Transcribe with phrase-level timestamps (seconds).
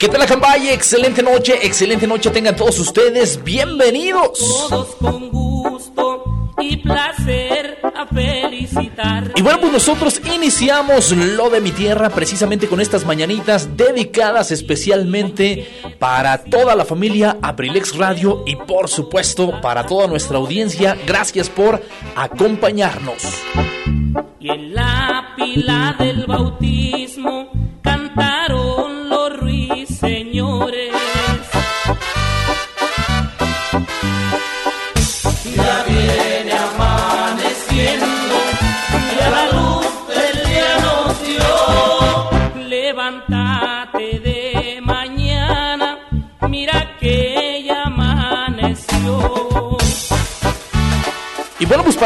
[0.00, 0.70] qué tal, Acambay?
[0.70, 3.44] Excelente noche, excelente noche tengan todos ustedes.
[3.44, 4.38] Bienvenidos.
[4.70, 6.24] Todos con gusto
[6.58, 9.30] y placer a felicitar.
[9.36, 15.68] Y bueno, pues nosotros iniciamos lo de mi tierra precisamente con estas mañanitas dedicadas especialmente
[15.98, 20.96] para toda la familia Abrilex Radio y por supuesto para toda nuestra audiencia.
[21.06, 21.82] Gracias por
[22.16, 23.22] acompañarnos.
[24.40, 27.09] Y en la pila del bautismo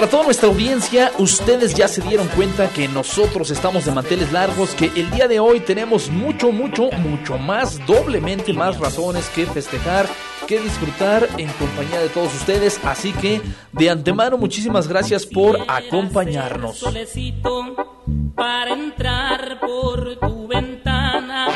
[0.04, 4.74] para toda nuestra audiencia, ustedes ya se dieron cuenta que nosotros estamos de manteles largos,
[4.74, 10.06] que el día de hoy tenemos mucho, mucho, mucho más, doblemente más razones que festejar,
[10.46, 12.78] que disfrutar en compañía de todos ustedes.
[12.84, 13.40] Así que
[13.72, 16.76] de antemano, muchísimas gracias por acompañarnos.
[16.76, 18.02] Solecito
[18.34, 21.48] para entrar por tu ventana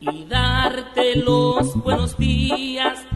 [0.00, 3.06] y darte los buenos días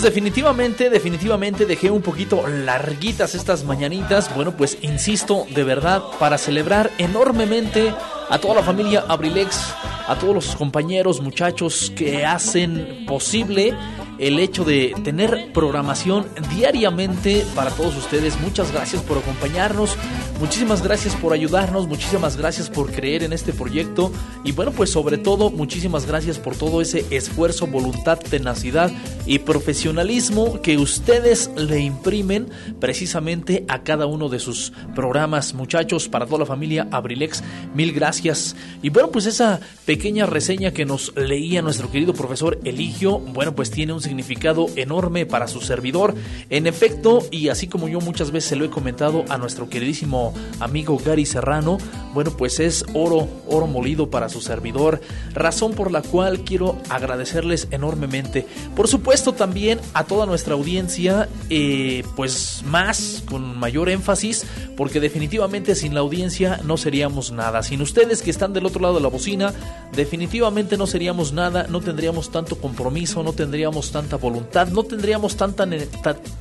[0.00, 4.34] Pues definitivamente, definitivamente dejé un poquito larguitas estas mañanitas.
[4.34, 7.92] Bueno, pues insisto, de verdad, para celebrar enormemente
[8.30, 9.74] a toda la familia Abrilex,
[10.08, 13.74] a todos los compañeros, muchachos que hacen posible
[14.20, 18.38] el hecho de tener programación diariamente para todos ustedes.
[18.40, 19.96] Muchas gracias por acompañarnos,
[20.38, 24.12] muchísimas gracias por ayudarnos, muchísimas gracias por creer en este proyecto
[24.44, 28.90] y bueno, pues sobre todo muchísimas gracias por todo ese esfuerzo, voluntad, tenacidad
[29.26, 32.48] y profesionalismo que ustedes le imprimen
[32.78, 35.54] precisamente a cada uno de sus programas.
[35.54, 37.42] Muchachos, para toda la familia Abrilex,
[37.74, 38.54] mil gracias.
[38.82, 43.70] Y bueno, pues esa pequeña reseña que nos leía nuestro querido profesor Eligio, bueno, pues
[43.70, 46.16] tiene un significado enorme para su servidor.
[46.50, 50.34] En efecto, y así como yo muchas veces se lo he comentado a nuestro queridísimo
[50.58, 51.78] amigo Gary Serrano,
[52.12, 55.00] bueno, pues es oro, oro molido para su servidor,
[55.32, 58.46] razón por la cual quiero agradecerles enormemente.
[58.74, 64.44] Por supuesto, también a toda nuestra audiencia, eh, pues más, con mayor énfasis,
[64.76, 67.62] porque definitivamente sin la audiencia no seríamos nada.
[67.62, 69.54] Sin ustedes que están del otro lado de la bocina,
[69.94, 75.66] definitivamente no seríamos nada, no tendríamos tanto compromiso, no tendríamos tanta voluntad, no tendríamos tanta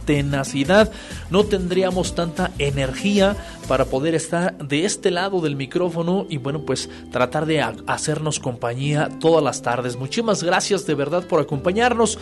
[0.05, 0.91] tenacidad,
[1.29, 3.35] no tendríamos tanta energía
[3.67, 8.39] para poder estar de este lado del micrófono y bueno, pues tratar de ha- hacernos
[8.39, 9.97] compañía todas las tardes.
[9.97, 12.17] Muchísimas gracias de verdad por acompañarnos.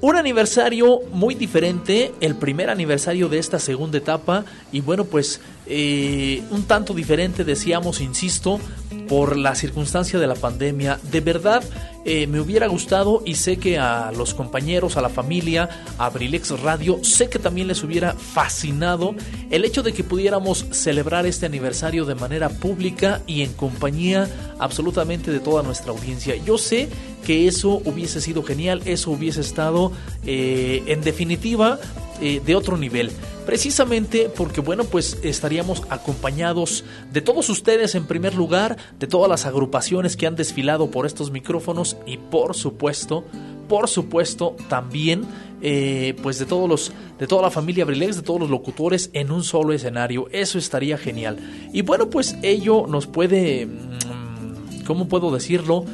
[0.00, 6.42] Un aniversario muy diferente, el primer aniversario de esta segunda etapa y bueno pues eh,
[6.50, 8.60] un tanto diferente decíamos, insisto,
[9.08, 10.98] por la circunstancia de la pandemia.
[11.10, 11.62] De verdad
[12.08, 15.68] eh, me hubiera gustado y sé que a los compañeros, a la familia,
[15.98, 19.16] a Abrilex Radio, sé que también les hubiera fascinado
[19.50, 24.28] el hecho de que pudiéramos celebrar este aniversario de manera pública y en compañía
[24.60, 26.36] absolutamente de toda nuestra audiencia.
[26.36, 26.88] Yo sé
[27.26, 29.90] que eso hubiese sido genial, eso hubiese estado
[30.24, 31.80] eh, en definitiva
[32.20, 33.10] eh, de otro nivel.
[33.44, 39.46] Precisamente porque, bueno, pues estaríamos acompañados de todos ustedes en primer lugar, de todas las
[39.46, 43.24] agrupaciones que han desfilado por estos micrófonos y por supuesto,
[43.68, 45.26] por supuesto, también
[45.62, 49.30] eh, pues de todos los, de toda la familia Brilex, de todos los locutores en
[49.30, 50.28] un solo escenario.
[50.32, 51.38] Eso estaría genial.
[51.72, 55.84] Y bueno, pues ello nos puede, mm, ¿cómo puedo decirlo?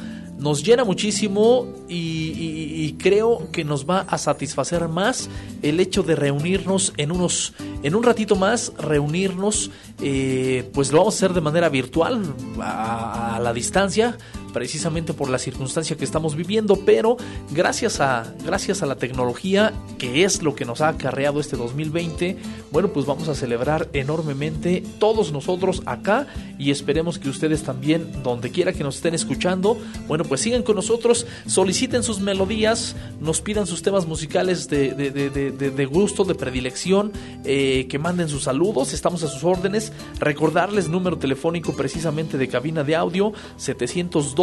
[0.43, 5.29] Nos llena muchísimo y, creo que nos va a satisfacer más
[5.61, 11.15] el hecho de reunirnos en unos en un ratito más reunirnos eh, pues lo vamos
[11.15, 12.21] a hacer de manera virtual
[12.59, 14.17] a la distancia
[14.53, 17.17] precisamente por la circunstancia que estamos viviendo, pero
[17.51, 22.37] gracias a, gracias a la tecnología, que es lo que nos ha acarreado este 2020,
[22.71, 26.27] bueno, pues vamos a celebrar enormemente todos nosotros acá
[26.57, 29.77] y esperemos que ustedes también, donde quiera que nos estén escuchando,
[30.07, 35.85] bueno, pues sigan con nosotros, soliciten sus melodías, nos pidan sus temas musicales de, de,
[35.85, 37.11] gusto, de predilección,
[37.43, 42.83] eh, que manden sus saludos, estamos a sus órdenes, recordarles número telefónico precisamente de cabina
[42.83, 43.33] de audio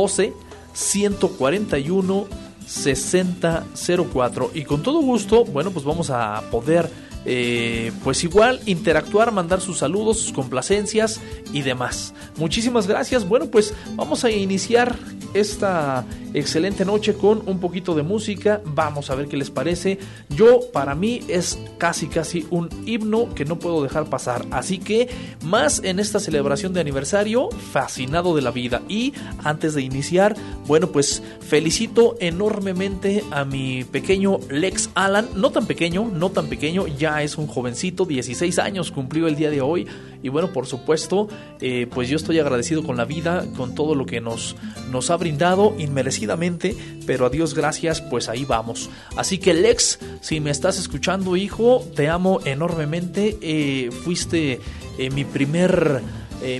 [0.08, 2.26] 712 141
[2.66, 6.88] 6004 y con todo gusto, bueno, pues vamos a poder
[7.24, 11.20] eh, pues igual interactuar, mandar sus saludos, sus complacencias
[11.52, 12.14] y demás.
[12.36, 13.28] Muchísimas gracias.
[13.28, 14.96] Bueno, pues vamos a iniciar
[15.34, 18.60] esta excelente noche con un poquito de música.
[18.64, 19.98] Vamos a ver qué les parece.
[20.30, 24.46] Yo, para mí, es casi, casi un himno que no puedo dejar pasar.
[24.50, 25.08] Así que,
[25.44, 28.82] más en esta celebración de aniversario, fascinado de la vida.
[28.88, 29.12] Y
[29.44, 30.36] antes de iniciar,
[30.66, 35.28] bueno, pues felicito enormemente a mi pequeño Lex Alan.
[35.34, 39.50] No tan pequeño, no tan pequeño, ya es un jovencito, 16 años cumplió el día
[39.50, 39.86] de hoy.
[40.22, 41.28] Y bueno, por supuesto,
[41.60, 44.56] eh, pues yo estoy agradecido con la vida, con todo lo que nos,
[44.90, 46.76] nos ha brindado inmerecidamente,
[47.06, 48.90] pero a Dios gracias, pues ahí vamos.
[49.16, 53.38] Así que Lex, si me estás escuchando, hijo, te amo enormemente.
[53.40, 54.60] Eh, fuiste
[54.98, 56.02] eh, mi primer...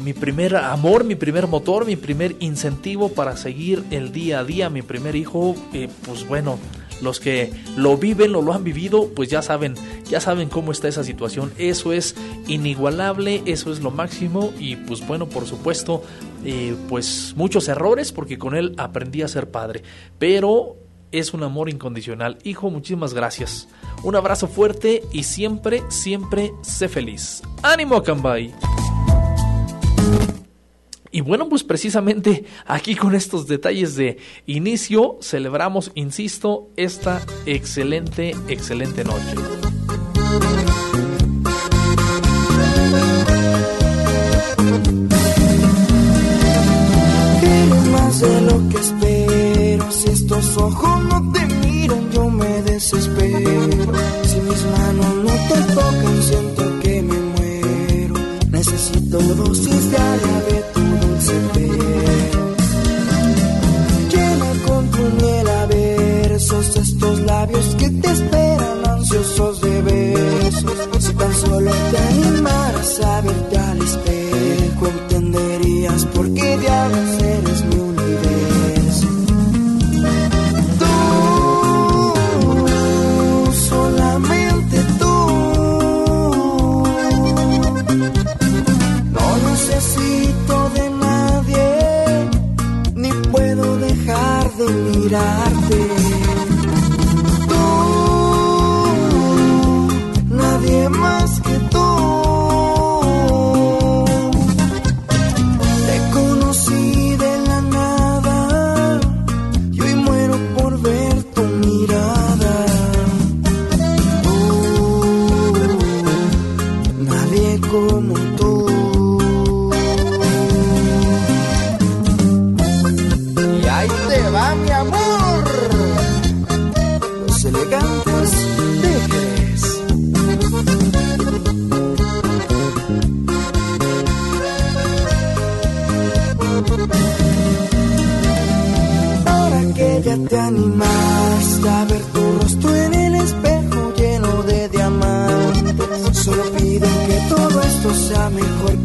[0.03, 4.69] mi primer amor, mi primer motor, mi primer incentivo para seguir el día a día,
[4.69, 5.57] mi primer hijo,
[6.05, 6.59] pues bueno,
[7.03, 9.75] los que lo viven o lo han vivido, pues ya saben,
[10.09, 11.53] ya saben cómo está esa situación.
[11.59, 12.15] Eso es
[12.47, 16.03] inigualable, eso es lo máximo y pues bueno, por supuesto,
[16.45, 19.83] eh, pues muchos errores porque con él aprendí a ser padre,
[20.19, 20.77] pero
[21.13, 22.39] es un amor incondicional.
[22.45, 23.69] Hijo, muchísimas gracias.
[24.03, 27.43] Un abrazo fuerte y siempre, siempre sé feliz.
[27.63, 28.55] ¡Ánimo, Cambay!
[31.13, 39.03] Y bueno, pues precisamente aquí con estos detalles de inicio celebramos, insisto, esta excelente, excelente
[39.03, 39.35] noche.
[47.43, 53.93] Eres más de lo que espero, si estos ojos no te miran yo me desespero,
[54.23, 58.15] si mis manos no te tocan siento que me muero,
[58.49, 60.10] necesito dosis de
[70.65, 71.05] besos.
[71.05, 77.81] Si tan solo te animaras a verte al espejo, entenderías por qué diablos eres mi
[94.61, 95.31] mirarte.
[95.41, 95.60] bueno,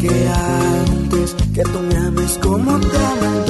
[0.08, 3.45] que antes, que tú me ames como te amas.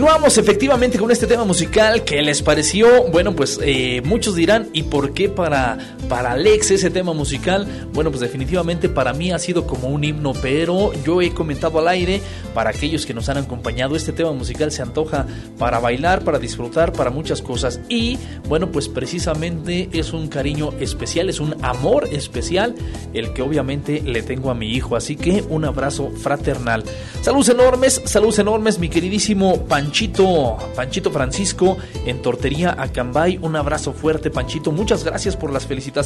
[0.00, 2.04] Continuamos efectivamente con este tema musical.
[2.04, 3.04] ¿Qué les pareció?
[3.08, 5.76] Bueno, pues eh, muchos dirán, ¿y por qué para,
[6.10, 7.68] para Alex ese tema musical?
[7.94, 11.86] Bueno, pues definitivamente para mí ha sido como un himno, pero yo he comentado al
[11.86, 12.20] aire,
[12.52, 15.26] para aquellos que nos han acompañado, este tema musical se antoja
[15.56, 17.80] para bailar, para disfrutar, para muchas cosas.
[17.88, 22.74] Y bueno, pues precisamente es un cariño especial, es un amor especial
[23.14, 24.96] el que obviamente le tengo a mi hijo.
[24.96, 26.82] Así que un abrazo fraternal.
[27.22, 33.38] Saludos enormes, saludos enormes, mi queridísimo Panchito, Panchito Francisco en Tortería Acambay.
[33.40, 34.72] Un abrazo fuerte, Panchito.
[34.72, 35.99] Muchas gracias por las felicitaciones.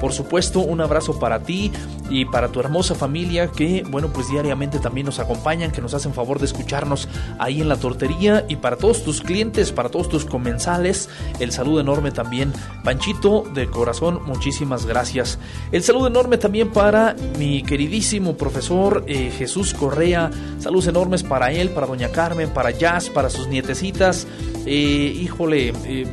[0.00, 1.70] Por supuesto, un abrazo para ti
[2.08, 6.14] y para tu hermosa familia que, bueno, pues diariamente también nos acompañan, que nos hacen
[6.14, 7.08] favor de escucharnos
[7.38, 8.44] ahí en la tortería.
[8.48, 11.08] Y para todos tus clientes, para todos tus comensales,
[11.38, 12.52] el saludo enorme también,
[12.84, 15.38] Panchito, de corazón, muchísimas gracias.
[15.72, 20.30] El saludo enorme también para mi queridísimo profesor eh, Jesús Correa.
[20.58, 24.26] Saludos enormes para él, para doña Carmen, para Jazz, para sus nietecitas.
[24.66, 26.06] Eh, híjole, eh,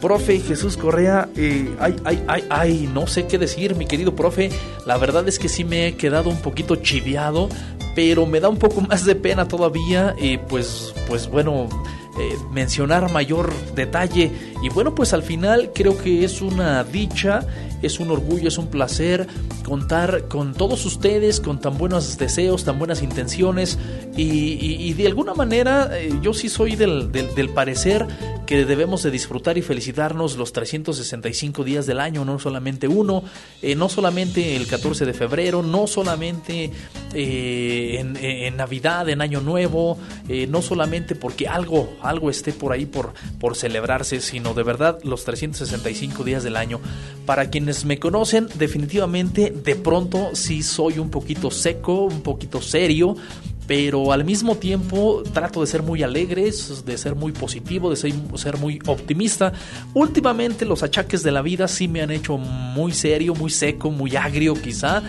[0.00, 4.50] profe Jesús Correa, eh, ay, ay, ay, ay, no sé qué decir, mi querido profe.
[4.84, 7.48] La verdad es que sí me he quedado un poquito chiviado,
[7.94, 10.14] pero me da un poco más de pena todavía.
[10.48, 11.68] Pues, pues bueno.
[12.50, 17.46] mencionar mayor detalle y bueno pues al final creo que es una dicha
[17.82, 19.26] es un orgullo, es un placer
[19.64, 23.78] contar con todos ustedes, con tan buenos deseos, tan buenas intenciones
[24.16, 28.06] y, de alguna manera eh, yo sí soy del, del, parecer
[28.46, 33.24] que debemos de disfrutar y felicitarnos los 365 días del año, no solamente uno,
[33.60, 36.70] eh, no solamente el 14 de febrero, no solamente
[37.12, 39.98] eh, en, Navidad, en Año Nuevo,
[40.48, 45.24] no solamente porque algo, algo esté por ahí por, por celebrarse, sino de verdad los
[45.24, 46.80] 365 días del año.
[47.26, 53.16] Para quien me conocen, definitivamente de pronto sí soy un poquito seco, un poquito serio,
[53.66, 56.50] pero al mismo tiempo trato de ser muy alegre,
[56.84, 59.52] de ser muy positivo, de ser, ser, muy optimista.
[59.94, 64.14] Últimamente los achaques de la vida sí me han hecho muy serio, muy seco, muy
[64.16, 65.02] agrio quizá,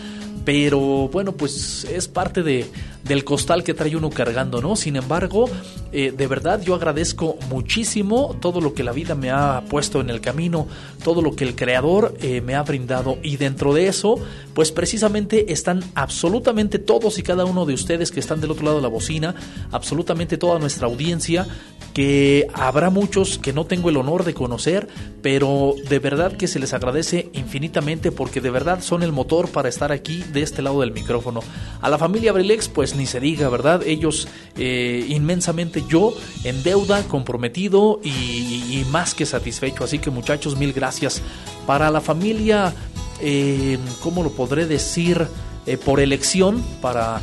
[0.44, 2.66] pero bueno, pues es parte de,
[3.08, 4.76] del costal que trae uno cargando, ¿no?
[4.76, 5.50] Sin embargo,
[5.92, 10.10] eh, de verdad yo agradezco muchísimo todo lo que la vida me ha puesto en
[10.10, 10.68] el camino,
[11.04, 14.20] todo lo que el Creador eh, me ha brindado y dentro de eso,
[14.54, 18.78] pues precisamente están absolutamente todos y cada uno de ustedes que están del otro lado
[18.78, 19.36] de la bocina,
[19.72, 21.48] absolutamente toda nuestra audiencia,
[21.94, 24.88] que habrá muchos que no tengo el honor de conocer,
[25.22, 29.70] pero de verdad que se les agradece infinitamente porque de verdad son el motor para
[29.70, 31.40] estar aquí de este lado del micrófono.
[31.82, 33.84] A la familia Abrilex, pues ni se diga, ¿verdad?
[33.86, 34.28] Ellos
[34.58, 36.14] eh, inmensamente, yo
[36.44, 39.84] en deuda, comprometido y, más que satisfecho.
[39.84, 41.22] Así que muchachos, mil gracias.
[41.66, 42.74] Para la familia,
[43.22, 45.28] eh, ¿cómo lo podré decir?
[45.66, 47.22] Eh, por elección para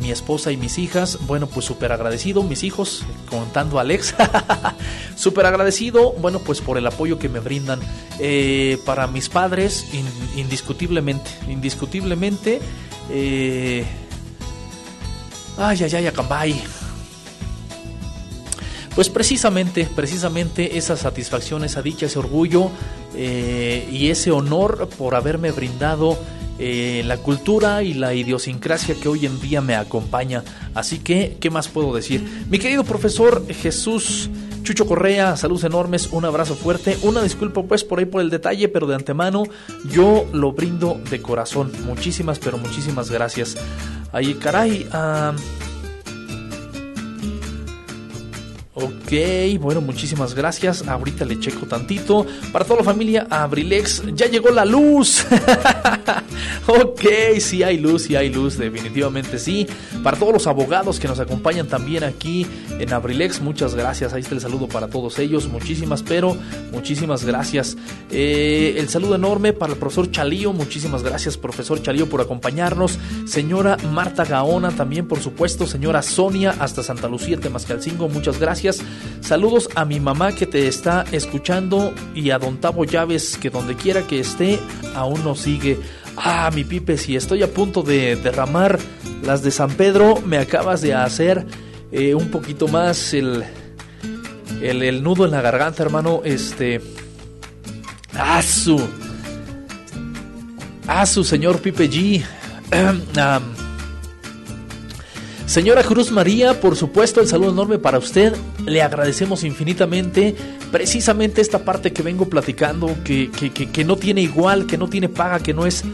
[0.00, 1.18] mi esposa y mis hijas.
[1.26, 4.14] Bueno, pues súper agradecido, mis hijos, contando a Alex.
[5.16, 7.80] súper agradecido, bueno, pues por el apoyo que me brindan.
[8.86, 9.86] para mis padres,
[10.36, 12.60] indiscutiblemente, indiscutiblemente.
[15.56, 16.62] Ay, ay, ay, Acambay.
[18.94, 22.70] Pues precisamente, precisamente esa satisfacción, esa dicha, ese orgullo
[23.14, 26.18] eh, y ese honor por haberme brindado
[26.64, 30.44] eh, la cultura y la idiosincrasia que hoy en día me acompaña.
[30.74, 32.46] Así que, ¿qué más puedo decir?
[32.48, 34.30] Mi querido profesor Jesús
[34.62, 38.68] Chucho Correa, saludos enormes, un abrazo fuerte, una disculpa pues por ahí por el detalle,
[38.68, 39.42] pero de antemano
[39.90, 41.72] yo lo brindo de corazón.
[41.84, 43.56] Muchísimas, pero muchísimas gracias.
[44.12, 44.86] Ahí, caray.
[44.92, 45.71] Uh,
[48.74, 49.12] Ok,
[49.60, 50.88] bueno, muchísimas gracias.
[50.88, 52.24] Ahorita le checo tantito.
[52.52, 55.26] Para toda la familia Abrilex, ya llegó la luz.
[56.66, 57.02] ok,
[57.38, 59.66] sí hay luz, sí hay luz, definitivamente sí.
[60.02, 62.46] Para todos los abogados que nos acompañan también aquí
[62.78, 64.14] en Abrilex, muchas gracias.
[64.14, 65.48] Ahí está el saludo para todos ellos.
[65.48, 66.34] Muchísimas, pero
[66.72, 67.76] muchísimas gracias.
[68.10, 70.54] Eh, el saludo enorme para el profesor Chalío.
[70.54, 72.98] Muchísimas gracias, profesor Chalío, por acompañarnos.
[73.26, 75.66] Señora Marta Gaona, también, por supuesto.
[75.66, 78.61] Señora Sonia, hasta Santa Lucía, Temascalcingo, muchas gracias.
[79.20, 83.74] Saludos a mi mamá que te está escuchando y a don Tavo Llaves que donde
[83.74, 84.60] quiera que esté
[84.94, 85.80] aún nos sigue.
[86.16, 88.78] Ah, mi Pipe, si estoy a punto de derramar
[89.22, 91.46] las de San Pedro, me acabas de hacer
[91.90, 93.44] eh, un poquito más el,
[94.60, 96.20] el, nudo en la garganta, hermano.
[96.24, 96.80] Este.
[98.14, 98.80] ¡Asu!
[100.86, 102.24] ¡Asu, señor Pipe G!
[105.46, 108.34] Señora Cruz María, por supuesto, el saludo enorme para usted.
[108.64, 110.34] Le agradecemos infinitamente
[110.70, 115.40] precisamente esta parte que vengo platicando, que, que, no tiene igual, que no tiene paga,
[115.40, 115.84] que no es...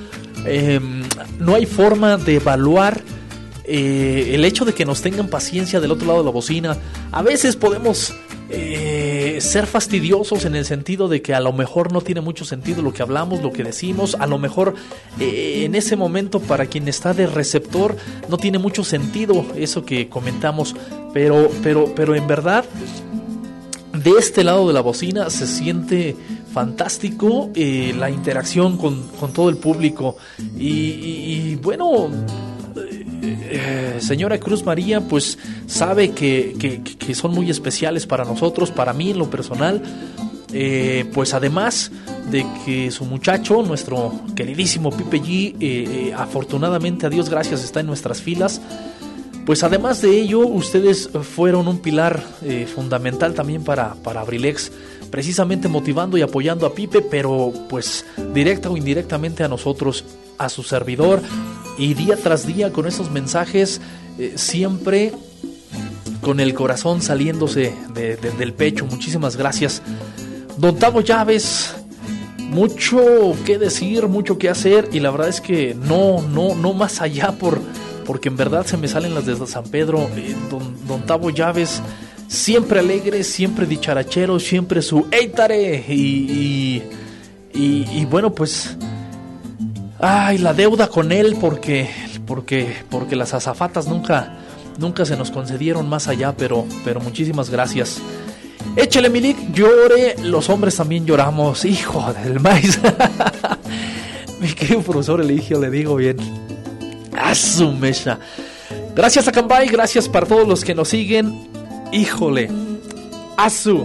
[0.45, 1.03] Em,
[1.41, 3.03] no hay forma de evaluar
[3.65, 6.77] eh, el hecho de que nos tengan paciencia del otro lado de la bocina.
[7.11, 8.15] A veces podemos
[8.51, 12.83] eh, ser fastidiosos en el sentido de que a lo mejor no tiene mucho sentido
[12.83, 14.17] lo que hablamos, lo que decimos.
[14.19, 14.75] A lo mejor
[15.21, 17.97] eh, en ese momento para quien está de receptor
[18.29, 20.75] no tiene mucho sentido eso que comentamos.
[21.13, 22.65] Pero, pero, pero en verdad
[23.93, 26.17] de este lado de la bocina se siente
[26.53, 30.17] fantástico eh, la interacción con, todo el público.
[30.57, 32.09] Y, bueno,
[33.51, 36.81] eh, señora Cruz María, pues sabe que,
[37.15, 39.83] son muy especiales para nosotros, para mí en lo personal.
[40.53, 41.91] Eh, pues además
[42.31, 48.23] de que su muchacho, nuestro queridísimo Pipe G, afortunadamente a Dios gracias está en nuestras
[48.23, 48.61] filas.
[49.45, 52.23] Pues además de ello, ustedes fueron un pilar
[52.75, 54.71] fundamental también para, para Abrilex
[55.09, 60.05] precisamente motivando y apoyando a Pipe, pero pues directa o indirectamente a nosotros,
[60.39, 61.21] a su servidor,
[61.79, 63.81] y día tras día con esos mensajes,
[64.19, 65.13] eh, siempre
[66.21, 68.85] con el corazón saliéndose del pecho.
[68.87, 69.83] Muchísimas gracias.
[70.57, 71.75] Don Tavo Llaves,
[72.39, 77.01] mucho que decir, mucho que hacer, y la verdad es que no, no, no más
[77.01, 77.61] allá por
[78.05, 80.09] porque en verdad se me salen las de San Pedro.
[80.17, 81.83] Eh, don, don Tavo Llaves
[82.29, 85.85] siempre alegre, siempre dicharachero, siempre su ¡Eitare!
[85.89, 86.83] Y,
[87.53, 88.77] y, bueno, pues.
[90.01, 91.91] Ay, la deuda con él porque,
[92.27, 94.39] porque, porque las azafatas nunca,
[94.79, 98.01] nunca se nos concedieron más allá, pero, pero muchísimas gracias.
[98.77, 102.79] Échale, Milik, llore, los hombres también lloramos, hijo del maíz.
[104.41, 106.17] Mi querido profesor Eligio, le digo bien.
[107.17, 108.21] A su mecha.
[108.95, 111.49] Gracias a Cambay, gracias para todos los que nos siguen.
[111.93, 112.49] Híjole,
[113.37, 113.85] Azu.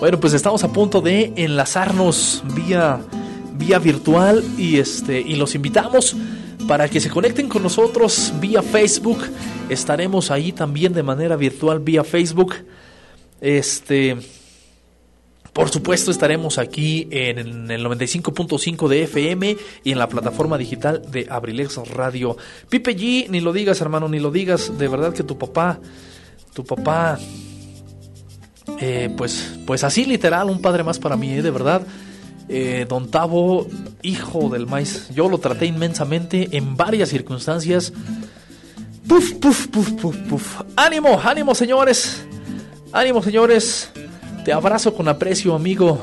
[0.00, 3.00] Bueno, pues estamos a punto de enlazarnos vía,
[3.58, 6.16] vía virtual y, este, y los invitamos
[6.68, 9.18] para que se conecten con nosotros vía Facebook.
[9.68, 12.54] Estaremos ahí también de manera virtual vía Facebook.
[13.40, 14.16] Este,
[15.52, 21.26] por supuesto, estaremos aquí en el 95.5 de FM y en la plataforma digital de
[21.30, 22.36] Abrilex Radio.
[22.68, 24.76] Pipe G, ni lo digas, hermano, ni lo digas.
[24.78, 25.80] De verdad que tu papá
[26.56, 27.18] tu papá,
[28.80, 31.42] eh, pues, pues así literal, un padre más para mí, ¿eh?
[31.42, 31.82] de verdad.
[32.48, 33.66] Eh, don Tavo,
[34.02, 37.92] hijo del maíz, yo lo traté inmensamente en varias circunstancias.
[39.08, 40.60] Puf, puf, puf, puf, puf.
[40.76, 42.24] Ánimo, ánimo, señores.
[42.92, 43.90] Ánimo, señores.
[44.44, 45.98] Te abrazo con aprecio, amigo.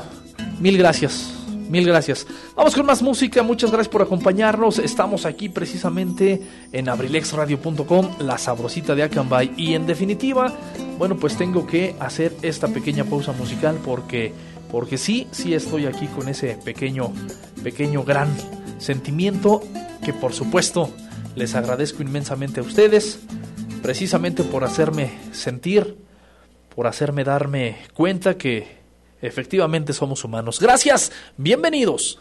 [0.60, 1.34] Mil gracias.
[1.68, 2.26] Mil gracias.
[2.54, 3.42] Vamos con más música.
[3.42, 4.78] Muchas gracias por acompañarnos.
[4.78, 9.52] Estamos aquí precisamente en abrilexradio.com, la sabrosita de Acambay.
[9.56, 10.52] Y en definitiva,
[10.98, 14.32] bueno, pues tengo que hacer esta pequeña pausa musical porque,
[14.70, 17.12] porque sí, sí estoy aquí con ese pequeño,
[17.62, 18.28] pequeño gran
[18.78, 19.62] sentimiento
[20.04, 20.90] que por supuesto
[21.36, 23.20] les agradezco inmensamente a ustedes,
[23.82, 25.96] precisamente por hacerme sentir,
[26.74, 28.78] por hacerme darme cuenta que
[29.20, 30.60] efectivamente somos humanos.
[30.60, 32.18] Gracias, bienvenidos.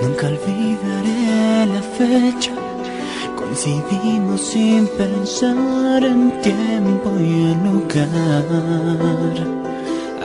[0.00, 2.52] Nunca olvidaré la fecha.
[3.36, 8.46] Coincidimos sin pensar en tiempo y en lugar.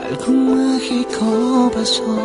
[0.08, 2.16] Algo mágico pasó,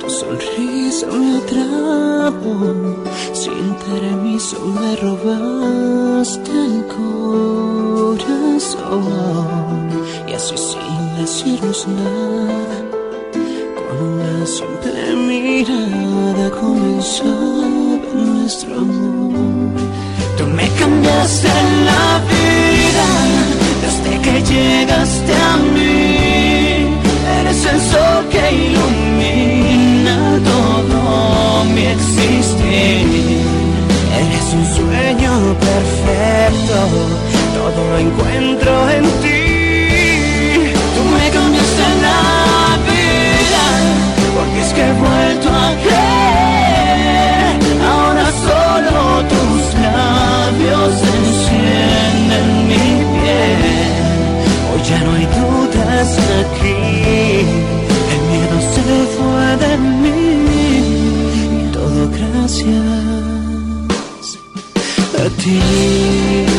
[0.00, 2.74] tu sonrisa me atrapó,
[3.32, 6.84] sin permiso me robaste el
[8.16, 8.66] corazón.
[10.26, 12.85] Y así sin decirnos nada,
[14.46, 17.66] una simple mirada comenzaba
[18.14, 19.80] nuestro amor.
[20.36, 21.48] Tú me cambiaste
[21.88, 23.08] la vida
[23.82, 25.96] desde que llegaste a mí
[27.72, 33.40] el sol que ilumina todo mi existir.
[34.20, 35.32] Eres un sueño
[35.68, 36.78] perfecto,
[37.56, 39.45] todo lo encuentro en ti.
[44.76, 47.54] Que he vuelto a creer.
[47.90, 49.00] Ahora solo
[49.32, 53.94] tus labios encienden mi piel.
[54.68, 56.10] Hoy ya no hay dudas
[56.40, 56.76] aquí
[59.16, 62.82] fue de mí, todo gracias
[65.18, 66.55] a ti.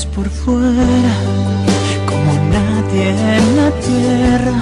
[0.00, 1.14] Por fuera,
[2.06, 4.58] como nadie en la tierra,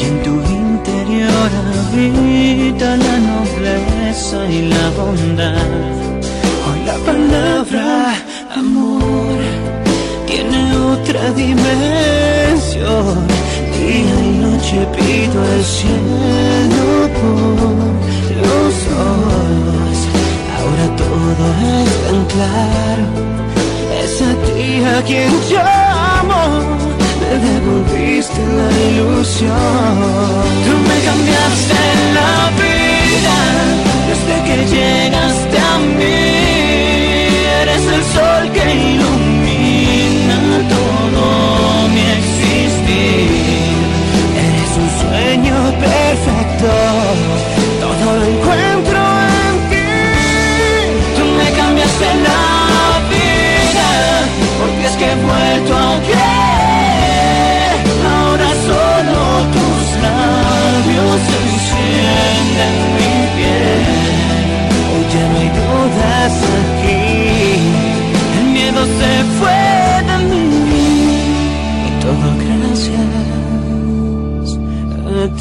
[0.00, 5.90] y en tu interior habita la nobleza y la bondad.
[6.66, 8.14] Hoy la palabra
[8.56, 9.40] amor
[10.26, 13.18] tiene otra dimensión.
[13.76, 16.86] Día y noche pido el cielo
[17.20, 18.19] por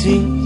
[0.10, 0.38] a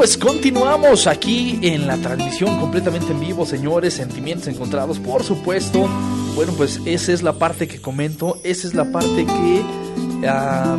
[0.00, 3.92] pues continuamos aquí en la transmisión completamente en vivo, señores.
[3.92, 5.86] Sentimientos encontrados, por supuesto.
[6.34, 8.40] Bueno, pues esa es la parte que comento.
[8.42, 9.62] Esa es la parte que...
[10.22, 10.78] esa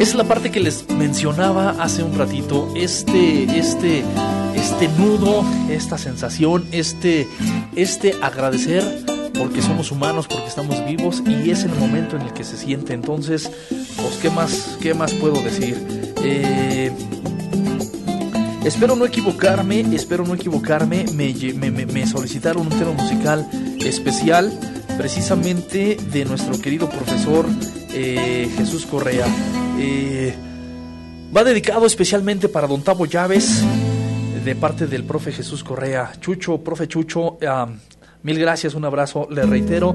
[0.00, 2.72] es la parte que les mencionaba hace un ratito.
[2.74, 4.02] Este, este,
[4.54, 7.28] este nudo, esta sensación, este,
[7.76, 9.04] este agradecer
[9.38, 12.94] porque somos humanos, porque estamos vivos y es el momento en el que se siente.
[12.94, 15.76] Entonces, pues, ¿qué más, qué más puedo decir?
[16.24, 16.91] Eh,
[18.64, 21.04] espero no equivocarme, espero no equivocarme.
[21.14, 23.48] Me, solicitaron un tema musical
[23.84, 24.52] especial,
[24.96, 27.46] precisamente de nuestro querido profesor
[27.92, 29.26] eh, Jesús Correa.
[29.78, 30.34] Eh,
[31.34, 33.64] va dedicado especialmente para Don Tavo Llaves,
[34.44, 36.12] de parte del profe Jesús Correa.
[36.20, 37.68] Chucho, profe Chucho, ah,
[38.22, 39.28] mil gracias, un abrazo.
[39.30, 39.94] Le reitero,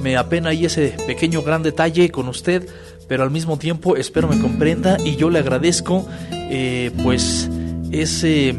[0.00, 2.68] me apena ahí ese pequeño gran detalle con usted,
[3.08, 7.48] pero al mismo tiempo espero me comprenda y yo le agradezco, eh, pues,
[7.90, 8.54] ese,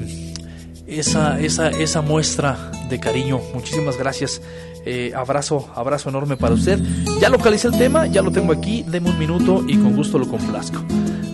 [0.87, 3.39] esa, esa, esa muestra de cariño.
[3.53, 4.41] Muchísimas gracias.
[4.85, 6.79] Eh, abrazo, abrazo enorme para usted.
[7.19, 8.83] Ya localicé el tema, ya lo tengo aquí.
[8.87, 10.83] Deme un minuto y con gusto lo complazco.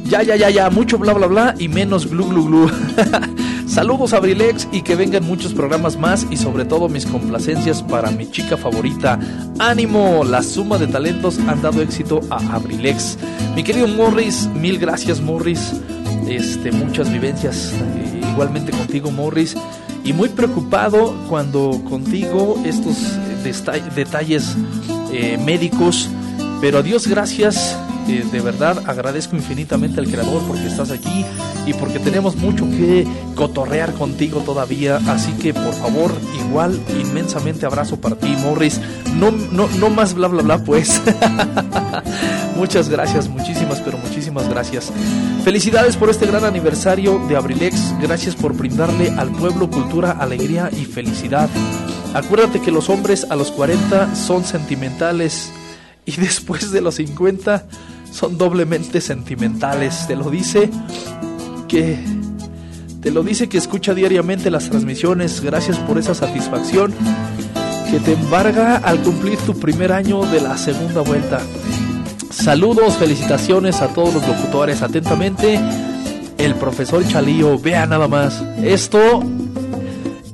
[0.05, 2.71] Ya, ya, ya, ya, mucho bla, bla, bla y menos glu, glu, glu.
[3.67, 8.11] Saludos a Abrilex y que vengan muchos programas más y sobre todo mis complacencias para
[8.11, 9.19] mi chica favorita.
[9.57, 13.17] Ánimo, la suma de talentos han dado éxito a Abrilex.
[13.55, 15.73] Mi querido Morris, mil gracias Morris.
[16.27, 19.55] Este, muchas vivencias eh, igualmente contigo Morris.
[20.03, 22.95] Y muy preocupado cuando contigo estos
[23.95, 24.55] detalles
[25.11, 26.09] eh, médicos.
[26.61, 31.25] Pero a Dios gracias, eh, de verdad agradezco infinitamente al Creador porque estás aquí
[31.65, 34.99] y porque tenemos mucho que cotorrear contigo todavía.
[35.07, 38.79] Así que por favor, igual inmensamente abrazo para ti, Morris.
[39.15, 41.01] No, no, no más bla bla bla, pues.
[42.55, 44.91] Muchas gracias, muchísimas, pero muchísimas gracias.
[45.43, 47.93] Felicidades por este gran aniversario de Abrilex.
[48.01, 51.49] Gracias por brindarle al pueblo cultura, alegría y felicidad.
[52.13, 55.51] Acuérdate que los hombres a los 40 son sentimentales
[56.05, 57.65] y después de los 50
[58.15, 60.07] son doblemente sentimentales.
[60.07, 60.69] Te lo dice
[61.67, 61.99] que
[63.01, 65.41] te lo dice que escucha diariamente las transmisiones.
[65.41, 66.93] Gracias por esa satisfacción
[67.91, 71.41] que te embarga al cumplir tu primer año de la segunda vuelta.
[72.31, 74.81] Saludos, felicitaciones a todos los locutores.
[74.81, 75.59] Atentamente,
[76.37, 77.59] el profesor Chalío.
[77.59, 78.41] Vea nada más.
[78.63, 79.23] Esto,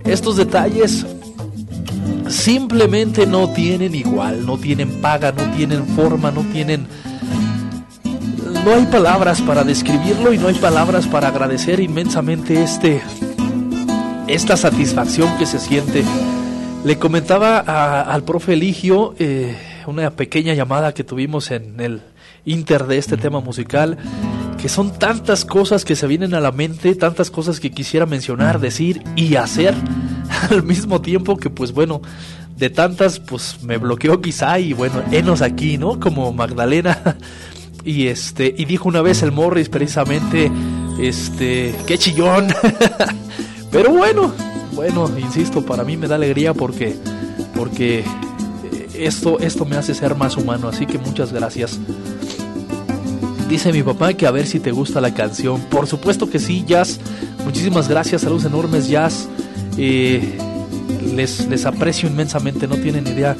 [0.06, 1.06] estos detalles
[2.30, 6.88] simplemente no tienen igual, no tienen paga, no tienen forma, no tienen...
[8.64, 13.02] No hay palabras para describirlo y no hay palabras para agradecer inmensamente este,
[14.28, 16.04] esta satisfacción que se siente.
[16.86, 17.60] Le comentaba
[18.02, 22.02] al profe Eligio eh, una pequeña llamada que tuvimos en el
[22.46, 23.98] inter de este tema musical
[24.62, 28.60] que son tantas cosas que se vienen a la mente, tantas cosas que quisiera mencionar,
[28.60, 29.74] decir y hacer
[30.52, 32.02] al mismo tiempo que pues bueno,
[32.58, 36.00] de tantas pues me bloqueó quizá y bueno, enos aquí, ¿no?
[36.00, 37.18] Como Magdalena
[37.84, 40.52] y este y dijo una vez el Morris precisamente
[41.00, 42.48] este, qué chillón.
[43.72, 44.32] Pero bueno,
[44.74, 46.96] bueno, insisto, para mí me da alegría porque
[47.56, 48.04] porque
[48.94, 51.80] esto esto me hace ser más humano, así que muchas gracias.
[53.50, 55.60] Dice mi papá que a ver si te gusta la canción.
[55.64, 57.00] Por supuesto que sí, Jazz.
[57.44, 59.28] Muchísimas gracias, saludos enormes, Jazz.
[59.78, 60.38] Eh,
[61.02, 63.36] les, les aprecio inmensamente, no tienen idea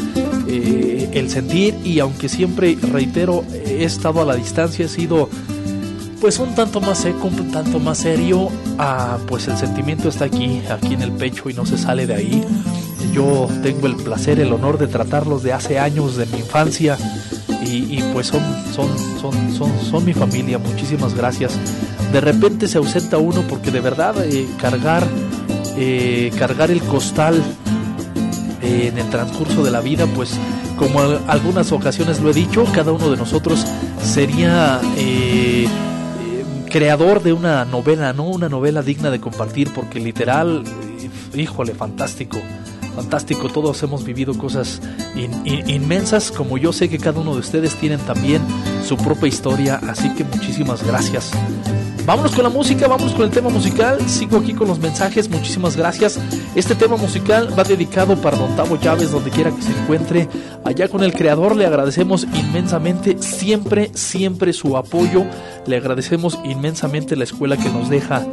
[0.48, 5.30] eh, el sentir y aunque siempre, reitero, he estado a la distancia, he sido
[6.20, 10.62] pues un tanto más seco, un tanto más serio, ah, pues el sentimiento está aquí,
[10.70, 12.46] aquí en el pecho y no se sale de ahí.
[13.12, 16.98] Yo tengo el placer, el honor de tratarlos de hace años, de mi infancia,
[17.64, 18.42] y, pues son,
[18.74, 21.54] son, son, son, son mi familia, muchísimas gracias.
[22.12, 25.08] De repente se ausenta uno porque de verdad eh, cargar,
[25.78, 27.42] eh, cargar el costal
[28.62, 30.38] eh, en el transcurso de la vida, pues
[30.78, 33.66] como algunas ocasiones lo he dicho, cada uno de nosotros
[34.02, 34.82] sería
[36.72, 38.24] creador de una novela, ¿no?
[38.24, 40.64] Una novela digna de compartir, porque literal,
[41.36, 42.40] híjole, fantástico
[42.96, 44.82] fantástico, todos hemos vivido cosas
[45.68, 48.42] inmensas, como yo sé que cada uno de ustedes tienen también
[48.84, 51.32] su propia historia, así que muchísimas gracias.
[52.06, 55.78] Vámonos con la música, vamos con el tema musical, sigo aquí con los mensajes, muchísimas
[55.78, 56.20] gracias.
[56.56, 60.28] Este tema musical va dedicado para Don Tavo Llaves, donde quiera que se encuentre,
[60.66, 65.26] allá con el creador, le agradecemos inmensamente siempre, siempre su apoyo,
[65.68, 68.26] le agradecemos inmensamente la escuela que nos deja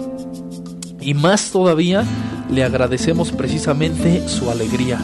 [1.01, 2.05] y más todavía
[2.51, 5.01] le agradecemos precisamente su alegría.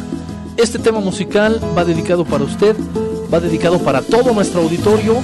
[0.56, 2.76] Este tema musical va dedicado para usted,
[3.32, 5.16] va dedicado para todo nuestro auditorio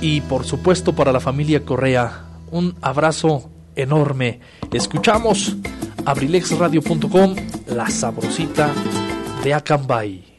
[0.00, 2.24] y por supuesto para la familia Correa.
[2.50, 4.40] Un abrazo enorme.
[4.72, 5.56] Escuchamos
[6.04, 7.36] abrilexradio.com,
[7.68, 8.70] la sabrosita
[9.44, 10.29] de Acambay.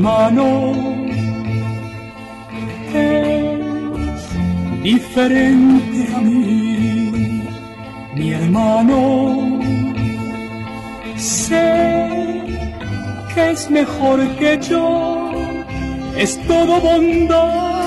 [0.00, 0.72] Hermano
[2.94, 7.42] es diferente a mí,
[8.14, 9.60] mi hermano
[11.16, 12.40] sé
[13.34, 15.32] que es mejor que yo,
[16.16, 17.82] es todo bondad,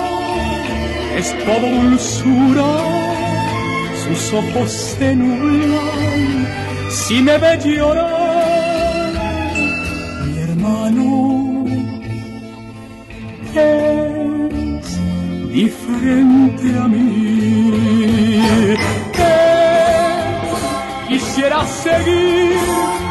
[1.18, 2.72] es todo dulzura,
[4.04, 6.48] sus ojos se nublan
[6.92, 8.23] si me ve llorar,
[15.54, 17.72] diferente a mí.
[21.08, 22.58] quisiera seguir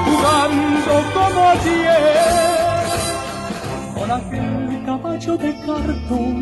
[0.07, 2.83] jugando como ayer
[3.95, 6.39] con aquel caballo de cartón,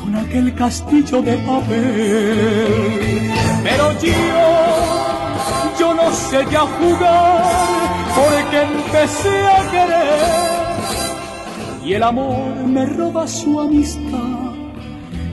[0.00, 3.32] con aquel castillo de papel.
[3.64, 4.22] Pero yo
[5.80, 7.42] yo no sé ya jugar
[8.18, 10.62] porque empecé a querer
[11.84, 14.21] y el amor me roba su amistad,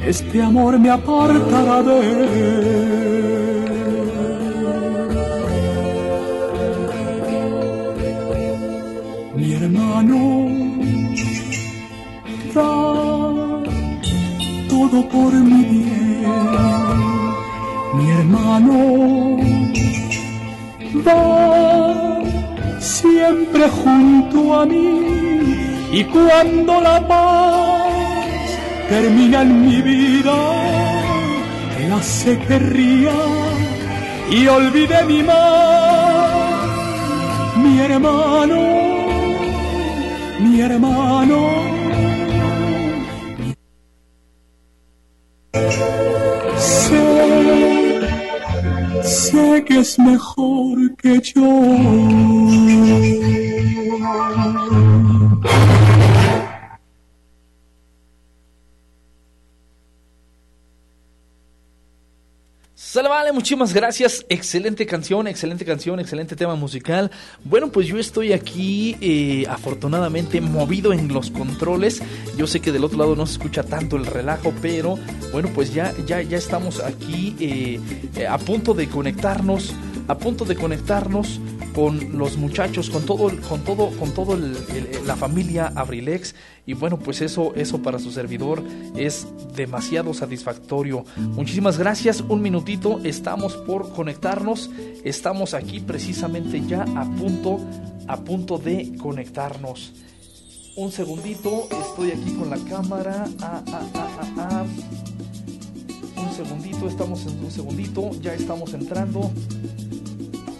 [0.10, 3.30] este amor me apartará de él.
[9.36, 10.19] Mi hermano
[12.56, 12.72] da
[14.67, 16.26] todo por mi bien,
[17.98, 18.78] mi hermano
[21.06, 22.19] va
[22.80, 24.88] siempre junto a mí
[25.91, 27.68] y cuando la paz
[28.89, 30.38] termina en mi vida,
[31.80, 33.19] él hace que ría
[34.32, 36.60] y olvide mi mal,
[37.63, 38.62] mi hermano,
[40.39, 41.80] mi hermano.
[49.04, 51.49] sé que es mejor que yo.
[63.34, 64.26] Muchísimas gracias.
[64.30, 67.12] Excelente canción, excelente canción, excelente tema musical.
[67.44, 72.02] Bueno, pues yo estoy aquí eh, afortunadamente movido en los controles.
[72.38, 74.98] Yo sé que del otro lado no se escucha tanto el relajo, pero
[75.32, 77.80] bueno, pues ya, ya, ya estamos aquí eh,
[78.28, 79.74] a punto de conectarnos,
[80.08, 81.39] a punto de conectarnos
[81.74, 84.38] con los muchachos, con todo, con todo, con todo
[85.06, 86.36] la familia Abrilex
[86.69, 88.62] y bueno, pues eso, eso para su servidor
[88.95, 91.03] es demasiado satisfactorio.
[91.17, 92.21] Muchísimas gracias.
[92.21, 94.69] Un minutito, estamos por conectarnos.
[95.03, 97.60] Estamos aquí precisamente ya a punto,
[98.08, 99.93] a punto de conectarnos.
[100.75, 103.25] Un segundito, estoy aquí con la cámara.
[103.41, 104.65] Ah, ah, ah,
[106.17, 109.32] un segundito, estamos en un segundito, ya estamos entrando.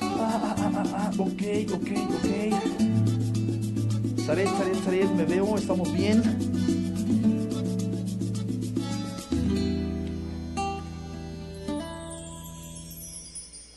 [0.02, 2.99] Ah, ah, ah, ah, ok, ok, ok.
[4.30, 6.22] Saret, Saret, Saret, me veo, estamos bien.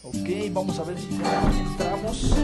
[0.03, 1.09] Ok, vamos a ver si
[1.71, 2.37] entramos.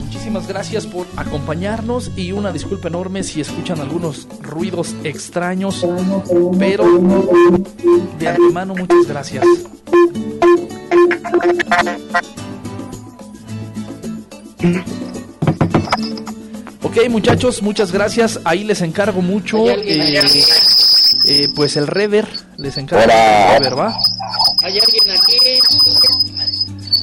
[0.00, 5.86] Muchísimas gracias por acompañarnos y una disculpa enorme si escuchan algunos ruidos extraños,
[6.58, 6.84] pero
[8.18, 9.44] de antemano muchas gracias.
[16.82, 18.40] Ok muchachos, muchas gracias.
[18.44, 19.68] Ahí les encargo mucho.
[19.68, 20.20] Eh,
[21.26, 22.26] eh, pues el rever,
[22.56, 23.98] les encargo el rever, ¿va?
[24.62, 25.07] ¿Hay alguien?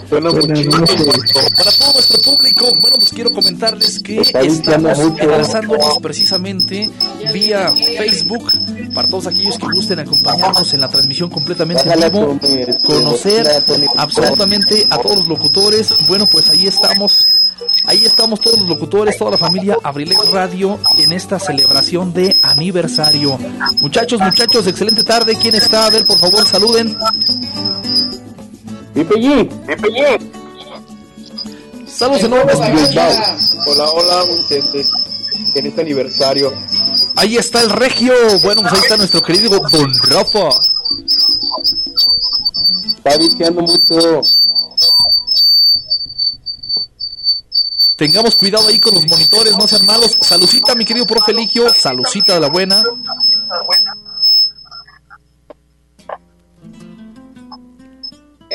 [0.10, 6.90] Para todo nuestro público, bueno, pues quiero comentarles que estamos enlazándonos precisamente
[7.34, 8.52] vía Facebook
[8.94, 12.40] para todos aquellos que gusten acompañarnos en la transmisión completamente en vivo,
[12.84, 13.48] conocer
[13.98, 15.94] absolutamente a todos los locutores.
[16.08, 17.26] Bueno, pues ahí estamos.
[17.86, 23.38] Ahí estamos todos los locutores, toda la familia Abrilex Radio en esta celebración de aniversario.
[23.80, 25.38] Muchachos, muchachos, excelente tarde.
[25.40, 25.88] ¿Quién está?
[25.88, 26.98] A ver, por favor, saluden.
[28.96, 29.50] Pipe G.
[31.86, 32.56] Saludos enormes.
[33.68, 34.86] Hola, hola, gente.
[35.56, 36.54] En este aniversario.
[37.18, 38.14] Ahí está el regio.
[38.42, 40.50] Bueno, pues ahí está nuestro querido Don Rafa.
[42.88, 44.22] Está viciando mucho.
[47.98, 50.18] Tengamos cuidado ahí con los monitores, no sean malos.
[50.22, 51.70] Salucita, mi querido profe Ligio.
[51.74, 52.82] Salucita de la buena.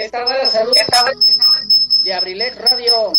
[0.01, 0.73] Esta va la salud
[2.05, 3.13] de Abrilet Radio.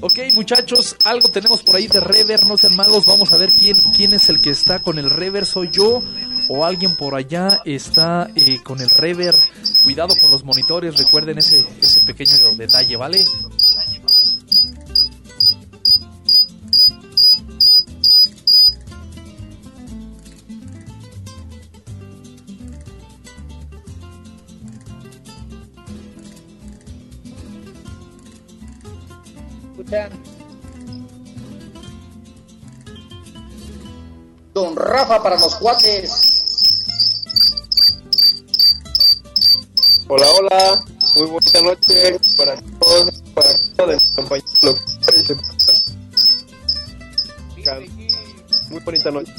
[0.00, 4.14] Ok, muchachos, algo tenemos por ahí de rever, no sean malos, vamos a ver quién,
[4.14, 6.02] es el que está con el rever, soy yo
[6.48, 9.34] o alguien por allá está eh, con el rever.
[9.82, 11.64] Cuidado con los monitores, recuerden ese
[12.06, 13.24] pequeño detalle, ¿vale?
[34.52, 36.44] Don Rafa para los cuates.
[40.08, 40.84] Hola, hola.
[41.16, 44.80] Muy bonita noche para todos, para todos mis compañeros.
[48.70, 49.32] Muy bonita noche.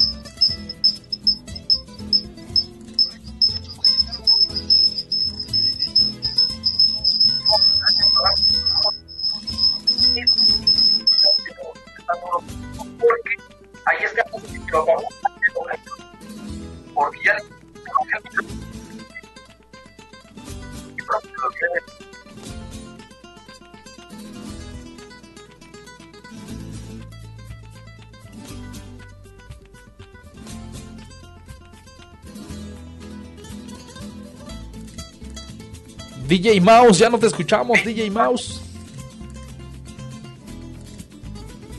[36.28, 38.60] DJ Mouse, ya no te escuchamos, DJ Mouse.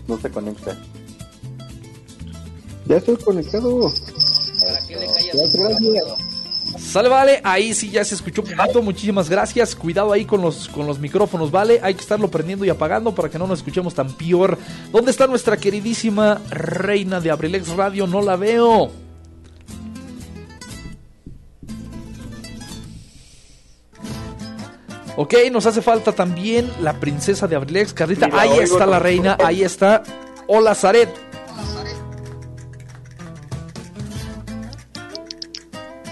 [0.07, 0.75] No se conecta.
[2.87, 3.91] Ya estoy conectado.
[4.59, 5.07] Para le
[5.53, 6.29] gracias.
[6.79, 9.75] Sale, vale, ahí sí ya se escuchó un poquito, muchísimas gracias.
[9.75, 11.79] Cuidado ahí con los, con los micrófonos, ¿vale?
[11.83, 14.57] Hay que estarlo prendiendo y apagando para que no nos escuchemos tan peor.
[14.91, 18.07] ¿Dónde está nuestra queridísima reina de Abrilex Radio?
[18.07, 18.91] No la veo.
[25.21, 28.27] Ok, nos hace falta también la princesa de Abrilex, Carlita.
[28.27, 30.01] Mira, ahí está la reina, ahí está.
[30.47, 31.09] Hola, Zaret.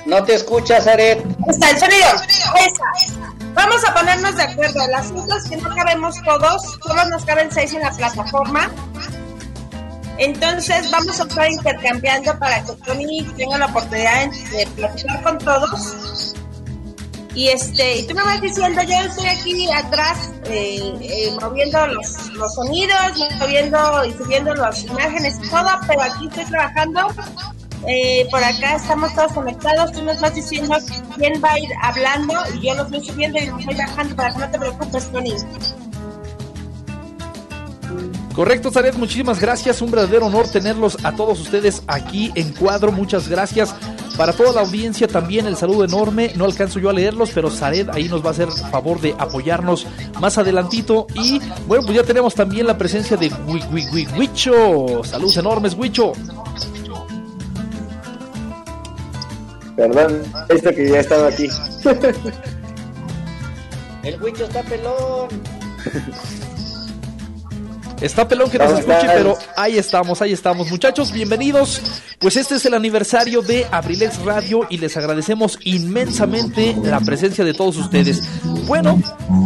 [0.05, 1.26] No te escuchas, Aret.
[1.47, 2.08] Está el sonido.
[2.58, 3.24] Esa.
[3.53, 4.82] Vamos a ponernos de acuerdo.
[4.97, 8.70] Asunto es que no cabemos todos, solo nos caben seis en la plataforma.
[10.18, 16.07] Entonces vamos a estar intercambiando para que Tony tenga la oportunidad de platicar con todos.
[17.38, 22.31] Y este, y tú me vas diciendo, yo estoy aquí atrás eh, eh, moviendo los,
[22.33, 22.97] los sonidos,
[23.39, 27.01] moviendo y subiendo las imágenes todo, pero aquí estoy trabajando.
[27.88, 29.91] Eh, por acá estamos todos conectados.
[29.91, 30.75] Tú nos vas diciendo
[31.15, 34.33] quién va a ir hablando y yo los voy subiendo y los voy bajando para
[34.33, 35.35] que no te preocupes, Tony.
[38.33, 39.79] Correcto, Zaret, muchísimas gracias.
[39.83, 42.91] Un verdadero honor tenerlos a todos ustedes aquí en cuadro.
[42.91, 43.75] Muchas gracias.
[44.18, 46.32] Para toda la audiencia también el saludo enorme.
[46.36, 49.86] No alcanzo yo a leerlos, pero Zaret ahí nos va a hacer favor de apoyarnos
[50.20, 51.05] más adelantito.
[51.13, 53.32] Y bueno, pues ya tenemos también la presencia de
[54.18, 55.03] Huicho.
[55.03, 56.13] Saludos enormes, Huicho.
[59.76, 61.47] Perdón, esto que ya estaba aquí.
[64.01, 65.28] El Huicho está pelón.
[68.01, 70.69] Está pelón que nos ¿Cómo escuche, pero ahí estamos, ahí estamos.
[70.69, 71.81] Muchachos, bienvenidos.
[72.19, 77.55] Pues este es el aniversario de Abrilex Radio y les agradecemos inmensamente la presencia de
[77.55, 78.21] todos ustedes.
[78.67, 79.01] Bueno,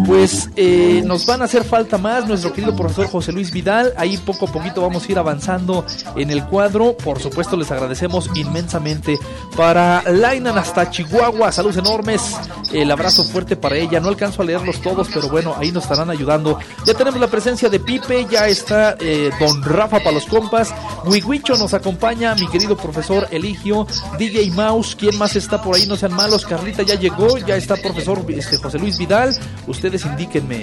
[0.06, 3.94] pues eh, nos van a hacer falta más nuestro querido profesor José Luis Vidal.
[3.96, 5.86] Ahí poco a poquito vamos a ir avanzando
[6.18, 6.98] en el cuadro.
[6.98, 9.18] Por supuesto, les agradecemos inmensamente.
[9.56, 12.36] Para Lainan hasta Chihuahua, saludos enormes.
[12.74, 14.02] El abrazo fuerte para ella.
[14.02, 16.60] No alcanzo a leerlos todos, pero bueno, ahí nos estarán ayudando.
[16.86, 20.74] Ya tenemos la presencia de Pipe, ya está eh, Don Rafa para los compas.
[21.06, 23.88] Wigwicho nos acompaña, mi querido profesor Eligio,
[24.18, 25.86] DJ Mouse, ¿quién más está por ahí?
[25.88, 29.36] No sean malos, Carlita ya llegó, ya está profesor este, José Luis Vidal.
[29.68, 30.62] Ustedes indíquenme.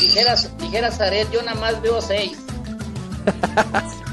[0.00, 2.38] Dijeras, dijeras Aret, yo nada más veo seis.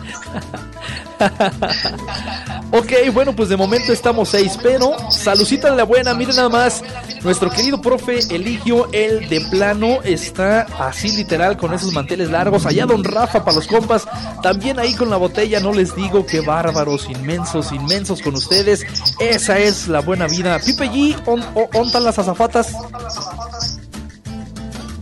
[2.71, 6.83] Ok, bueno, pues de momento estamos seis, pero salucita la buena, miren nada más,
[7.21, 12.85] nuestro querido profe Eligio, el de plano, está así literal con esos manteles largos, allá
[12.85, 14.05] don Rafa para los compas,
[14.41, 18.83] también ahí con la botella, no les digo qué bárbaros, inmensos, inmensos con ustedes,
[19.19, 20.59] esa es la buena vida.
[20.59, 22.73] Pipe G, ¿on, on- ontan las azafatas?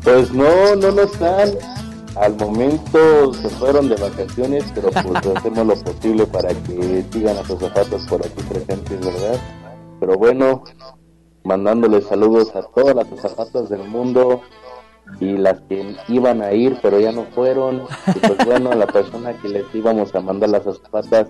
[0.03, 1.51] Pues no, no están.
[2.15, 5.05] Al momento se fueron de vacaciones, pero pues
[5.37, 9.39] hacemos lo posible para que sigan a sus zapatos por aquí presentes, ¿verdad?
[9.99, 10.63] Pero bueno,
[11.43, 14.41] mandándoles saludos a todas las zapatas del mundo
[15.19, 17.83] y las que iban a ir, pero ya no fueron.
[18.07, 21.27] Y pues bueno, a la persona que les íbamos a mandar las zapatas,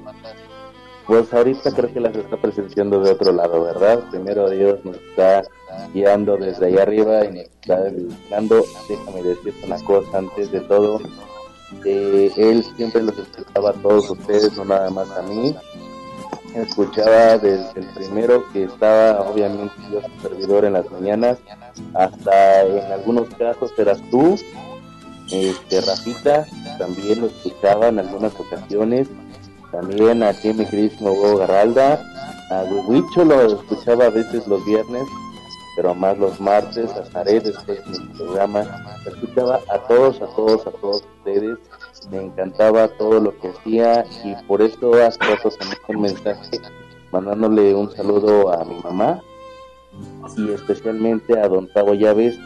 [1.08, 4.04] pues ahorita creo que las está presenciando de otro lado, ¿verdad?
[4.10, 5.43] Primero Dios nos está
[5.93, 7.84] guiando desde allá arriba y nos está
[8.30, 10.99] dando, déjame decirte una cosa antes de todo,
[11.86, 15.56] eh, él siempre los escuchaba a todos ustedes, no nada más a mí,
[16.56, 21.38] escuchaba desde el primero que estaba obviamente yo su servidor en las mañanas
[21.93, 24.36] hasta en algunos casos eras tú
[25.32, 26.45] este Rafita
[26.78, 29.08] también lo escuchaba en algunas ocasiones
[29.72, 32.03] también a mi queridísimo Hugo Garralda
[32.49, 35.03] a Huicho lo escuchaba a veces los viernes
[35.76, 38.65] pero más los martes a Zaret después de mi programa
[39.05, 41.57] escuchaba a todos a todos a todos ustedes
[42.09, 45.49] me encantaba todo lo que hacía y por eso hace rato
[45.88, 46.59] un mensaje
[47.11, 49.22] mandándole un saludo a mi mamá
[50.38, 52.38] y especialmente a don Tavo Llaves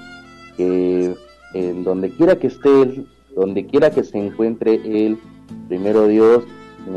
[0.57, 1.15] que
[1.53, 5.17] en donde quiera que esté él, donde quiera que se encuentre él,
[5.67, 6.43] primero Dios,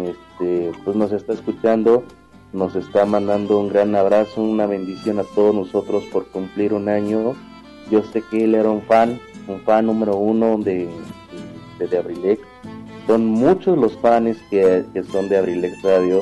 [0.04, 2.04] este, pues nos está escuchando,
[2.52, 7.34] nos está mandando un gran abrazo, una bendición a todos nosotros por cumplir un año.
[7.90, 10.88] Yo sé que él era un fan, un fan número uno de,
[11.78, 12.42] de, Abrilex.
[13.06, 16.20] Son muchos los fans que, que son de Abrilex Radio,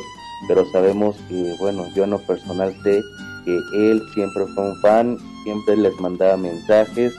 [0.49, 3.03] pero sabemos que, bueno, yo en lo personal sé
[3.45, 7.15] que él siempre fue un fan, siempre les mandaba mensajes,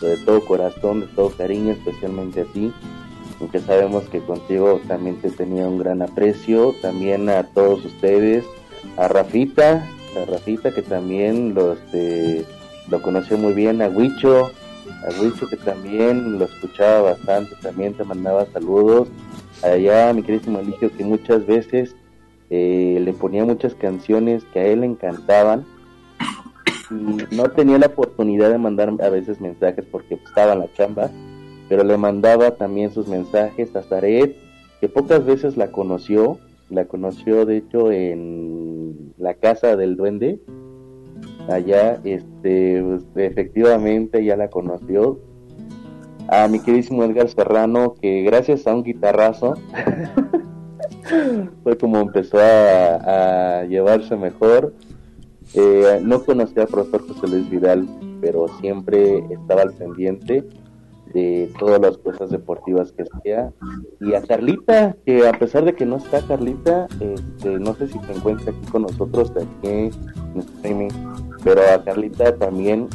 [0.00, 2.72] de todo corazón, de todo cariño, especialmente a ti,
[3.40, 8.44] aunque sabemos que contigo también te tenía un gran aprecio, también a todos ustedes,
[8.96, 9.86] a Rafita,
[10.20, 12.44] a Rafita que también lo, este,
[12.88, 18.04] lo conoció muy bien, a Huicho, a Huicho que también lo escuchaba bastante, también te
[18.04, 19.08] mandaba saludos,
[19.62, 21.96] allá mi queridísimo Eligio que muchas veces
[22.50, 25.64] eh, le ponía muchas canciones que a él le encantaban,
[26.90, 31.10] no tenía la oportunidad de mandar a veces mensajes porque estaba en la chamba,
[31.70, 34.34] pero le mandaba también sus mensajes a Zaret,
[34.80, 40.40] que pocas veces la conoció, la conoció de hecho en la casa del duende,
[41.48, 45.20] allá, este, efectivamente ya la conoció.
[46.26, 49.54] A mi queridísimo Edgar Serrano, que gracias a un guitarrazo
[51.62, 54.74] fue como empezó a llevarse mejor.
[55.54, 57.88] Eh, no conocía al profesor José Luis Vidal,
[58.20, 60.44] pero siempre estaba al pendiente
[61.12, 63.52] de todas las cosas deportivas que hacía.
[64.00, 67.98] Y a Carlita, que a pesar de que no está Carlita, este, no sé si
[68.00, 69.90] se encuentra aquí con nosotros, aquí en
[70.36, 70.90] streaming,
[71.44, 72.88] pero a Carlita también,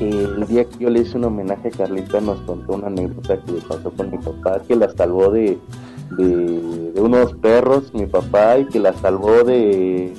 [0.00, 3.52] el día que yo le hice un homenaje a Carlita, nos contó una anécdota que
[3.52, 5.58] le pasó con mi papá, que la salvó de,
[6.18, 10.12] de unos perros, mi papá, y que la salvó de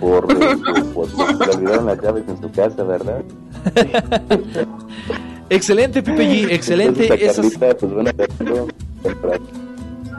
[0.00, 0.26] por,
[0.94, 3.22] por, porque olvidaron las llaves en su casa, ¿verdad?
[5.50, 7.24] excelente, Pipe G, excelente.
[7.24, 7.56] Esas...
[7.56, 8.10] Pues, bueno,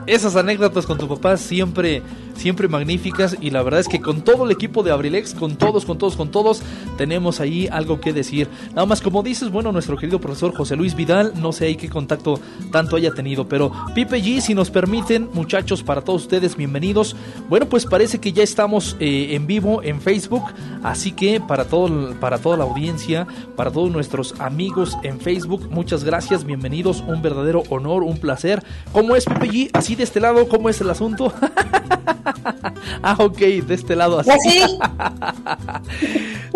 [0.09, 2.01] esas anécdotas con tu papá siempre,
[2.39, 5.85] siempre magníficas y la verdad es que con todo el equipo de Abrilex, con todos,
[5.85, 6.63] con todos, con todos,
[6.97, 8.47] tenemos ahí algo que decir.
[8.69, 11.89] Nada más como dices, bueno, nuestro querido profesor José Luis Vidal, no sé ahí qué
[11.89, 12.39] contacto
[12.71, 17.15] tanto haya tenido, pero Pipe G, si nos permiten, muchachos, para todos ustedes, bienvenidos.
[17.49, 20.43] Bueno, pues parece que ya estamos eh, en vivo en Facebook,
[20.81, 23.27] así que para, todo, para toda la audiencia,
[23.57, 28.63] para todos nuestros amigos en Facebook, muchas gracias, bienvenidos, un verdadero honor, un placer.
[28.93, 29.69] ¿Cómo es Pipe G?
[29.73, 31.33] Así de este lado, ¿cómo es el asunto?
[33.03, 34.29] ah, ok, de este lado así.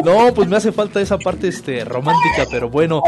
[0.04, 3.02] no, pues me hace falta esa parte este romántica, pero bueno.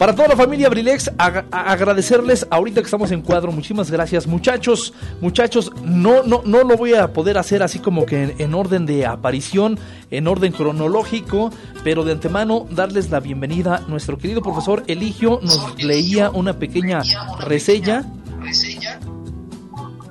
[0.00, 5.70] Para toda la familia Abrilex, agradecerles ahorita que estamos en cuadro, muchísimas gracias muchachos, muchachos,
[5.84, 9.78] no, no, no lo voy a poder hacer así como que en, orden de aparición,
[10.10, 11.50] en orden cronológico,
[11.84, 13.84] pero de antemano darles la bienvenida.
[13.88, 17.02] Nuestro querido profesor Eligio nos leía una pequeña
[17.38, 18.06] reseña.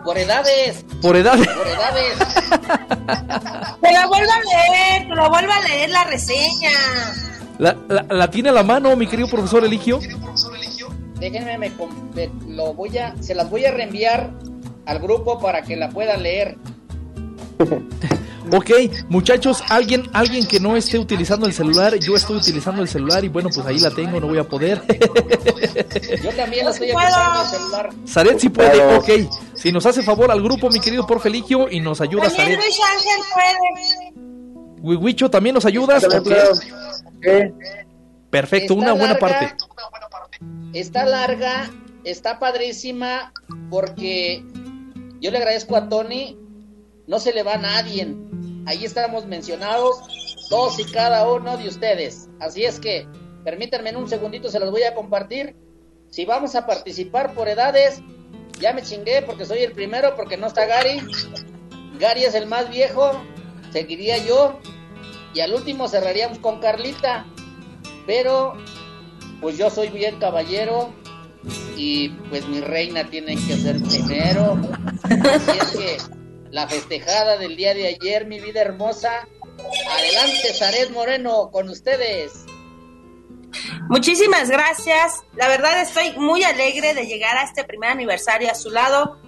[0.04, 0.86] Por edades.
[1.02, 1.47] Por edades.
[1.47, 2.18] Por edades.
[3.82, 6.72] te la vuelvo a leer, te la vuelvo a leer la reseña.
[7.58, 7.76] ¿La,
[8.10, 10.00] la, tiene a la mano, mi querido profesor Eligio?
[11.20, 11.72] Déjenme, me,
[12.47, 14.32] lo voy a, se las voy a reenviar
[14.86, 16.58] al grupo para que la puedan leer.
[18.51, 18.71] Ok,
[19.09, 23.29] muchachos, alguien, alguien que no esté utilizando el celular, yo estoy utilizando el celular y
[23.29, 24.81] bueno, pues ahí la tengo, no voy a poder.
[26.23, 27.89] Yo también la estoy utilizando el celular.
[28.05, 29.09] Saret si puede, ok.
[29.53, 32.59] Si nos hace favor al grupo, mi querido Porfeligio, y nos ayuda también Saret.
[32.59, 34.29] Luis Ángel puede.
[34.81, 36.05] Wiwicho, ¿también nos ayudas?
[36.05, 37.51] Okay.
[38.29, 39.55] Perfecto, una buena parte.
[40.73, 41.69] Está larga,
[42.03, 43.33] está padrísima,
[43.69, 44.43] porque
[45.19, 46.37] yo le agradezco a Tony,
[47.10, 48.16] no se le va a nadie
[48.66, 49.97] Ahí estamos mencionados
[50.49, 52.30] todos y cada uno de ustedes.
[52.39, 53.07] Así es que
[53.43, 55.55] permítanme en un segundito, se los voy a compartir
[56.10, 58.01] si vamos a participar por edades,
[58.60, 61.01] ya me chingué porque soy el primero, porque no está Gary.
[61.99, 63.12] Gary es el más viejo,
[63.72, 64.60] seguiría yo.
[65.34, 67.28] Y al último cerraríamos con Carlita.
[68.07, 68.53] Pero,
[69.39, 70.91] pues yo soy bien caballero.
[71.78, 74.60] Y pues mi reina tiene que ser primero.
[75.03, 76.18] Así es que
[76.52, 79.28] la festejada del día de ayer, mi vida hermosa.
[79.91, 82.45] Adelante, Zaret Moreno, con ustedes.
[83.89, 85.24] Muchísimas gracias.
[85.36, 89.20] La verdad estoy muy alegre de llegar a este primer aniversario a su lado.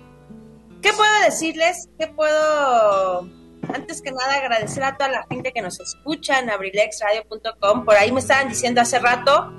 [0.82, 1.90] ¿Qué puedo decirles?
[2.00, 3.30] ¿Qué puedo,
[3.74, 7.86] antes que nada, agradecer a toda la gente que nos escucha en abrilexradio.com?
[7.86, 9.54] Por ahí me estaban diciendo hace rato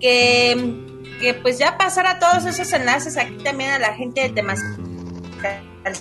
[0.00, 0.56] que,
[1.20, 4.60] que pues ya pasara todos esos enlaces aquí también a la gente de temas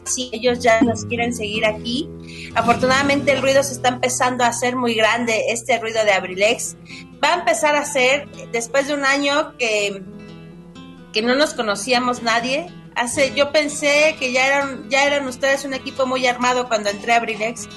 [0.04, 2.10] si ellos ya nos quieren seguir aquí.
[2.56, 6.76] Afortunadamente el ruido se está empezando a hacer muy grande, este ruido de Abrilex.
[7.24, 10.04] Va a empezar a ser, después de un año que,
[11.14, 15.74] que no nos conocíamos nadie, hace, yo pensé que ya eran, ya eran ustedes un
[15.74, 17.68] equipo muy armado cuando entré a Abrilex.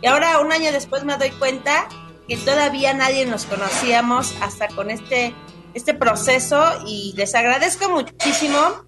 [0.00, 1.88] Y ahora, un año después, me doy cuenta
[2.28, 5.34] que todavía nadie nos conocíamos hasta con este,
[5.74, 8.84] este proceso y les agradezco muchísimo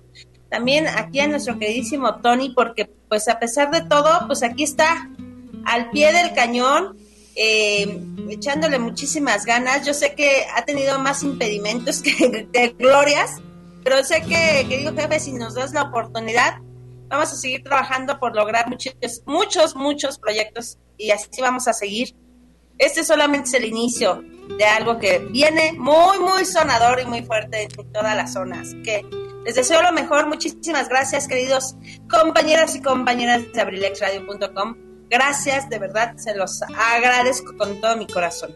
[0.51, 5.11] también aquí a nuestro queridísimo Tony, porque pues a pesar de todo, pues aquí está
[5.65, 6.97] al pie del cañón,
[7.37, 9.87] eh, echándole muchísimas ganas.
[9.87, 12.03] Yo sé que ha tenido más impedimentos
[12.53, 13.41] que, glorias,
[13.83, 16.59] pero sé que, querido jefe, si nos das la oportunidad,
[17.09, 18.95] vamos a seguir trabajando por lograr muchos,
[19.27, 22.15] muchos, muchos proyectos y así vamos a seguir.
[22.79, 24.23] Este solamente es el inicio
[24.59, 28.75] de algo que viene muy, muy sonador y muy fuerte en todas las zonas.
[28.85, 29.05] que
[29.45, 30.27] les deseo lo mejor.
[30.27, 31.77] Muchísimas gracias, queridos
[32.09, 34.77] compañeros y compañeras de abrilexradio.com.
[35.11, 38.55] Gracias, de verdad, se los agradezco con todo mi corazón.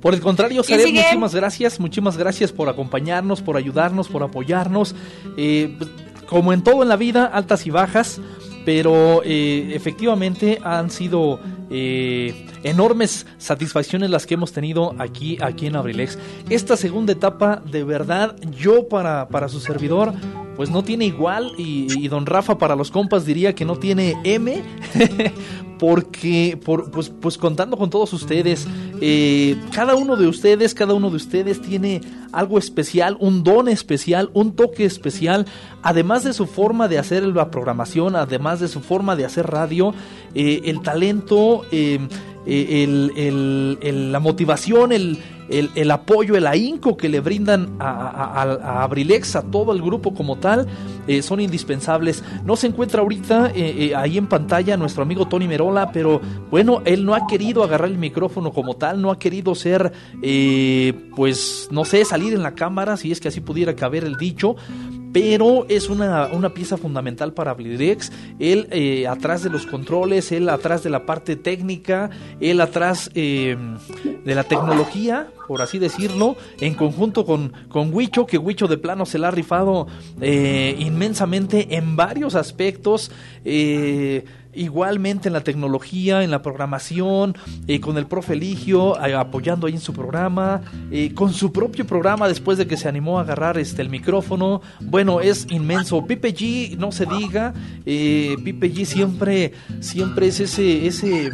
[0.00, 4.94] Por el contrario, Saret, muchísimas gracias, muchísimas gracias por acompañarnos, por ayudarnos, por apoyarnos.
[5.36, 5.78] Eh,
[6.26, 8.20] como en todo en la vida, altas y bajas,
[8.64, 11.40] pero eh, efectivamente han sido
[11.70, 16.18] eh, enormes satisfacciones las que hemos tenido aquí, aquí en Abrilex.
[16.50, 20.12] Esta segunda etapa, de verdad, yo para, para su servidor,
[20.56, 24.62] pues no tiene igual y, don Rafa para los compas diría que no tiene M
[25.82, 28.68] porque por, pues, pues contando con todos ustedes
[29.00, 34.30] eh, cada uno de ustedes cada uno de ustedes tiene algo especial un don especial
[34.32, 35.44] un toque especial.
[35.82, 39.92] Además de su forma de hacer la programación además de su forma de hacer radio
[40.36, 41.98] eh, el talento eh,
[42.46, 45.18] el, la motivación, el,
[45.52, 50.66] el, apoyo, el ahínco que le brindan a, Abrilex, a todo el grupo como tal,
[51.06, 52.24] eh, son indispensables.
[52.44, 56.82] No se encuentra ahorita eh, eh, ahí en pantalla nuestro amigo Tony Merola, pero bueno,
[56.84, 59.92] él no ha querido agarrar el micrófono como tal, no ha querido ser,
[61.14, 64.56] pues, no sé, salir en la cámara, si es que así pudiera caber el dicho,
[65.12, 68.10] pero es una, pieza fundamental para Blirex.
[68.38, 72.10] Él eh, atrás de los controles, él atrás de la parte técnica,
[72.40, 73.56] él atrás eh,
[74.24, 77.92] de la tecnología, por así decirlo, en conjunto con, con
[78.26, 79.86] que Huicho de plano se la ha rifado
[80.20, 83.10] eh, inmensamente en varios aspectos.
[84.54, 87.34] Igualmente en la tecnología, en la programación,
[87.66, 91.86] eh, con el profe Ligio eh, apoyando ahí en su programa, eh, con su propio
[91.86, 94.60] programa después de que se animó a agarrar este el micrófono.
[94.80, 96.04] Bueno, es inmenso.
[96.04, 101.30] Pipe G, no se diga, Pipe G siempre, siempre es ese, ese,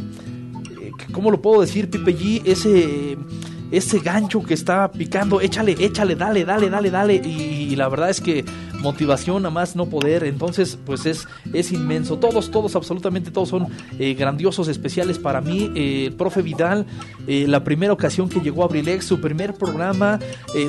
[1.11, 1.91] ¿cómo lo puedo decir?
[1.91, 3.19] Pipe G, ese
[3.71, 7.17] ese gancho que está picando, échale, échale, dale, dale, dale, dale.
[7.17, 8.43] y la verdad es que
[8.79, 10.25] motivación a más no poder.
[10.25, 12.19] Entonces, pues es, es inmenso.
[12.19, 13.69] Todos, todos, absolutamente todos son
[13.99, 15.71] eh, grandiosos, especiales para mí.
[15.75, 16.87] Eh, profe Vidal,
[17.27, 20.19] eh, la primera ocasión que llegó a Abrilex, su primer programa,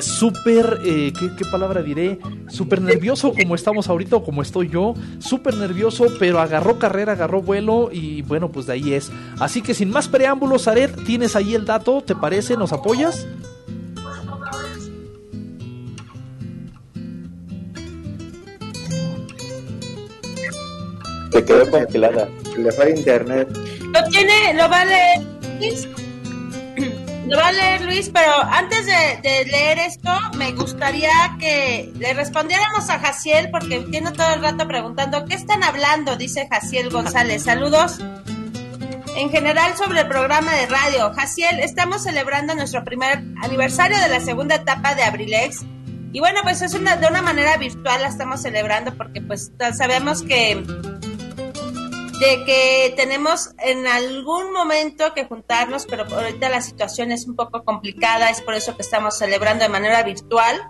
[0.00, 2.18] súper, ¿qué, ¿qué, palabra diré?
[2.48, 4.94] Súper nervioso como estamos ahorita o como estoy yo.
[5.18, 9.10] Súper nervioso, pero agarró carrera, agarró vuelo y bueno, pues de ahí es.
[9.38, 12.56] Así que sin más preámbulos, Aret, tienes ahí el dato, ¿te parece?
[12.56, 13.26] ¿Nos apoyas?
[21.32, 22.28] Se quedó congelada.
[22.56, 23.48] Le fue internet.
[23.92, 25.20] Lo tiene, lo va a leer
[25.58, 25.88] Luis.
[27.26, 32.90] Lo va a leer Luis, pero antes de, leer esto, me gustaría que le respondiéramos
[32.90, 36.16] a Jaciel, porque tiene todo el rato preguntando, ¿qué están hablando?
[36.16, 37.44] Dice Jaciel González.
[37.44, 38.00] Saludos.
[39.16, 41.12] En general sobre el programa de radio.
[41.14, 45.64] Jaciel, estamos celebrando nuestro primer aniversario de la segunda etapa de Abrilex.
[46.12, 50.22] Y bueno, pues es una, de una manera virtual la estamos celebrando porque pues sabemos
[50.22, 50.64] que
[52.20, 57.64] de que tenemos en algún momento que juntarnos, pero ahorita la situación es un poco
[57.64, 60.60] complicada, es por eso que estamos celebrando de manera virtual.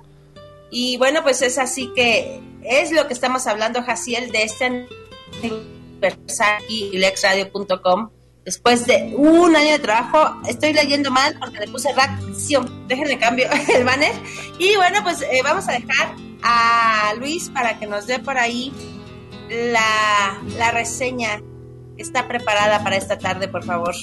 [0.70, 4.86] Y bueno, pues es así que es lo que estamos hablando, Jaciel, de este
[5.42, 8.10] aniversario y lexradio.com.
[8.44, 12.86] Después de un año de trabajo, estoy leyendo mal porque le puse reacción.
[12.86, 14.12] Déjenme cambio el banner.
[14.58, 18.72] Y bueno, pues eh, vamos a dejar a Luis para que nos dé por ahí
[19.50, 21.42] la, la reseña
[21.96, 23.94] está preparada para esta tarde, por favor.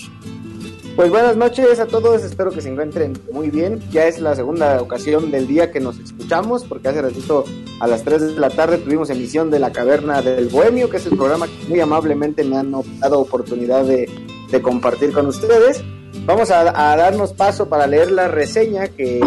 [0.96, 3.80] Pues buenas noches a todos, espero que se encuentren muy bien.
[3.92, 7.46] Ya es la segunda ocasión del día que nos escuchamos, porque hace ratito
[7.80, 11.06] a las 3 de la tarde tuvimos emisión de La Caverna del Bohemio, que es
[11.06, 15.84] el programa que muy amablemente me han dado oportunidad de compartir con ustedes.
[16.26, 19.20] Vamos a, darnos paso para leer la reseña que,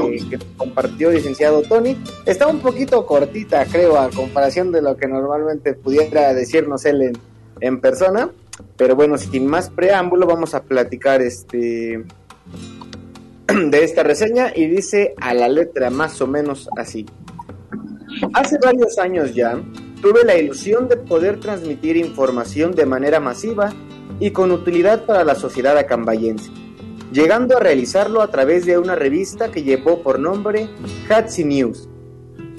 [0.57, 1.97] compartió el licenciado Tony.
[2.27, 7.13] Está un poquito cortita, creo, a comparación de lo que normalmente pudiera decirnos él en,
[7.61, 8.31] en persona.
[8.77, 12.05] Pero bueno, sin más preámbulo, vamos a platicar este
[13.47, 17.07] de esta reseña y dice a la letra más o menos así.
[18.35, 19.61] Hace varios años ya
[20.03, 23.73] tuve la ilusión de poder transmitir información de manera masiva
[24.19, 26.51] y con utilidad para la sociedad acambayense,
[27.13, 30.69] llegando a realizarlo a través de una revista que llevó por nombre
[31.09, 31.89] Hatsi News.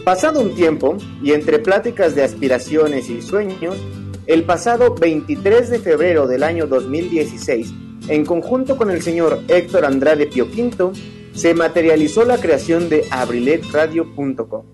[0.04, 3.78] Pasado un tiempo, y entre pláticas de aspiraciones y sueños,
[4.26, 7.74] el pasado 23 de febrero del año 2016,
[8.08, 10.92] en conjunto con el señor Héctor Andrade Pioquinto,
[11.34, 14.66] se materializó la creación de abriletradio.com.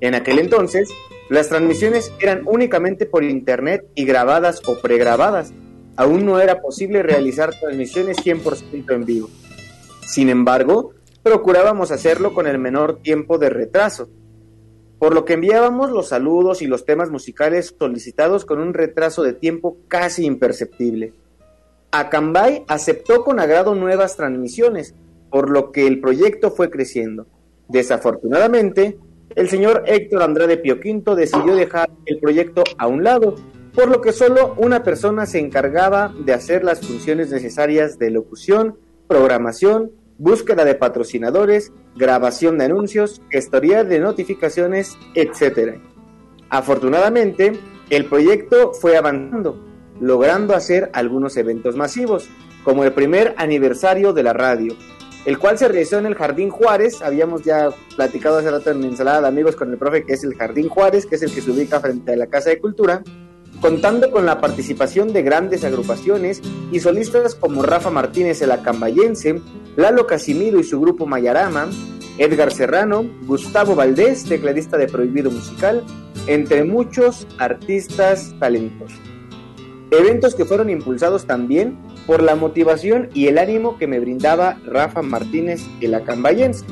[0.00, 0.88] En aquel entonces,
[1.28, 5.52] las transmisiones eran únicamente por internet y grabadas o pregrabadas.
[5.96, 9.28] Aún no era posible realizar transmisiones 100% en vivo.
[10.06, 14.08] Sin embargo, procurábamos hacerlo con el menor tiempo de retraso,
[14.98, 19.32] por lo que enviábamos los saludos y los temas musicales solicitados con un retraso de
[19.32, 21.14] tiempo casi imperceptible.
[21.90, 24.94] Acambay aceptó con agrado nuevas transmisiones,
[25.30, 27.26] por lo que el proyecto fue creciendo.
[27.68, 28.98] Desafortunadamente,
[29.36, 33.36] el señor Héctor Andrade Pioquinto decidió dejar el proyecto a un lado,
[33.74, 38.76] por lo que solo una persona se encargaba de hacer las funciones necesarias de locución,
[39.06, 45.80] programación, búsqueda de patrocinadores, grabación de anuncios, gestoría de notificaciones, etc.
[46.50, 47.52] Afortunadamente,
[47.90, 49.64] el proyecto fue avanzando,
[50.00, 52.28] logrando hacer algunos eventos masivos,
[52.64, 54.76] como el primer aniversario de la radio,
[55.24, 57.02] el cual se realizó en el Jardín Juárez.
[57.02, 60.24] Habíamos ya platicado hace rato en mi ensalada de amigos con el profe que es
[60.24, 63.02] el Jardín Juárez, que es el que se ubica frente a la Casa de Cultura,
[63.60, 66.40] contando con la participación de grandes agrupaciones
[66.72, 69.40] y solistas como Rafa Martínez el Acambayense,
[69.76, 71.68] Lalo Casimiro y su grupo Mayarama,
[72.18, 75.84] Edgar Serrano, Gustavo Valdés, tecladista de Prohibido Musical,
[76.26, 78.98] entre muchos artistas talentosos.
[79.90, 85.02] Eventos que fueron impulsados también por la motivación y el ánimo que me brindaba Rafa
[85.02, 86.64] Martínez el Acambayense.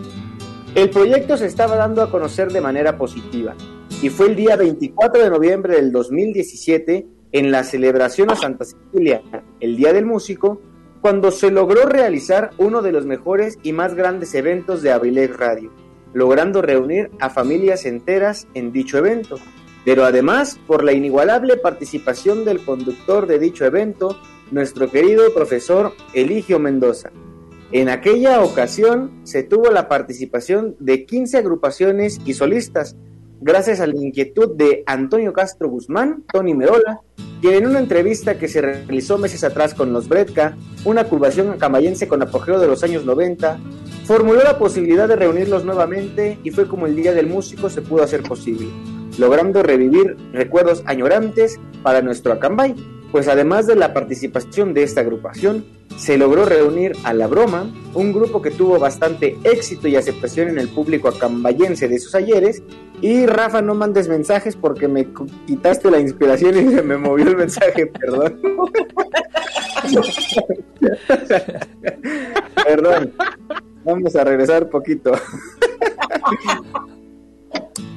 [0.74, 3.54] El proyecto se estaba dando a conocer de manera positiva
[4.02, 9.22] y fue el día 24 de noviembre del 2017 en la celebración a Santa Cecilia,
[9.60, 10.60] el Día del Músico,
[11.00, 15.72] cuando se logró realizar uno de los mejores y más grandes eventos de Abrilex Radio,
[16.12, 19.36] logrando reunir a familias enteras en dicho evento,
[19.84, 26.58] pero además por la inigualable participación del conductor de dicho evento, nuestro querido profesor Eligio
[26.58, 27.10] Mendoza.
[27.70, 32.96] En aquella ocasión se tuvo la participación de 15 agrupaciones y solistas,
[33.42, 37.02] gracias a la inquietud de Antonio Castro Guzmán, Tony Merola,
[37.42, 40.56] quien en una entrevista que se realizó meses atrás con los Bredka,
[40.86, 43.60] una curvación acambayense con apogeo de los años 90,
[44.06, 48.02] formuló la posibilidad de reunirlos nuevamente y fue como el Día del Músico se pudo
[48.02, 48.68] hacer posible,
[49.18, 52.74] logrando revivir recuerdos añorantes para nuestro Acambay,
[53.12, 55.66] pues además de la participación de esta agrupación,
[55.98, 60.58] se logró reunir a La Broma, un grupo que tuvo bastante éxito y aceptación en
[60.58, 62.62] el público acambayense de sus ayeres,
[63.02, 65.08] y Rafa, no mandes mensajes porque me
[65.46, 68.40] quitaste la inspiración y se me movió el mensaje, perdón.
[72.64, 73.12] perdón.
[73.84, 75.12] Vamos a regresar poquito.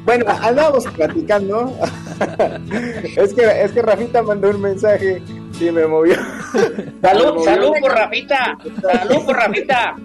[0.05, 1.75] bueno, andábamos platicando.
[3.17, 5.21] es que es que Rafita mandó un mensaje
[5.59, 6.15] y me movió.
[7.01, 8.57] Salud, salud por Rafita.
[8.81, 9.95] Salud por Rafita.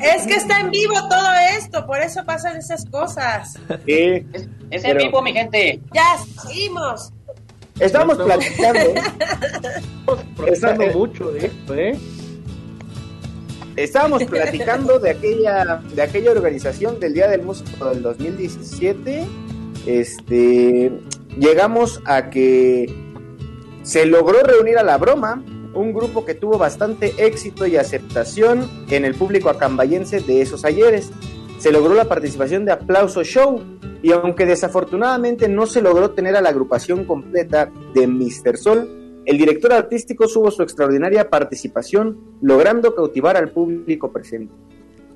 [0.00, 3.54] Es que está en vivo todo esto, por eso pasan esas cosas.
[3.84, 5.80] Sí, es, es en vivo, mi gente.
[5.92, 7.12] Ya seguimos.
[7.80, 9.00] Estamos platicando.
[10.46, 11.98] Estamos mucho de esto, ¿eh?
[13.78, 19.24] Estábamos platicando de aquella, de aquella organización del Día del Músico del 2017.
[19.86, 20.90] Este,
[21.38, 22.92] llegamos a que
[23.84, 29.04] Se logró reunir a la broma, un grupo que tuvo bastante éxito y aceptación en
[29.04, 31.12] el público acambayense de esos ayeres.
[31.60, 33.62] Se logró la participación de Aplauso Show
[34.02, 38.56] y aunque desafortunadamente no se logró tener a la agrupación completa de Mr.
[38.56, 38.97] Sol,
[39.28, 44.54] el director artístico subo su extraordinaria participación, logrando cautivar al público presente.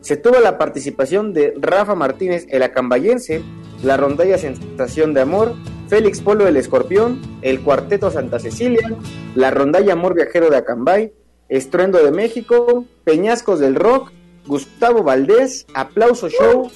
[0.02, 3.40] Se tuvo la participación de Rafa Martínez, el acambayense,
[3.82, 5.54] la rondalla Sensación de Amor,
[5.88, 8.86] Félix Polo el Escorpión, el Cuarteto Santa Cecilia,
[9.34, 11.14] la rondalla Amor Viajero de Acambay,
[11.48, 14.12] Estruendo de México, Peñascos del Rock,
[14.46, 16.70] Gustavo Valdés, Aplauso Show,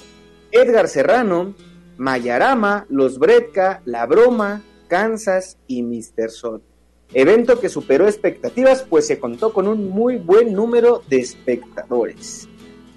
[0.52, 1.54] Edgar Serrano,
[1.98, 6.30] Mayarama, Los Bredka, La Broma, Kansas y Mr.
[6.30, 6.62] Sol.
[7.14, 12.48] Evento que superó expectativas pues se contó con un muy buen número de espectadores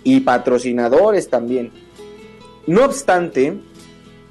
[0.04, 1.72] y patrocinadores también.
[2.66, 3.58] No obstante,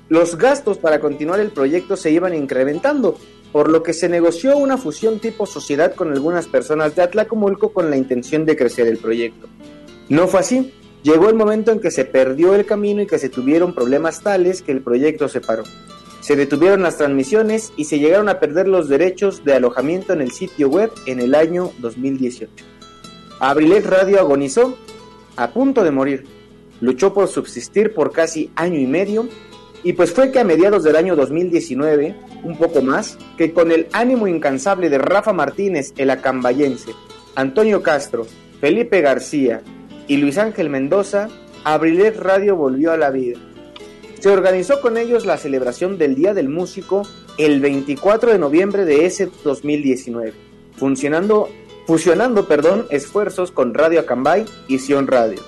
[0.09, 3.16] los gastos para continuar el proyecto se iban incrementando,
[3.53, 7.89] por lo que se negoció una fusión tipo sociedad con algunas personas de Atlacomulco con
[7.89, 9.47] la intención de crecer el proyecto.
[10.09, 10.74] No fue así.
[11.05, 14.62] Llegó el momento en que se perdió el camino y que se tuvieron problemas tales
[14.62, 15.62] que el proyecto se paró
[16.29, 20.31] se detuvieron las transmisiones y se llegaron a perder los derechos de alojamiento en el
[20.31, 22.66] sitio web en el año 2018.
[23.41, 24.76] Abrilex Radio agonizó,
[25.37, 26.26] a punto de morir.
[26.83, 29.26] Luchó por subsistir por casi año y medio
[29.83, 32.14] y pues fue que a mediados del año 2019,
[32.45, 36.93] un poco más, que con el ánimo incansable de Rafa Martínez, el acambayense,
[37.37, 38.26] Antonio Castro,
[38.61, 39.62] Felipe García
[40.07, 41.31] y Luis Ángel Mendoza,
[41.64, 43.39] Abrilex Radio volvió a la vida
[44.21, 47.07] se organizó con ellos la celebración del Día del Músico
[47.37, 50.33] el 24 de noviembre de ese 2019,
[50.77, 51.49] funcionando,
[51.87, 55.41] fusionando perdón, esfuerzos con Radio Acambay y Sion Radio.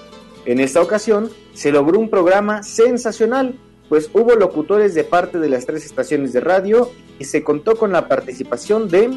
[0.47, 3.59] En esta ocasión se logró un programa sensacional,
[3.89, 7.93] pues hubo locutores de parte de las tres estaciones de radio y se contó con
[7.93, 9.11] la participación de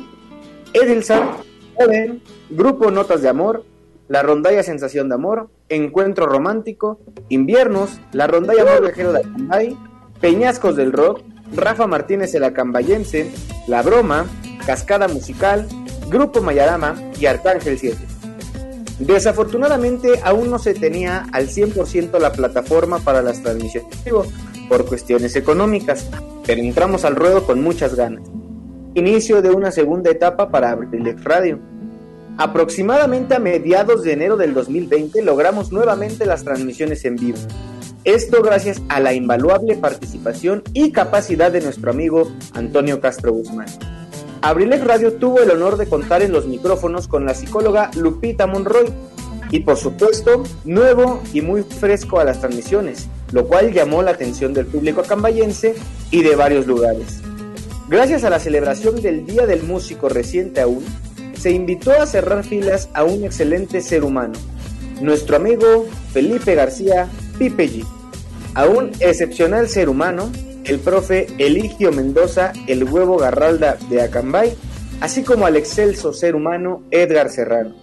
[0.74, 1.30] Edelsan,
[1.76, 3.64] Oden, Grupo Notas de Amor,
[4.08, 7.00] la rondalla Sensación de Amor, Encuentro Romántico,
[7.30, 9.78] Inviernos, la rondalla Amor Viajero de Acambay,
[10.20, 11.22] Peñascos del Rock,
[11.56, 13.32] Rafa Martínez el Acambayense,
[13.68, 14.26] La Broma,
[14.66, 15.68] Cascada Musical,
[16.10, 17.98] Grupo Mayarama y Arcángel 7.
[19.00, 23.98] Desafortunadamente aún no se tenía al 100% la plataforma para las transmisiones
[24.70, 26.10] por cuestiones económicas,
[26.46, 28.24] pero entramos al ruedo con muchas ganas.
[28.96, 31.73] Inicio de una segunda etapa para Abrilex Radio
[32.38, 37.38] Aproximadamente a mediados de enero del 2020 logramos nuevamente las transmisiones en vivo.
[38.04, 43.68] Esto gracias a la invaluable participación y capacidad de nuestro amigo Antonio Castro Guzmán.
[44.42, 48.92] Abrilex Radio tuvo el honor de contar en los micrófonos con la psicóloga Lupita Monroy
[49.52, 54.54] y por supuesto nuevo y muy fresco a las transmisiones, lo cual llamó la atención
[54.54, 55.76] del público acambayense
[56.10, 57.22] y de varios lugares.
[57.88, 60.84] Gracias a la celebración del Día del Músico reciente aún,
[61.44, 64.32] se invitó a cerrar filas a un excelente ser humano,
[65.02, 67.86] nuestro amigo Felipe García Pipe G.
[68.54, 70.32] A un excepcional ser humano,
[70.64, 74.56] el profe Eligio Mendoza, el huevo Garralda de Acambay,
[75.02, 77.76] así como al excelso ser humano Edgar Serrano.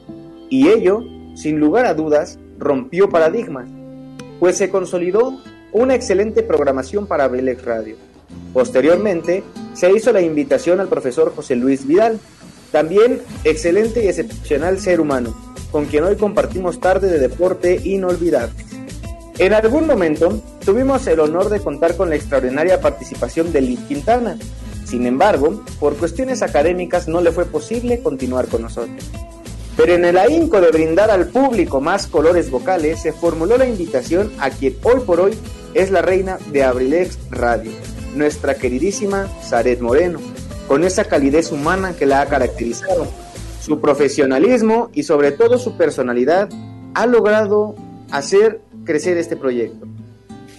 [0.49, 1.05] Y ello,
[1.35, 3.69] sin lugar a dudas, rompió paradigmas,
[4.39, 5.39] pues se consolidó
[5.73, 7.97] una excelente programación para Belex Radio.
[8.55, 9.43] Posteriormente,
[9.75, 12.19] se hizo la invitación al profesor José Luis Vidal,
[12.71, 15.35] también excelente y excepcional ser humano,
[15.71, 18.55] con quien hoy compartimos tarde de deporte inolvidable.
[19.39, 24.39] En algún momento tuvimos el honor de contar con la extraordinaria participación de Lid Quintana.
[24.85, 29.03] Sin embargo, por cuestiones académicas no le fue posible continuar con nosotros.
[29.77, 34.31] Pero en el ahínco de brindar al público más colores vocales, se formuló la invitación
[34.39, 35.33] a quien hoy por hoy
[35.73, 37.73] es la reina de Abrilex Radio,
[38.15, 40.19] nuestra queridísima Zaret Moreno,
[40.71, 43.09] con esa calidez humana que la ha caracterizado.
[43.61, 46.49] Su profesionalismo y sobre todo su personalidad
[46.95, 47.75] ha logrado
[48.13, 49.89] hacer crecer este proyecto.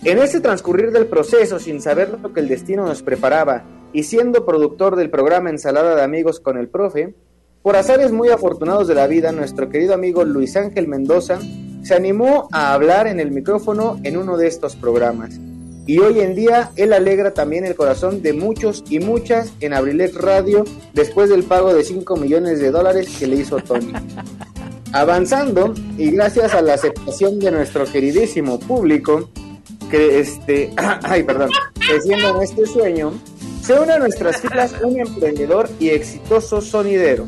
[0.03, 4.45] En este transcurrir del proceso, sin saber lo que el destino nos preparaba y siendo
[4.45, 7.15] productor del programa Ensalada de Amigos con el Profe,
[7.63, 11.39] por azares muy afortunados de la vida, nuestro querido amigo Luis Ángel Mendoza
[11.83, 15.39] se animó a hablar en el micrófono en uno de estos programas
[15.87, 20.15] y hoy en día él alegra también el corazón de muchos y muchas en Abrilex
[20.15, 20.63] Radio
[20.93, 23.91] después del pago de 5 millones de dólares que le hizo Tony.
[24.93, 29.29] Avanzando y gracias a la aceptación de nuestro queridísimo público,
[29.89, 30.71] que este,
[31.03, 33.13] ay, perdón, creciendo en este sueño,
[33.63, 37.25] se une a nuestras filas un emprendedor y exitoso sonidero,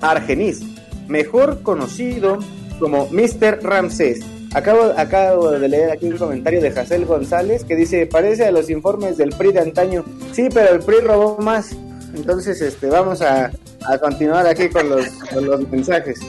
[0.00, 0.62] Argenis,
[1.08, 2.38] mejor conocido
[2.78, 3.60] como Mr.
[3.62, 4.20] Ramsés
[4.56, 8.70] Acabo, acabo de leer aquí un comentario de Jacel González que dice, parece a los
[8.70, 10.02] informes del PRI de antaño.
[10.32, 11.76] Sí, pero el PRI robó más.
[12.14, 13.50] Entonces, este, vamos a,
[13.86, 16.20] a continuar aquí con los, mensajes.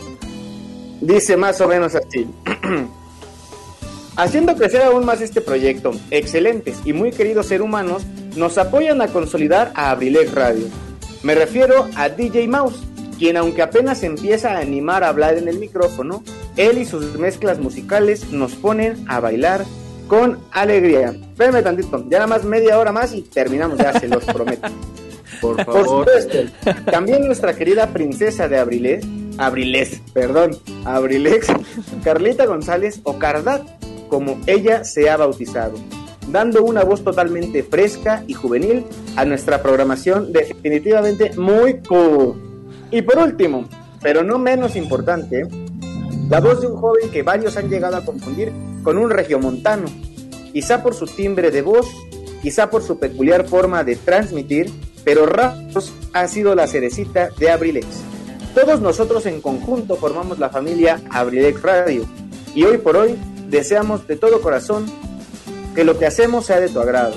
[0.99, 2.27] Dice más o menos así.
[4.17, 8.03] Haciendo crecer aún más este proyecto, excelentes y muy queridos seres humanos
[8.35, 10.65] nos apoyan a consolidar a Abrilex Radio.
[11.23, 12.83] Me refiero a DJ Mouse,
[13.17, 16.23] quien aunque apenas empieza a animar a hablar en el micrófono,
[16.57, 19.65] él y sus mezclas musicales nos ponen a bailar
[20.07, 21.09] con alegría.
[21.09, 24.67] Espérenme tantito, ya nada más media hora más y terminamos ya, se los prometo.
[25.41, 26.07] Por Por favor.
[26.07, 26.37] supuesto,
[26.89, 29.05] también nuestra querida princesa de Abriles,
[29.37, 31.47] Abriles, perdón, Abrilex,
[32.03, 33.61] Carlita González o Cardat,
[34.09, 35.75] como ella se ha bautizado,
[36.31, 38.85] dando una voz totalmente fresca y juvenil
[39.15, 42.41] a nuestra programación definitivamente muy cool.
[42.89, 43.65] Y por último,
[44.01, 45.45] pero no menos importante,
[46.29, 48.51] la voz de un joven que varios han llegado a confundir
[48.83, 49.85] con un regiomontano,
[50.51, 51.87] quizá por su timbre de voz,
[52.41, 54.71] quizá por su peculiar forma de transmitir,
[55.03, 57.87] pero Ramos ha sido la cerecita de Abrilex.
[58.53, 62.05] Todos nosotros en conjunto formamos la familia Abrilex Radio
[62.53, 63.15] y hoy por hoy
[63.49, 64.85] deseamos de todo corazón
[65.75, 67.15] que lo que hacemos sea de tu agrado.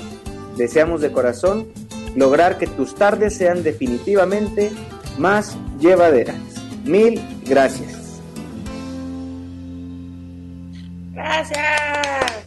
[0.55, 1.67] Deseamos de corazón
[2.15, 4.71] lograr que tus tardes sean definitivamente
[5.17, 6.37] más llevaderas.
[6.85, 8.00] Mil gracias.
[11.21, 12.45] Gracias.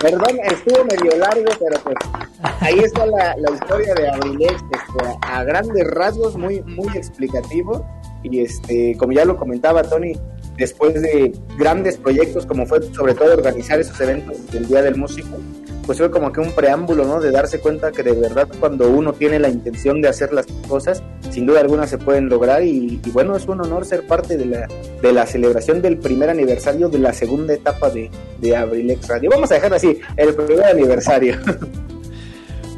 [0.00, 1.96] Perdón, estuvo medio largo, pero pues
[2.60, 7.86] ahí está la, la historia de Abrilex, este, a grandes rasgos, muy, muy explicativo.
[8.24, 10.12] Y este, como ya lo comentaba Tony,
[10.56, 15.38] después de grandes proyectos, como fue sobre todo organizar esos eventos del Día del Músico,
[15.86, 17.20] pues fue como que un preámbulo, ¿no?
[17.20, 21.02] De darse cuenta que de verdad cuando uno tiene la intención de hacer las cosas,
[21.30, 24.46] sin duda alguna se pueden lograr y, y bueno, es un honor ser parte de
[24.46, 24.68] la,
[25.00, 28.10] de la celebración del primer aniversario de la segunda etapa de,
[28.40, 29.30] de Abrilex Radio.
[29.30, 31.36] Vamos a dejar así, el primer aniversario.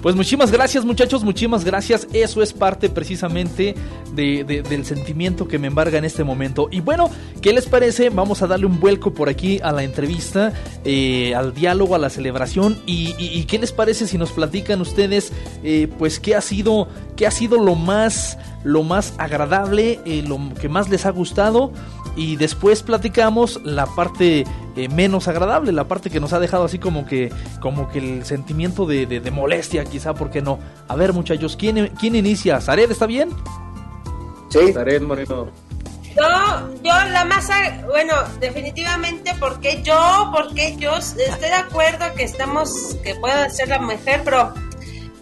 [0.05, 2.07] Pues muchísimas gracias muchachos, muchísimas gracias.
[2.13, 3.75] Eso es parte precisamente
[4.15, 6.69] de, de- del sentimiento que me embarga en este momento.
[6.71, 7.09] Y bueno,
[7.41, 8.11] ¿qué les parece?
[8.11, 10.53] Vamos a darle un vuelco por aquí a la entrevista,
[10.85, 12.77] eh, al diálogo, a la celebración.
[12.85, 15.33] Y qué les parece si nos platican ustedes,
[15.63, 16.87] eh, pues qué ha sido,
[17.17, 21.73] qué ha sido lo más, lo más agradable, eh, lo que más les ha gustado.
[22.17, 24.45] Y después platicamos la parte
[24.77, 28.25] eh, menos agradable, la parte que nos ha dejado así como que, como que el
[28.25, 30.59] sentimiento de, de- de molestia, quizá, ¿por qué no?
[30.89, 32.61] A ver, muchachos, ¿quién, quién inicia?
[32.61, 33.31] ¿Zared está bien?
[34.51, 34.73] Sí.
[34.73, 35.49] Zaret Moreno.
[36.17, 42.23] Yo, yo la más, ag- bueno, definitivamente, porque yo, porque yo estoy de acuerdo que
[42.23, 44.55] estamos, que puedo ser la mujer, pero,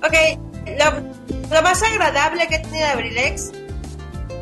[0.05, 0.39] ok,
[0.79, 3.53] lo, lo más agradable que tenido Abrilex,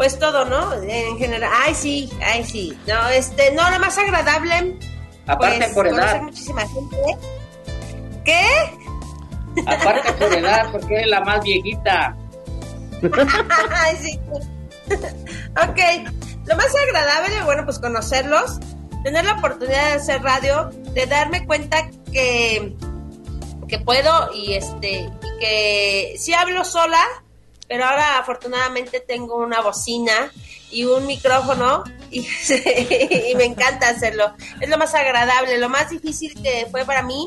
[0.00, 0.72] pues todo, ¿no?
[0.82, 4.78] En general, ay sí, ay sí, no, este, no, lo más agradable,
[5.26, 6.96] Aparte pues, por edad, muchísima gente.
[8.24, 8.42] ¿Qué?
[9.66, 12.16] aparte por edad, porque eres la más viejita.
[13.70, 14.18] Ay, sí.
[14.88, 16.10] ok,
[16.46, 18.58] lo más agradable, bueno, pues conocerlos,
[19.04, 22.74] tener la oportunidad de hacer radio, de darme cuenta que,
[23.68, 27.04] que puedo y este y que sí hablo sola,
[27.70, 30.32] pero ahora afortunadamente tengo una bocina
[30.72, 32.18] y un micrófono y,
[33.30, 34.34] y me encanta hacerlo.
[34.60, 37.26] Es lo más agradable, lo más difícil que fue para mí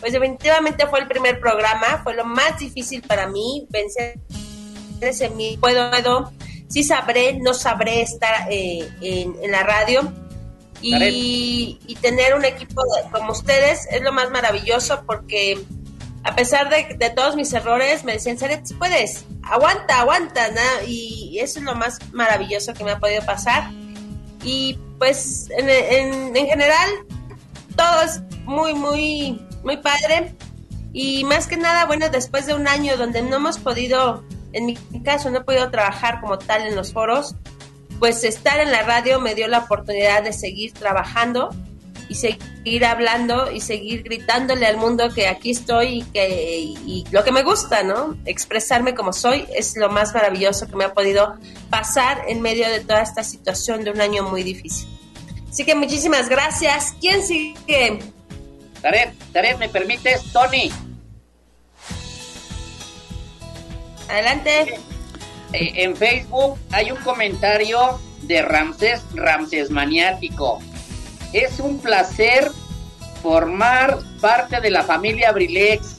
[0.00, 4.20] pues definitivamente fue el primer programa, fue lo más difícil para mí, vencer
[5.00, 5.58] ese miedo.
[5.62, 6.30] Puedo, puedo,
[6.68, 10.12] sí sabré, no sabré estar eh, en, en la radio.
[10.82, 15.58] Y, y tener un equipo como ustedes es lo más maravilloso porque
[16.24, 20.48] a pesar de, todos mis errores me decían, Saret, puedes, aguanta, aguanta,
[20.86, 23.70] y eso es lo más maravilloso que me ha podido pasar.
[24.42, 26.90] Y pues en, en, en general
[27.76, 30.34] todo es muy, muy, muy padre.
[30.92, 35.02] Y más que nada, bueno, después de un año donde no hemos podido, en mi
[35.02, 37.34] caso, no he podido trabajar como tal en los foros,
[37.98, 41.50] pues estar en la radio me dio la oportunidad de seguir trabajando
[42.08, 47.24] y seguir hablando y seguir gritándole al mundo que aquí estoy y que y lo
[47.24, 48.16] que me gusta, ¿no?
[48.24, 51.34] Expresarme como soy es lo más maravilloso que me ha podido
[51.70, 54.88] pasar en medio de toda esta situación de un año muy difícil.
[55.50, 56.94] Así que muchísimas gracias.
[57.00, 58.00] ¿Quién sigue?
[58.82, 60.22] Taret, Taret, ¿me permites?
[60.32, 60.70] Tony,
[64.08, 64.78] Adelante.
[65.52, 70.60] eh, en Facebook hay un comentario de Ramsés, Ramsés Maniático.
[71.34, 72.52] Es un placer
[73.20, 75.96] formar parte de la familia Abrilex.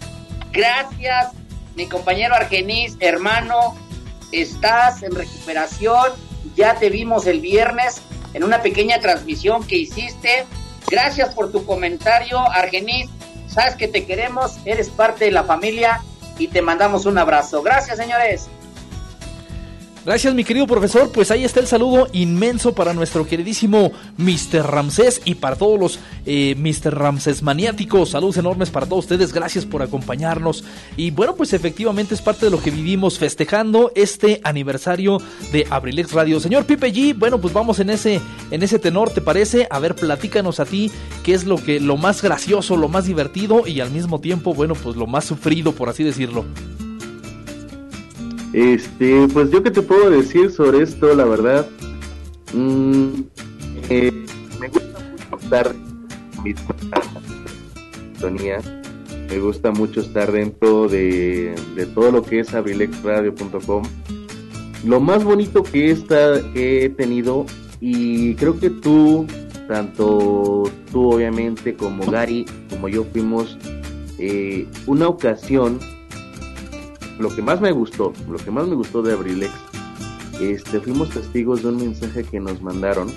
[0.53, 1.33] Gracias,
[1.75, 3.75] mi compañero Argenis, hermano.
[4.31, 6.13] Estás en recuperación.
[6.55, 8.01] Ya te vimos el viernes
[8.33, 10.45] en una pequeña transmisión que hiciste.
[10.87, 13.09] Gracias por tu comentario, Argenis.
[13.47, 16.01] Sabes que te queremos, eres parte de la familia
[16.39, 17.61] y te mandamos un abrazo.
[17.61, 18.47] Gracias, señores.
[20.05, 21.11] Gracias, mi querido profesor.
[21.11, 24.63] Pues ahí está el saludo inmenso para nuestro queridísimo Mr.
[24.63, 26.95] Ramsés y para todos los eh, Mr.
[26.95, 28.11] Ramsés maniáticos.
[28.11, 29.33] Saludos enormes para todos ustedes.
[29.33, 30.63] Gracias por acompañarnos.
[30.95, 35.19] Y bueno, pues efectivamente es parte de lo que vivimos festejando este aniversario
[35.51, 36.39] de Abrilex Radio.
[36.39, 39.67] Señor Pipe G, bueno, pues vamos en ese, en ese tenor, ¿te parece?
[39.71, 40.91] A ver, platícanos a ti
[41.23, 44.75] qué es lo que, lo más gracioso, lo más divertido y al mismo tiempo, bueno,
[44.75, 46.45] pues lo más sufrido, por así decirlo.
[48.55, 51.67] Este, pues yo que te puedo decir sobre esto, la verdad,
[52.53, 53.23] mm,
[53.89, 54.25] eh,
[54.61, 55.75] me gusta mucho estar
[58.13, 58.59] sintonía,
[59.27, 63.83] me gusta mucho estar dentro de, de todo lo que es abrilexradio.com.
[64.85, 67.45] Lo más bonito que, esta, que he tenido,
[67.81, 69.27] y creo que tú,
[69.67, 73.57] tanto tú obviamente como Gary, como yo fuimos,
[74.17, 75.77] eh, una ocasión
[77.19, 79.53] lo que más me gustó, lo que más me gustó de Abrilex,
[80.39, 83.09] este, fuimos testigos de un mensaje que nos mandaron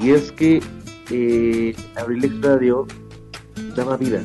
[0.00, 0.62] y es que
[1.10, 2.86] eh, Abrilex Radio
[3.76, 4.22] daba vida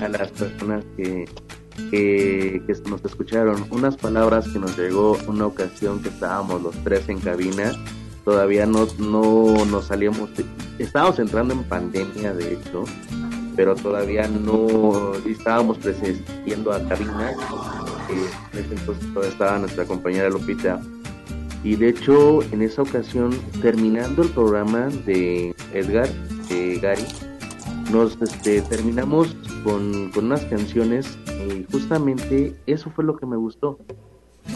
[0.00, 1.28] a las personas que,
[1.90, 3.66] que, que, nos escucharon.
[3.70, 7.72] Unas palabras que nos llegó una ocasión que estábamos los tres en cabina,
[8.24, 10.30] todavía no, no nos salíamos,
[10.78, 12.84] estábamos entrando en pandemia de hecho,
[13.56, 15.78] pero todavía no estábamos
[16.44, 17.32] yendo a cabina.
[18.10, 20.80] Eh, en ese entonces todavía estaba nuestra compañera Lupita.
[21.62, 23.30] Y de hecho, en esa ocasión,
[23.62, 26.08] terminando el programa de Edgar,
[26.48, 27.06] de Gary,
[27.90, 33.78] nos este, terminamos con, con unas canciones y justamente eso fue lo que me gustó.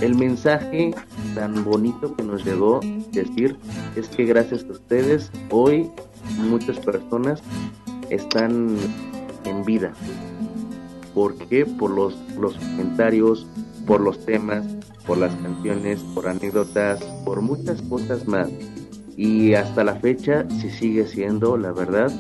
[0.02, 0.94] El mensaje
[1.34, 2.80] tan bonito que nos llegó
[3.12, 3.56] decir
[3.96, 5.90] es que gracias a ustedes hoy
[6.36, 7.42] muchas personas
[8.10, 8.76] están
[9.44, 9.92] en vida.
[11.14, 11.66] ¿Por qué?
[11.66, 13.46] Por los, los comentarios,
[13.86, 14.64] por los temas,
[15.06, 18.48] por las canciones, por anécdotas, por muchas cosas más.
[19.16, 22.12] Y hasta la fecha, si sigue siendo, la verdad,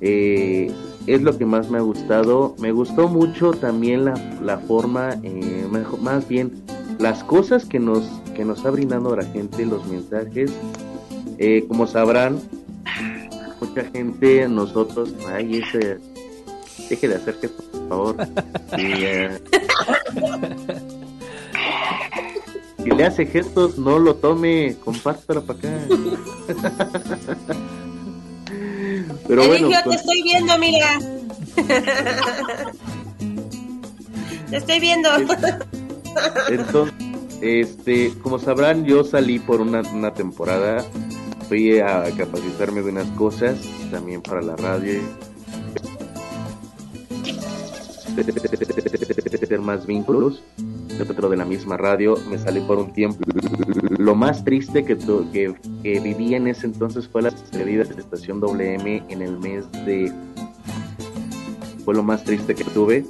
[0.00, 0.70] eh,
[1.06, 2.54] es lo que más me ha gustado.
[2.58, 5.66] Me gustó mucho también la, la forma, eh,
[6.02, 6.52] más bien
[6.98, 10.52] las cosas que nos, que nos ha brindado la gente, los mensajes.
[11.38, 12.38] Eh, como sabrán,
[13.72, 15.98] mucha gente, nosotros, ay, ese,
[16.90, 18.16] deje de hacer que por favor.
[18.78, 19.38] Eh,
[22.82, 25.68] si le hace gestos, no lo tome, compártelo para acá.
[29.28, 30.98] Pero bueno, te pues estoy viendo, mira.
[34.50, 35.10] te estoy viendo.
[36.48, 36.94] Entonces,
[37.42, 40.82] este, como sabrán, yo salí por una, una temporada
[41.52, 43.58] fui a capacitarme de unas cosas,
[43.90, 45.02] también para la radio.
[49.38, 50.42] Tener más vínculos
[50.96, 53.18] dentro de la misma radio, me salí por un tiempo.
[53.98, 58.40] Lo más triste que, que, que viví en ese entonces fue la salida de estación
[58.40, 60.10] WM en el mes de...
[61.84, 63.04] Fue lo más triste que tuve.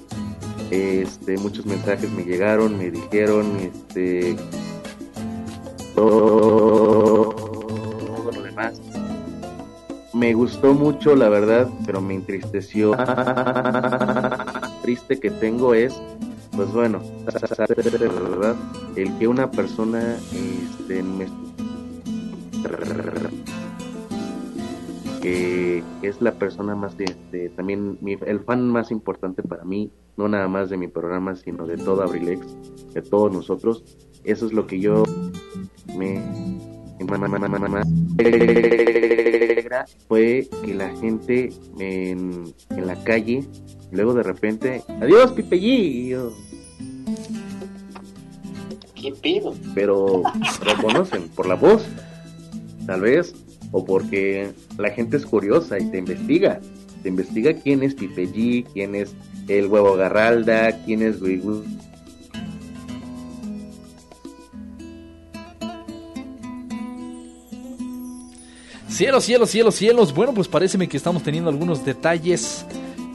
[0.72, 4.34] Este, muchos mensajes me llegaron, me dijeron, este,
[10.12, 12.96] me gustó mucho, la verdad, pero me entristeció.
[14.83, 16.00] triste que tengo es,
[16.54, 18.57] pues bueno, verdad,
[18.96, 21.03] el que una persona este,
[25.22, 30.49] que es la persona más este, también el fan más importante para mí, no nada
[30.49, 32.45] más de mi programa, sino de todo Abrilex,
[32.92, 33.84] de todos nosotros.
[34.24, 35.04] Eso es lo que yo
[35.96, 36.20] me
[40.08, 43.45] fue que la gente en, en la calle,
[43.91, 46.33] luego de repente, adiós Pipe G.
[48.95, 49.54] ¿Qué pido?
[49.74, 50.22] Pero
[50.66, 51.84] lo conocen por la voz,
[52.87, 53.34] tal vez,
[53.72, 56.61] o porque la gente es curiosa y te investiga.
[57.03, 59.14] Te investiga quién es Pipe G, quién es
[59.49, 61.64] el huevo Garralda, quién es Guigu
[68.93, 70.14] Cielos, cielos, cielos, cielos.
[70.14, 72.67] Bueno, pues parece que estamos teniendo algunos detalles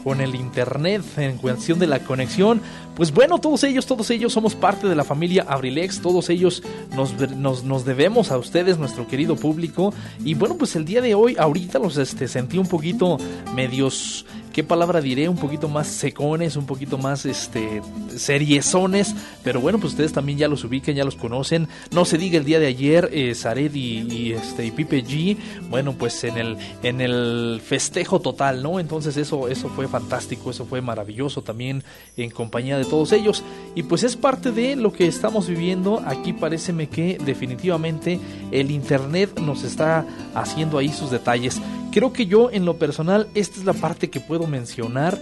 [0.03, 2.61] con el internet en cuestión de la conexión.
[2.95, 6.63] Pues bueno, todos ellos, todos ellos somos parte de la familia Abrilex, todos ellos
[6.95, 9.93] nos, nos, nos, debemos a ustedes, nuestro querido público.
[10.25, 13.17] Y bueno, pues el día de hoy, ahorita los este, sentí un poquito
[13.53, 14.25] medios
[14.57, 15.29] ¿qué palabra diré?
[15.29, 17.83] Un poquito más secones, un poquito más este
[18.15, 21.67] seriezones, pero bueno, pues ustedes también ya los ubican, ya los conocen.
[21.91, 25.37] No se diga el día de ayer, eh, Zared y, este, y Pipe G,
[25.69, 28.79] bueno, pues en el, en el festejo total, ¿no?
[28.79, 31.83] Entonces eso, eso fue fantástico, eso fue maravilloso también
[32.15, 33.43] en compañía de todos ellos.
[33.75, 36.01] Y pues es parte de lo que estamos viviendo.
[36.03, 38.19] Aquí pareceme que definitivamente
[38.49, 40.03] el Internet nos está
[40.33, 41.61] haciendo ahí sus detalles.
[41.91, 45.19] Creo que yo en lo personal, esta es la parte que puedo mencionar.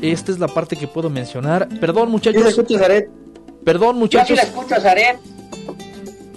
[0.00, 1.68] Esta es la parte que puedo mencionar.
[1.80, 2.42] Perdón, muchachos.
[3.64, 4.28] Perdón, muchachos.
[4.28, 5.18] Yo sí la escucho, Zaret.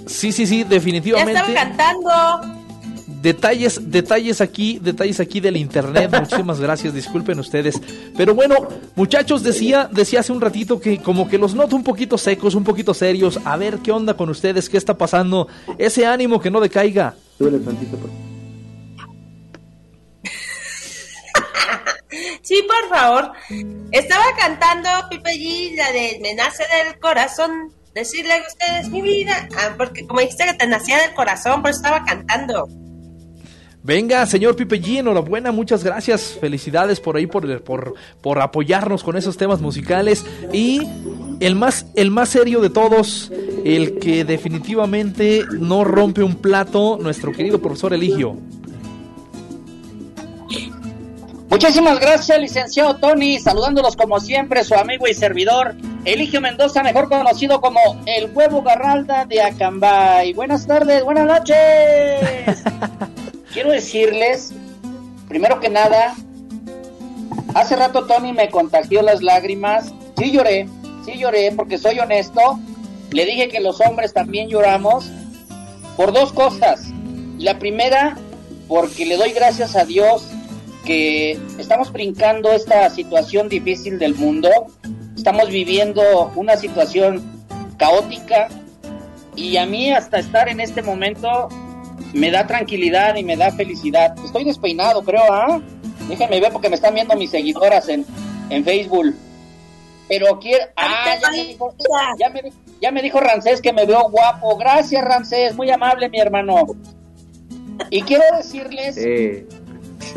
[0.05, 1.33] Sí, sí, sí, definitivamente.
[1.33, 2.55] Ya estaba cantando.
[3.21, 6.11] Detalles, detalles aquí, detalles aquí del internet.
[6.19, 7.81] Muchísimas gracias, disculpen ustedes.
[8.15, 8.55] Pero bueno,
[8.95, 12.63] muchachos, decía, decía hace un ratito que como que los noto un poquito secos, un
[12.63, 13.39] poquito serios.
[13.43, 15.47] A ver qué onda con ustedes, qué está pasando.
[15.79, 17.15] Ese ánimo que no decaiga.
[17.39, 18.34] tantito, por
[22.45, 23.31] Sí, por favor.
[23.91, 27.71] Estaba cantando Pipe G, la de Me nace del corazón.
[27.95, 29.49] Decirle a ustedes mi vida.
[29.57, 32.67] Ah, porque como dijiste que te nacía del corazón, pues estaba cantando.
[33.81, 39.15] Venga, señor Pipe G, enhorabuena, muchas gracias, felicidades por ahí por, por, por apoyarnos con
[39.15, 40.81] esos temas musicales y
[41.39, 43.31] el más, el más serio de todos,
[43.63, 48.37] el que definitivamente no rompe un plato, nuestro querido profesor Eligio.
[51.55, 53.39] Muchísimas gracias, licenciado Tony.
[53.39, 55.73] Saludándolos como siempre, su amigo y servidor,
[56.03, 60.33] Eligio Mendoza, mejor conocido como el huevo Garralda de Acambay.
[60.33, 61.55] Buenas tardes, buenas noches.
[63.53, 64.51] Quiero decirles,
[65.29, 66.15] primero que nada,
[67.53, 69.93] hace rato Tony me contagió las lágrimas.
[70.17, 70.67] Sí lloré,
[71.05, 72.59] sí lloré, porque soy honesto.
[73.11, 75.09] Le dije que los hombres también lloramos
[75.95, 76.81] por dos cosas.
[77.37, 78.17] La primera,
[78.67, 80.27] porque le doy gracias a Dios
[80.85, 84.49] que estamos brincando esta situación difícil del mundo,
[85.17, 87.23] estamos viviendo una situación
[87.77, 88.47] caótica
[89.35, 91.49] y a mí hasta estar en este momento
[92.13, 94.15] me da tranquilidad y me da felicidad.
[94.23, 95.61] Estoy despeinado, creo, ¿ah?
[96.07, 98.05] Déjenme ver porque me están viendo mis seguidoras en,
[98.49, 99.13] en Facebook.
[100.07, 100.65] Pero quiero...
[100.77, 101.73] Ah, ya me, dijo,
[102.79, 104.55] ya, me, dijo Rancés que me veo guapo.
[104.55, 105.55] Gracias, Rancés.
[105.55, 106.67] Muy amable, mi hermano.
[107.89, 108.97] Y quiero decirles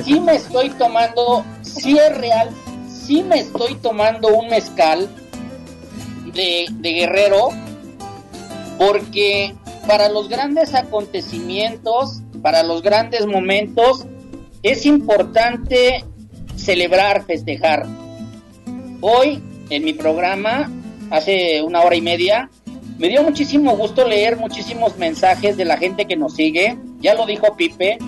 [0.04, 2.50] sí me estoy tomando, sí es real,
[2.88, 5.08] sí me estoy tomando un mezcal
[6.34, 7.50] de, de guerrero,
[8.78, 9.54] porque
[9.86, 14.06] para los grandes acontecimientos, para los grandes momentos,
[14.62, 16.04] es importante
[16.56, 17.86] celebrar, festejar.
[19.00, 20.70] Hoy, en mi programa,
[21.10, 22.50] hace una hora y media,
[22.98, 26.76] me dio muchísimo gusto leer muchísimos mensajes de la gente que nos sigue.
[27.00, 27.98] Ya lo dijo Pipe,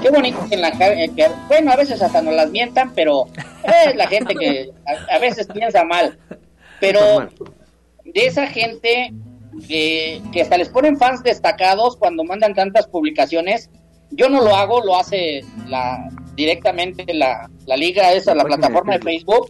[0.00, 3.26] Qué bonito que en la eh, que, bueno, a veces hasta nos las mientan, pero
[3.86, 4.70] es la gente que
[5.10, 6.18] a, veces piensa mal.
[6.80, 7.28] Pero
[8.04, 9.12] de esa gente
[9.66, 13.70] que, que hasta les ponen fans destacados cuando mandan tantas publicaciones,
[14.10, 19.00] yo no lo hago, lo hace la directamente la, la liga esa, la plataforma de
[19.00, 19.48] Facebook.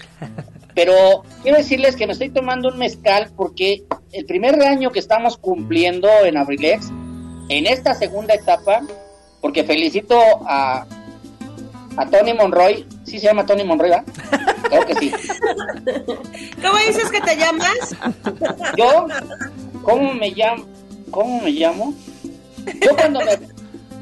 [0.74, 5.36] Pero quiero decirles que me estoy tomando un mezcal porque el primer año que estamos
[5.36, 6.88] cumpliendo en Abrilex,
[7.48, 8.82] en esta segunda etapa,
[9.40, 10.16] porque felicito
[10.46, 10.86] a,
[11.96, 12.86] a Tony Monroy.
[13.04, 14.04] ¿Sí se llama Tony Monroy, va?
[14.68, 15.10] Creo que sí.
[16.62, 17.96] ¿Cómo dices que te llamas?
[18.76, 19.06] Yo,
[19.82, 20.64] ¿cómo me llamo?
[21.10, 21.94] ¿Cómo me llamo?
[22.80, 23.38] Yo cuando me,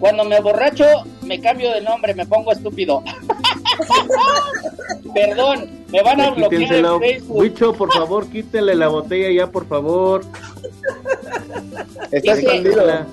[0.00, 0.84] cuando me borracho
[1.22, 3.02] me cambio de nombre, me pongo estúpido.
[5.14, 7.38] Perdón, me van a bloquear en Facebook.
[7.38, 10.24] Wicho, por favor, quítele la botella ya, por favor.
[12.10, 13.06] Está escondida.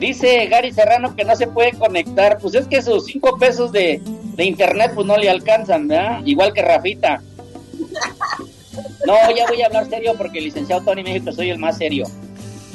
[0.00, 2.38] Dice Gary Serrano que no se puede conectar.
[2.38, 4.00] Pues es que sus cinco pesos de,
[4.38, 6.22] internet pues no le alcanzan, ¿verdad?
[6.24, 7.20] Igual que Rafita.
[9.06, 11.58] No, ya voy a hablar serio porque el licenciado Tony me dijo que soy el
[11.58, 12.06] más serio.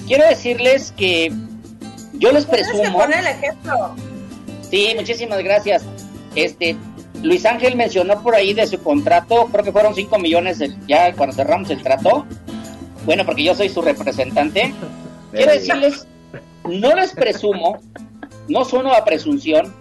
[0.05, 1.33] Quiero decirles que
[2.13, 2.99] yo les presumo.
[2.99, 3.95] poner el ejemplo.
[4.69, 5.83] Sí, muchísimas gracias.
[6.35, 6.75] Este,
[7.23, 11.35] Luis Ángel mencionó por ahí de su contrato, creo que fueron 5 millones ya cuando
[11.35, 12.27] cerramos el trato.
[13.05, 14.71] Bueno, porque yo soy su representante.
[15.31, 16.05] Quiero decirles
[16.67, 17.79] no les presumo,
[18.47, 19.73] no sueno a presunción,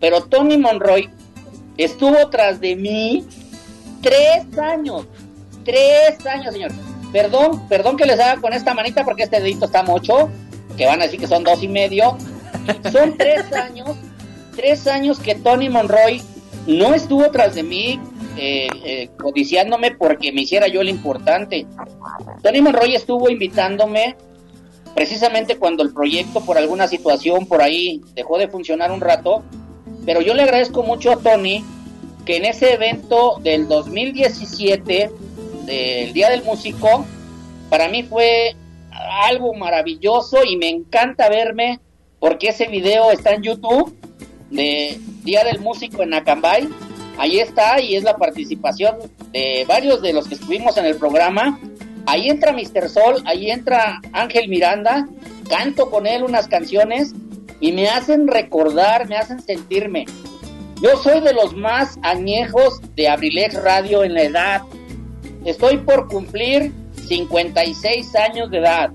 [0.00, 1.10] pero Tony Monroy
[1.76, 3.24] estuvo tras de mí
[4.02, 5.06] tres años.
[5.64, 6.72] Tres años, señor.
[7.12, 10.30] Perdón, perdón que les haga con esta manita porque este dedito está mocho,
[10.76, 12.16] que van a decir que son dos y medio.
[12.92, 13.96] Son tres años,
[14.54, 16.22] tres años que Tony Monroy
[16.66, 18.00] no estuvo tras de mí
[18.36, 21.66] eh, eh, codiciándome porque me hiciera yo lo importante.
[22.42, 24.16] Tony Monroy estuvo invitándome
[24.94, 29.42] precisamente cuando el proyecto por alguna situación por ahí dejó de funcionar un rato,
[30.04, 31.64] pero yo le agradezco mucho a Tony
[32.24, 35.10] que en ese evento del 2017,
[35.66, 37.04] del Día del Músico,
[37.68, 38.54] para mí fue
[39.24, 41.80] algo maravilloso y me encanta verme
[42.18, 43.96] porque ese video está en YouTube
[44.50, 46.68] de Día del Músico en Acambay.
[47.18, 48.96] Ahí está y es la participación
[49.32, 51.60] de varios de los que estuvimos en el programa.
[52.06, 52.88] Ahí entra Mr.
[52.88, 55.08] Sol, ahí entra Ángel Miranda,
[55.48, 57.14] canto con él unas canciones
[57.60, 60.06] y me hacen recordar, me hacen sentirme.
[60.82, 64.62] Yo soy de los más añejos de Abrilex Radio en la edad.
[65.44, 66.72] Estoy por cumplir
[67.06, 68.90] 56 años de edad.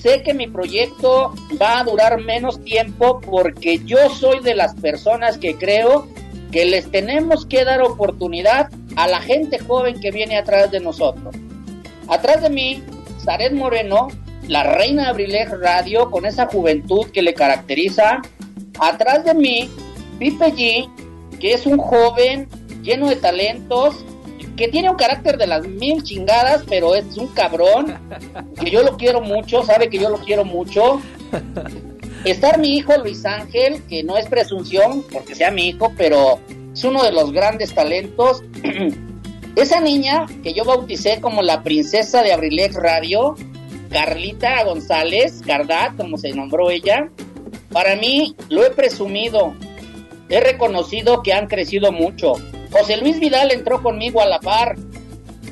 [0.00, 5.38] Sé que mi proyecto va a durar menos tiempo porque yo soy de las personas
[5.38, 6.06] que creo
[6.52, 11.34] que les tenemos que dar oportunidad a la gente joven que viene atrás de nosotros.
[12.08, 12.82] Atrás de mí,
[13.20, 14.08] Zaret Moreno,
[14.48, 18.20] la reina de Abrilex Radio, con esa juventud que le caracteriza.
[18.78, 19.70] Atrás de mí,
[20.18, 22.48] Pipe G, que es un joven
[22.82, 24.04] lleno de talentos,
[24.56, 27.98] que tiene un carácter de las mil chingadas, pero es un cabrón,
[28.62, 31.00] que yo lo quiero mucho, sabe que yo lo quiero mucho.
[32.24, 36.38] Estar mi hijo Luis Ángel, que no es presunción porque sea mi hijo, pero
[36.72, 38.42] es uno de los grandes talentos.
[39.56, 43.34] Esa niña que yo bauticé como la princesa de Abrilex Radio,
[43.90, 47.10] Carlita González, Cardat, como se nombró ella,
[47.70, 49.54] para mí lo he presumido,
[50.28, 52.34] he reconocido que han crecido mucho.
[52.70, 54.76] José Luis Vidal entró conmigo a la par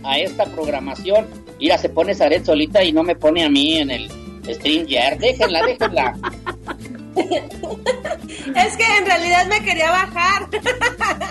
[0.02, 1.26] a esta programación.
[1.58, 4.10] Mira, se pone Zaret solita y no me pone a mí en el
[4.50, 5.18] StreamYard.
[5.18, 6.16] Déjenla, déjenla.
[8.56, 10.48] Es que en realidad me quería bajar.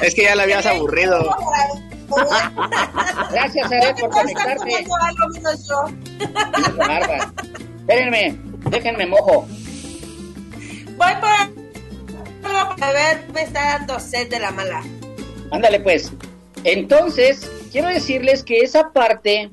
[0.02, 1.28] Es que ya la habías aburrido.
[3.32, 4.86] Gracias, Zaret, por conectarte.
[6.78, 7.34] Bárbara.
[7.80, 9.48] Espérenme, déjenme mojo.
[10.98, 11.60] Voy por
[12.82, 14.84] a ver, me está dando sed de la mala.
[15.52, 16.12] Ándale pues.
[16.64, 19.50] Entonces, quiero decirles que esa parte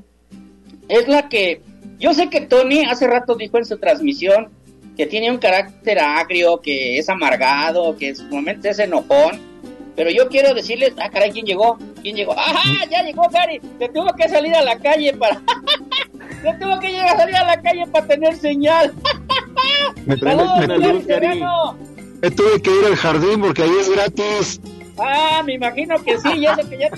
[0.89, 1.63] es la que
[1.99, 4.51] yo sé que Tony hace rato dijo en su transmisión
[4.97, 9.41] que tiene un carácter agrio, que es amargado, que en su momento es enojón.
[9.97, 11.79] Pero yo quiero decirles, ah, caray, ¿quién llegó?
[12.03, 12.39] ¿Quién llegó?
[12.39, 12.85] ¡Ajá!
[12.91, 13.61] Ya llegó Gary.
[13.79, 15.37] Se tuvo que salir a la calle para.
[16.43, 18.93] Se tuvo que llegar a salir a la calle para tener señal.
[20.05, 21.43] Me trae una luz, Gary.
[22.23, 24.61] Me tuve que ir al jardín porque ahí es gratis.
[24.99, 26.89] Ah, me imagino que sí, ya sé que ya,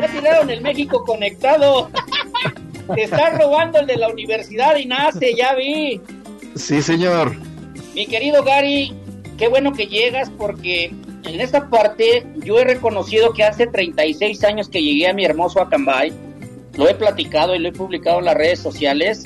[0.00, 1.90] ya tiraron el México conectado.
[2.94, 6.00] Te están robando el de la universidad y nace, ya vi.
[6.56, 7.36] Sí, señor.
[7.94, 8.94] Mi querido Gary,
[9.38, 10.92] qué bueno que llegas porque
[11.24, 15.60] en esta parte yo he reconocido que hace 36 años que llegué a mi hermoso
[15.60, 16.12] Acambay,
[16.76, 19.24] lo he platicado y lo he publicado en las redes sociales.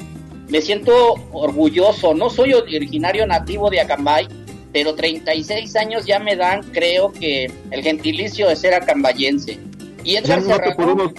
[0.49, 4.29] Me siento orgulloso, no soy originario nativo de Acambay,
[4.73, 9.59] pero 36 años ya me dan, creo que, el gentilicio de ser acambayense.
[10.03, 11.13] Y Edgar no te, pudimos,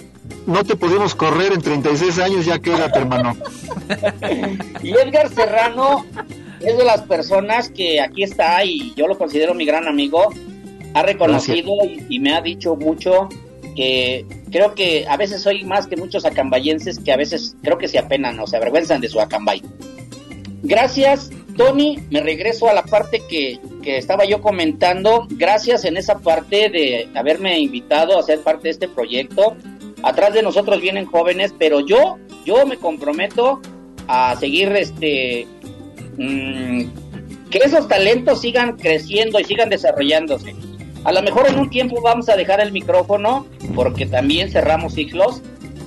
[0.46, 3.36] no te pudimos correr en 36 años, ya quédate, hermano.
[4.82, 6.04] y Edgar Serrano
[6.60, 10.28] es de las personas que aquí está y yo lo considero mi gran amigo.
[10.96, 13.28] Ha reconocido y, y me ha dicho mucho
[13.76, 17.86] que creo que a veces soy más que muchos acambayenses que a veces creo que
[17.86, 19.62] se apenan o se avergüenzan de su acambay.
[20.62, 21.98] Gracias, Tony.
[22.10, 25.26] Me regreso a la parte que, que estaba yo comentando.
[25.30, 29.56] Gracias en esa parte de haberme invitado a ser parte de este proyecto.
[30.02, 33.60] Atrás de nosotros vienen jóvenes, pero yo, yo me comprometo
[34.08, 35.46] a seguir este
[36.16, 36.84] mm,
[37.50, 40.54] que esos talentos sigan creciendo y sigan desarrollándose.
[41.06, 43.46] A lo mejor en un tiempo vamos a dejar el micrófono
[43.76, 45.40] porque también cerramos ciclos,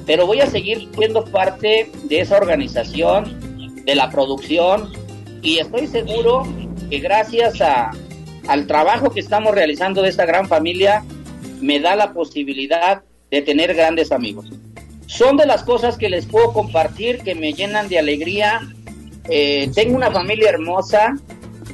[0.06, 4.94] pero voy a seguir siendo parte de esa organización, de la producción
[5.42, 6.44] y estoy seguro
[6.90, 7.92] que gracias a,
[8.48, 11.04] al trabajo que estamos realizando de esta gran familia
[11.60, 14.46] me da la posibilidad de tener grandes amigos.
[15.08, 18.62] Son de las cosas que les puedo compartir que me llenan de alegría.
[19.30, 21.18] Eh, tengo una familia hermosa,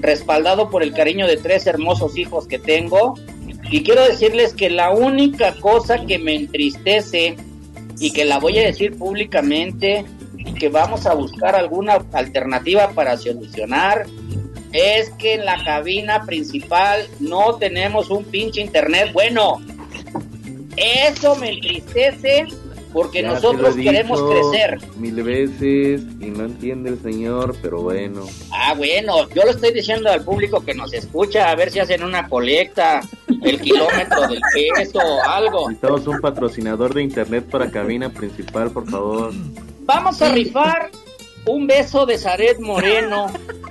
[0.02, 3.14] respaldado por el cariño de tres hermosos hijos que tengo.
[3.72, 7.36] Y quiero decirles que la única cosa que me entristece
[8.00, 10.06] y que la voy a decir públicamente
[10.38, 14.06] y que vamos a buscar alguna alternativa para solucionar
[14.72, 19.62] es que en la cabina principal no tenemos un pinche internet bueno.
[20.76, 22.46] Eso me entristece
[22.96, 24.80] porque Ya nosotros te lo he queremos dicho crecer.
[24.96, 28.26] Mil veces y no entiende el señor, pero bueno.
[28.54, 32.04] Ah, bueno, yo lo estoy diciendo al público que nos escucha, a ver si hacen
[32.04, 33.02] una colecta,
[33.44, 34.40] el kilómetro del
[34.78, 35.68] peso o algo.
[35.68, 39.34] Necesitamos un patrocinador de internet para cabina principal, por favor.
[39.82, 40.90] Vamos a rifar
[41.48, 43.28] un beso de Zaret Moreno.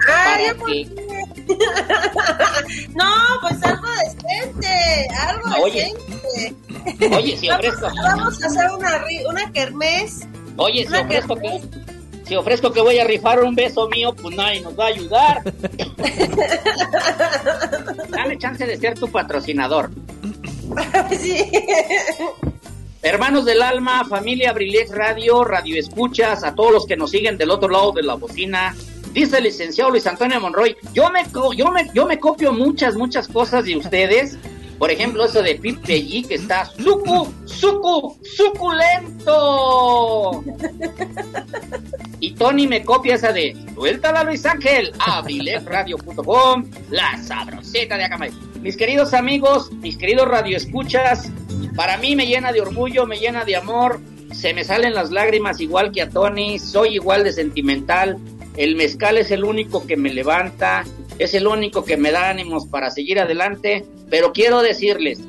[0.06, 1.03] Ay, para que-
[2.94, 5.92] No, pues algo decente, algo Oye.
[6.34, 7.16] decente.
[7.16, 7.88] Oye, si ofrezco.
[8.02, 10.26] Vamos a hacer una, una kermés.
[10.56, 11.60] Oye, si ofrezco que.
[12.26, 15.42] Si ofrezco que voy a rifar un beso mío, pues nadie nos va a ayudar.
[18.09, 19.90] Dame chance de ser tu patrocinador.
[21.10, 21.51] Sí.
[23.02, 27.51] Hermanos del alma, familia Abrilex Radio, Radio Escuchas, a todos los que nos siguen del
[27.51, 28.74] otro lado de la bocina.
[29.15, 31.23] Dice el licenciado Luis Antonio Monroy, yo me,
[31.57, 34.36] yo me, yo me copio muchas, muchas cosas de ustedes.
[34.77, 38.82] Por ejemplo, eso de Pipe G que está sucu, sucu, suculento.
[42.19, 48.32] Y Tony me copia esa de Suéltala Luis Ángel, abrilexradio.com, la sabroseta de Acamay.
[48.62, 51.31] Mis queridos amigos, mis queridos radioescuchas,
[51.77, 54.01] para mí me llena de orgullo, me llena de amor,
[54.32, 58.19] se me salen las lágrimas igual que a Tony, soy igual de sentimental.
[58.56, 60.85] El mezcal es el único que me levanta,
[61.18, 65.20] es el único que me da ánimos para seguir adelante, pero quiero decirles,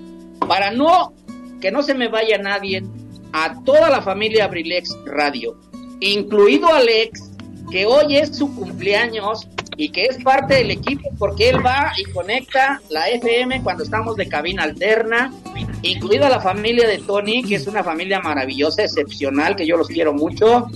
[0.48, 1.14] para no
[1.60, 2.84] que no se me vaya nadie,
[3.32, 5.58] a toda la familia Abrilex Radio,
[6.00, 7.32] incluido Alex,
[7.72, 12.10] que hoy es su cumpleaños y que es parte del equipo porque él va y
[12.12, 15.34] conecta la FM cuando estamos de cabina alterna,
[15.82, 20.14] incluida la familia de Tony, que es una familia maravillosa, excepcional, que yo los quiero
[20.14, 20.68] mucho,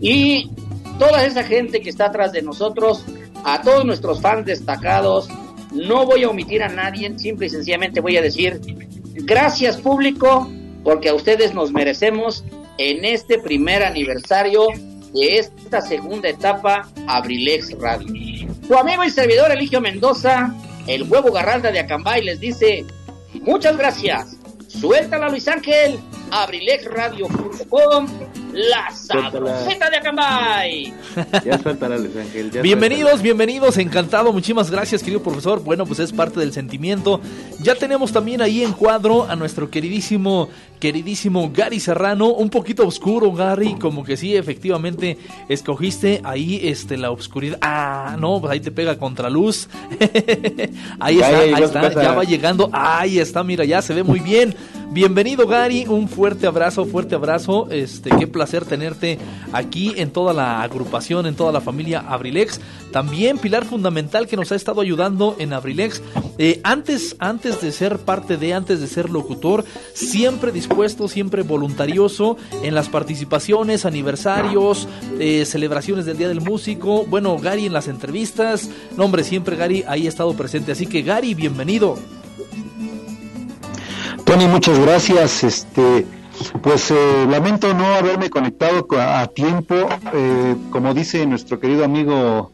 [0.00, 0.50] y
[0.98, 3.04] toda esa gente que está atrás de nosotros,
[3.44, 5.28] a todos nuestros fans destacados,
[5.72, 8.60] no voy a omitir a nadie, simple y sencillamente voy a decir
[9.14, 10.50] gracias público,
[10.84, 12.44] porque a ustedes nos merecemos
[12.78, 14.68] en este primer aniversario
[15.12, 18.48] de esta segunda etapa Abrilex Radio.
[18.66, 20.54] Tu amigo y servidor Eligio Mendoza,
[20.86, 22.84] el huevo garralda de Acambay, les dice
[23.42, 24.36] muchas gracias.
[24.68, 25.98] Suéltala Luis Ángel,
[26.30, 28.06] abrilexradio.com,
[28.58, 30.94] la sabroseta de Acambay.
[31.44, 32.50] Ya suéltala, Luis Ángel.
[32.50, 35.62] ya Bienvenidos, bienvenidos, encantado, muchísimas gracias querido profesor.
[35.62, 37.20] Bueno, pues es parte del sentimiento.
[37.62, 40.48] Ya tenemos también ahí en cuadro a nuestro queridísimo,
[40.78, 45.18] queridísimo Gary Serrano, un poquito oscuro Gary, como que sí, efectivamente
[45.48, 47.58] escogiste ahí este la oscuridad.
[47.60, 49.68] Ah, no, pues ahí te pega contraluz.
[51.00, 52.70] ahí está, ahí está, ya va llegando.
[52.72, 54.54] Ahí está, mira, ya se ve muy bien.
[54.90, 57.68] Bienvenido Gary, un fuerte abrazo, fuerte abrazo.
[57.70, 59.18] Este, qué placer tenerte
[59.52, 62.58] aquí en toda la agrupación, en toda la familia Abrilex.
[62.90, 66.00] También pilar fundamental que nos ha estado ayudando en Abrilex.
[66.38, 72.36] Eh, antes, antes de ser parte de, antes de ser locutor, siempre dispuesto, siempre voluntarioso
[72.62, 74.86] en las participaciones, aniversarios,
[75.18, 77.04] eh, celebraciones del Día del Músico.
[77.06, 78.70] Bueno, Gary en las entrevistas.
[78.96, 80.72] No, hombre, siempre Gary ahí ha estado presente.
[80.72, 81.96] Así que Gary, bienvenido.
[84.24, 85.42] Tony, muchas gracias.
[85.42, 86.06] Este,
[86.62, 89.74] pues eh, lamento no haberme conectado co- a tiempo.
[90.12, 92.52] Eh, como dice nuestro querido amigo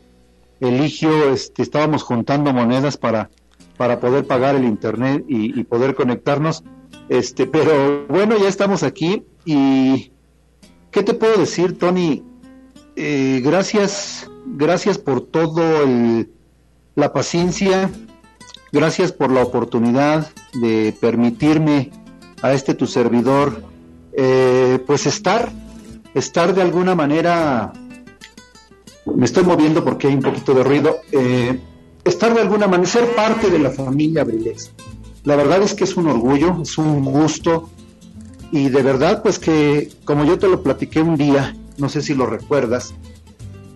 [0.60, 3.28] Eligio, este, estábamos juntando monedas para,
[3.76, 6.62] para poder pagar el internet y poder conectarnos.
[7.08, 10.10] Este, pero bueno, ya estamos aquí y
[10.90, 12.22] ¿qué te puedo decir, Tony?
[12.96, 16.30] Eh, gracias, gracias por todo el,
[16.94, 17.90] la paciencia,
[18.72, 21.90] gracias por la oportunidad de permitirme
[22.42, 23.62] a este tu servidor,
[24.12, 25.50] eh, pues estar,
[26.14, 27.72] estar de alguna manera,
[29.06, 31.58] me estoy moviendo porque hay un poquito de ruido, eh,
[32.04, 34.70] estar de alguna manera, ser parte de la familia Abrilex.
[35.24, 37.70] La verdad es que es un orgullo, es un gusto.
[38.52, 42.14] Y de verdad pues que como yo te lo platiqué un día, no sé si
[42.14, 42.94] lo recuerdas,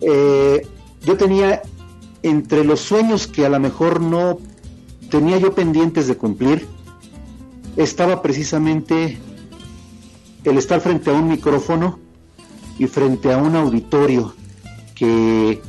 [0.00, 0.66] eh,
[1.04, 1.62] yo tenía
[2.22, 4.38] entre los sueños que a lo mejor no
[5.10, 6.66] tenía yo pendientes de cumplir,
[7.76, 9.18] estaba precisamente
[10.44, 11.98] el estar frente a un micrófono
[12.78, 14.34] y frente a un auditorio
[14.94, 15.60] que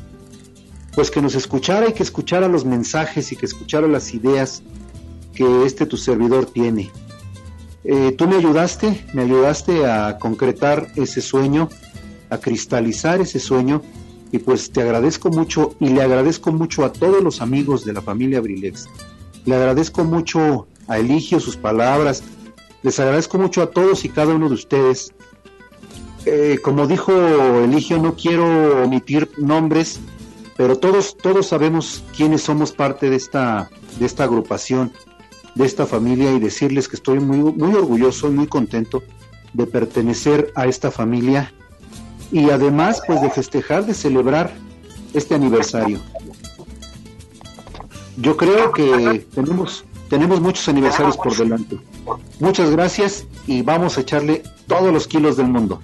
[0.93, 4.64] pues que nos escuchara y que escuchara los mensajes y que escuchara las ideas
[5.40, 6.91] que este tu servidor tiene.
[7.86, 11.70] Eh, tú me ayudaste, me ayudaste a concretar ese sueño,
[12.30, 13.82] a cristalizar ese sueño
[14.34, 18.02] y pues te agradezco mucho y le agradezco mucho a todos los amigos de la
[18.02, 18.90] familia Brilex.
[19.45, 22.22] Le agradezco mucho a Eligio sus palabras,
[22.84, 25.14] les agradezco mucho a todos y cada uno de ustedes.
[26.26, 27.14] Eh, como dijo
[27.64, 30.02] Eligio, no quiero omitir nombres,
[30.57, 34.91] pero todos, todos sabemos quiénes somos parte de esta, de esta agrupación,
[35.55, 39.03] de esta familia, y decirles que estoy muy, muy orgulloso y muy contento
[39.53, 41.51] de pertenecer a esta familia
[42.31, 44.53] y además pues de festejar, de celebrar
[45.13, 45.99] este aniversario.
[48.17, 51.80] Yo creo que tenemos, tenemos muchos aniversarios por delante.
[52.39, 55.81] Muchas gracias y vamos a echarle todos los kilos del mundo.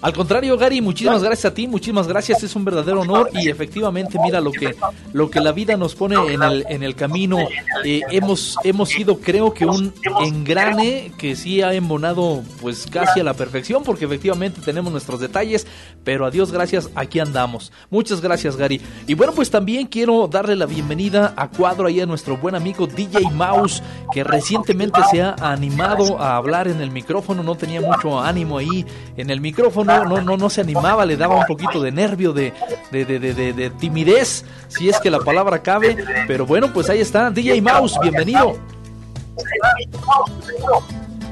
[0.00, 4.16] Al contrario, Gary, muchísimas gracias a ti, muchísimas gracias, es un verdadero honor y efectivamente
[4.22, 4.76] mira lo que
[5.12, 7.38] lo que la vida nos pone en el en el camino.
[7.84, 9.92] Eh, hemos hemos sido creo que un
[10.22, 15.66] engrane que sí ha embonado pues casi a la perfección porque efectivamente tenemos nuestros detalles,
[16.04, 17.72] pero a Dios gracias, aquí andamos.
[17.90, 18.80] Muchas gracias, Gary.
[19.08, 22.86] Y bueno, pues también quiero darle la bienvenida a cuadro ahí a nuestro buen amigo
[22.86, 28.20] DJ Mouse que recientemente se ha animado a hablar en el micrófono, no tenía mucho
[28.20, 31.90] ánimo ahí en el micrófono no, no, no, se animaba, le daba un poquito de
[31.90, 32.52] nervio, de,
[32.92, 35.96] de, de, de, de timidez, si es que la palabra cabe.
[36.26, 38.56] Pero bueno, pues ahí está, DJ Mouse, bienvenido.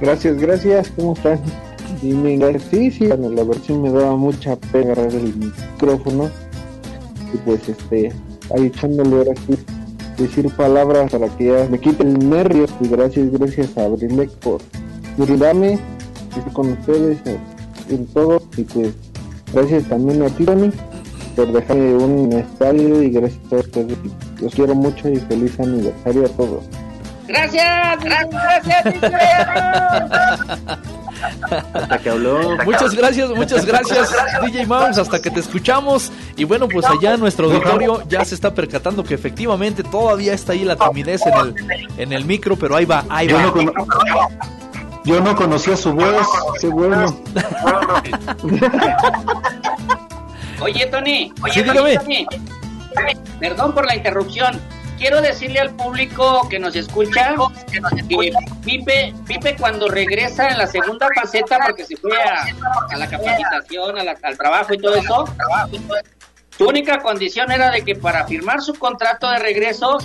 [0.01, 1.41] Gracias, gracias, ¿cómo están?
[2.01, 6.31] Sí, sí, bueno, la versión me daba mucha pena agarrar el micrófono
[7.33, 8.13] y pues este,
[8.55, 9.57] ahí echándole ahora sí
[10.19, 14.61] decir palabras para que ya me quiten el nervio y gracias, gracias a Abrilec por
[15.17, 15.79] brindarme
[16.53, 17.19] con ustedes
[17.91, 18.95] en todo y pues
[19.53, 20.73] gracias también a ti Tony
[21.35, 23.99] por dejarme un estadio y gracias a ustedes.
[24.41, 26.65] Los quiero mucho y feliz aniversario a todos.
[27.29, 28.87] Gracias gracias
[31.75, 32.57] hasta que habló.
[32.65, 34.11] Muchas gracias muchas gracias
[34.43, 36.13] DJ Mouse hasta que te escuchamos.
[36.37, 40.65] Y bueno pues allá nuestro auditorio ya se está percatando que efectivamente todavía está ahí
[40.65, 41.55] la timidez en el
[41.99, 43.53] en el micro pero ahí va ahí va
[45.07, 46.27] yo no conocía su voz,
[46.61, 47.17] qué bueno.
[50.61, 52.27] Oye, Tony, oye, Tony,
[53.39, 54.61] perdón por la interrupción.
[54.97, 57.35] Quiero decirle al público que nos escucha
[57.71, 57.79] que
[58.65, 62.47] Pipe, Pipe cuando regresa en la segunda faceta, porque se fue a,
[62.97, 65.27] la capacitación, al trabajo y todo eso,
[66.57, 69.99] su única condición era de que para firmar su contrato de regreso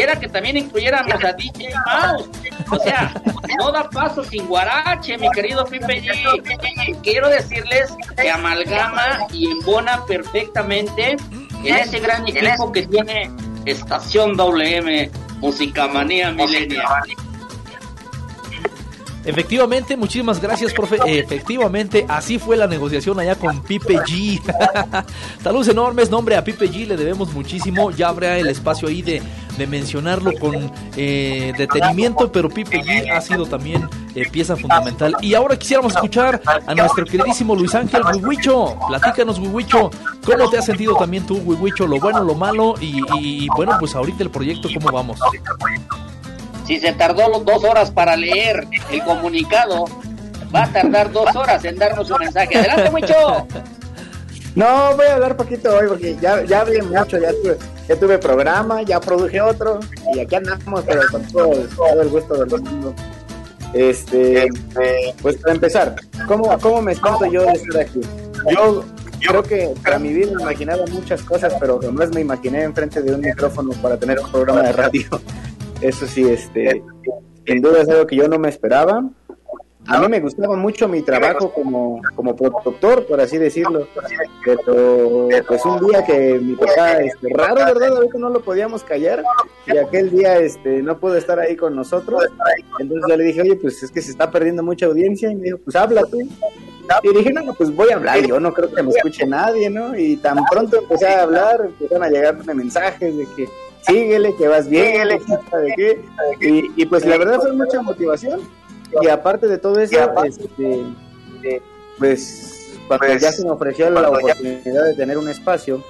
[0.00, 2.28] era que también incluyéramos a DJ Mouse.
[2.70, 3.12] O sea,
[3.58, 7.00] no da paso sin guarache, mi querido Pipe G.
[7.02, 11.16] Quiero decirles que amalgama y embona perfectamente
[11.64, 13.30] en ese gran equipo que tiene
[13.64, 15.10] Estación WM,
[15.40, 16.84] Musicamanía Milenia.
[19.26, 20.98] Efectivamente, muchísimas gracias, profe.
[21.04, 24.40] Efectivamente, así fue la negociación allá con Pipe G.
[25.42, 27.90] Saludos enormes, nombre a Pipe G, le debemos muchísimo.
[27.90, 29.20] Ya habrá el espacio ahí de,
[29.58, 35.16] de mencionarlo con eh, detenimiento, pero Pipe G ha sido también eh, pieza fundamental.
[35.20, 38.78] Y ahora quisiéramos escuchar a nuestro queridísimo Luis Ángel Wiwicho.
[38.86, 39.90] Platícanos, Wiwicho,
[40.24, 41.86] ¿cómo te has sentido también tú, Wiwicho?
[41.88, 45.18] Lo bueno, lo malo y, y bueno, pues ahorita el proyecto, ¿cómo vamos?
[46.66, 49.84] Si se tardó dos horas para leer el comunicado,
[50.54, 52.58] va a tardar dos horas en darnos un mensaje.
[52.58, 53.46] Adelante, mucho.
[54.56, 58.18] No, voy a hablar poquito hoy porque ya, ya hablé mucho, ya tuve, ya tuve
[58.18, 59.80] programa, ya produje otro
[60.14, 62.94] y aquí andamos, pero con todo, el gusto del mundo.
[63.74, 64.48] Este,
[65.20, 68.00] pues para empezar, ¿cómo, cómo me siento yo de estar aquí?
[68.50, 68.82] Yo
[69.28, 73.14] creo que para mi vida me imaginaba muchas cosas, pero jamás me imaginé enfrente de
[73.14, 75.06] un micrófono para tener un programa de radio.
[75.80, 76.82] Eso sí, este,
[77.46, 79.04] sin duda es algo que yo no me esperaba.
[79.88, 83.86] A mí me gustaba mucho mi trabajo como, como productor, por así decirlo.
[84.44, 87.96] Pero pues un día que mi papá, este, raro, ¿verdad?
[87.96, 89.22] Ahorita no lo podíamos callar.
[89.66, 92.24] Y aquel día este, no pudo estar ahí con nosotros.
[92.80, 95.30] Entonces yo le dije, oye, pues es que se está perdiendo mucha audiencia.
[95.30, 96.18] Y me dijo, pues habla tú.
[97.02, 98.26] Y dije, no, pues voy a hablar.
[98.26, 99.96] Yo no creo que me escuche nadie, ¿no?
[99.96, 103.48] Y tan pronto empecé a hablar, empezaron a llegarme mensajes de que
[103.86, 105.20] síguele, que vas bien, de
[105.76, 106.04] qué.
[106.40, 108.40] Y, y, pues la verdad fue mucha motivación.
[109.02, 111.62] Y aparte de todo eso, este,
[111.98, 115.82] pues cuando ya se me ofreció la oportunidad de tener un espacio,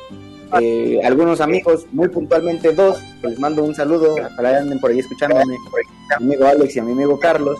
[0.60, 5.42] eh, algunos amigos, muy puntualmente dos, les mando un saludo, ojalá anden por ahí escuchándome,
[5.42, 7.58] a mi amigo Alex y a mi amigo Carlos,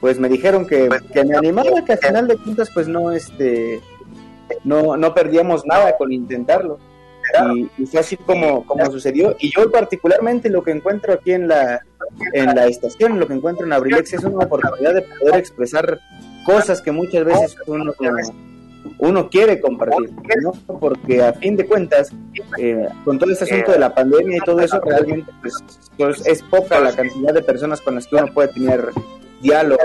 [0.00, 3.80] pues me dijeron que, que me animaba, que al final de cuentas pues no, este,
[4.64, 6.78] no, no perdíamos nada con intentarlo.
[7.78, 9.36] Y, fue así como, como sucedió.
[9.40, 11.80] Y yo particularmente lo que encuentro aquí en la,
[12.32, 16.00] en la estación, lo que encuentro en Abrilex es una oportunidad de poder expresar
[16.44, 17.92] cosas que muchas veces uno,
[18.98, 20.10] uno quiere compartir,
[20.42, 20.52] ¿no?
[20.78, 22.10] Porque a fin de cuentas,
[22.58, 25.54] eh, con todo este asunto de la pandemia y todo eso, realmente pues,
[25.96, 28.90] pues, es poca la cantidad de personas con las que uno puede tener
[29.40, 29.80] diálogo,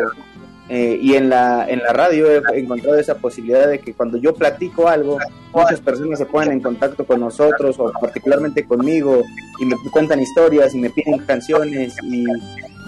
[0.70, 4.34] eh, y en la, en la radio he encontrado esa posibilidad de que cuando yo
[4.34, 5.18] platico algo,
[5.54, 9.24] muchas personas se ponen en contacto con nosotros o particularmente conmigo
[9.60, 12.26] y me cuentan historias y me piden canciones y,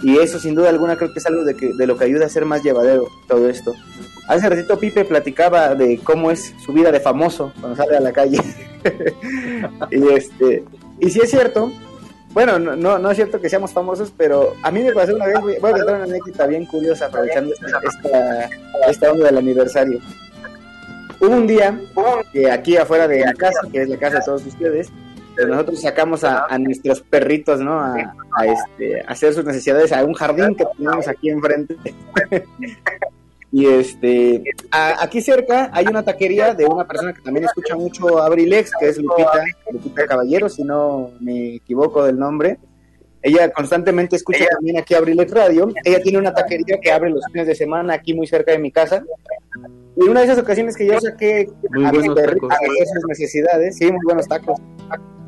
[0.04, 2.26] y eso sin duda alguna creo que es algo de, que, de lo que ayuda
[2.26, 3.74] a ser más llevadero todo esto.
[4.28, 8.12] Hace ratito Pipe platicaba de cómo es su vida de famoso cuando sale a la
[8.12, 8.40] calle.
[9.92, 10.64] y este
[11.00, 11.72] y si es cierto,
[12.34, 15.26] bueno, no, no, no, es cierto que seamos famosos, pero a mí me pasó una
[15.26, 18.50] vez, voy a contar una anécdota bien curiosa aprovechando esta,
[18.88, 20.00] esta, onda del aniversario.
[21.20, 21.80] hubo un día
[22.32, 24.92] que aquí afuera de la casa, que es la casa de todos ustedes,
[25.48, 27.80] nosotros sacamos a, a nuestros perritos, ¿no?
[27.80, 31.76] A, a, este, a hacer sus necesidades a un jardín que tenemos aquí enfrente.
[33.52, 38.20] y este, a- aquí cerca hay una taquería de una persona que también escucha mucho
[38.22, 42.60] Abrilex, que es Lupita, Lupita Caballero, si no me equivoco del nombre.
[43.22, 45.68] Ella constantemente escucha también aquí Abrilex Radio.
[45.84, 48.72] Ella tiene una taquería que abre los fines de semana aquí muy cerca de mi
[48.72, 49.04] casa.
[49.98, 53.06] Y una de esas ocasiones que yo saqué Muy a mis perritos a hacer sus
[53.10, 54.58] necesidades, sí, muy buenos tacos.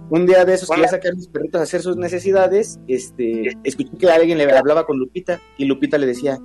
[0.10, 3.58] Un día de esos que yo saqué a mis perritos a hacer sus necesidades, este,
[3.66, 6.40] escuché que alguien le hablaba con Lupita y Lupita le decía,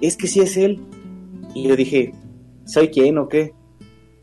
[0.00, 0.80] es que sí es él.
[1.54, 2.14] Y yo dije,
[2.64, 3.52] ¿soy quién o qué?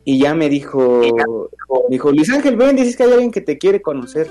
[0.04, 3.58] Y ya me dijo, me dijo, Luis Ángel, ven, dices que hay alguien que te
[3.58, 4.28] quiere conocer.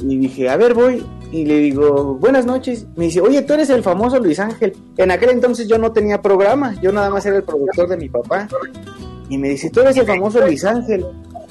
[0.00, 1.04] Y dije, a ver, voy.
[1.32, 2.86] Y le digo, buenas noches.
[2.96, 4.76] Me dice, oye, tú eres el famoso Luis Ángel.
[4.96, 8.08] En aquel entonces yo no tenía programa, yo nada más era el productor de mi
[8.08, 8.48] papá.
[9.28, 11.06] Y me dice, tú eres el famoso Luis Ángel.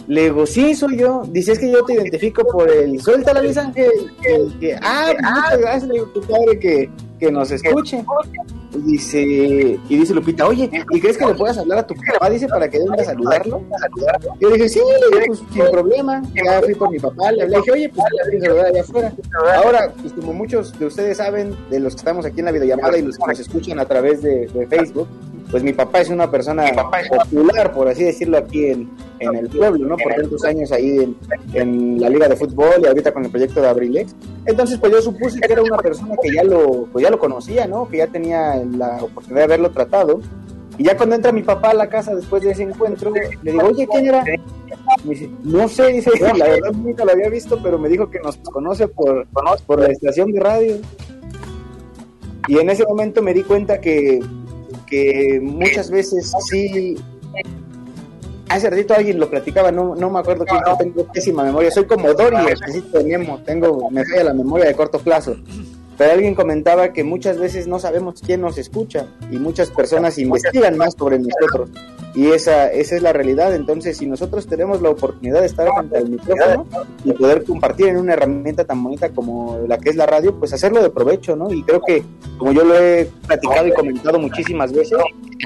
[0.08, 1.24] Le digo, sí, soy yo.
[1.30, 3.92] Dice, es que yo te identifico por el, suéltala Luis Ángel.
[4.22, 6.90] Y que, ah, muchas gracias, le digo, tu padre que,
[7.20, 8.04] que nos escuche.
[8.74, 12.30] Y dice, y dice Lupita, oye, ¿y crees que le puedas hablar a tu papá?
[12.30, 13.64] Dice, para que venga a saludarlo.
[14.40, 16.22] Yo dije, sí, le dije, pues sin problema.
[16.34, 19.14] Ya fui por mi papá, le le dije, oye, pues ya saludar allá afuera.
[19.64, 22.98] Ahora, pues como muchos de ustedes saben, de los que estamos aquí en la videollamada
[22.98, 25.08] y los que nos escuchan a través de Facebook,
[25.50, 26.66] pues mi papá es una persona
[27.10, 29.96] popular, por así decirlo, aquí en, en el pueblo, ¿no?
[29.98, 31.18] Por tantos años ahí en,
[31.54, 34.14] en la liga de fútbol y ahorita con el proyecto de Abrilex.
[34.46, 37.66] Entonces, pues yo supuse que era una persona que ya lo, pues ya lo conocía,
[37.66, 37.88] ¿no?
[37.88, 40.20] Que ya tenía la oportunidad de haberlo tratado.
[40.78, 43.68] Y ya cuando entra mi papá a la casa después de ese encuentro, le digo,
[43.68, 44.24] oye, ¿quién era?
[45.04, 48.20] Me dice, no sé, dice, la verdad nunca lo había visto, pero me dijo que
[48.20, 49.26] nos conoce por,
[49.66, 50.76] por la estación de radio.
[52.48, 54.20] Y en ese momento me di cuenta que,
[54.88, 56.96] que muchas veces sí.
[58.50, 61.70] Hace ratito alguien lo platicaba, no, no me acuerdo quién, yo tengo pésima memoria.
[61.70, 62.38] Soy como Dory,
[62.94, 65.36] de Nemo, tengo, me falla la memoria de corto plazo.
[65.98, 70.78] Pero alguien comentaba que muchas veces no sabemos quién nos escucha y muchas personas investigan
[70.78, 71.72] más sobre nosotros.
[72.18, 73.54] Y esa, esa es la realidad.
[73.54, 76.66] Entonces, si nosotros tenemos la oportunidad de estar frente al micrófono
[77.06, 80.52] y poder compartir en una herramienta tan bonita como la que es la radio, pues
[80.52, 81.54] hacerlo de provecho, ¿no?
[81.54, 82.04] Y creo que,
[82.40, 84.98] como yo lo he platicado y comentado muchísimas veces,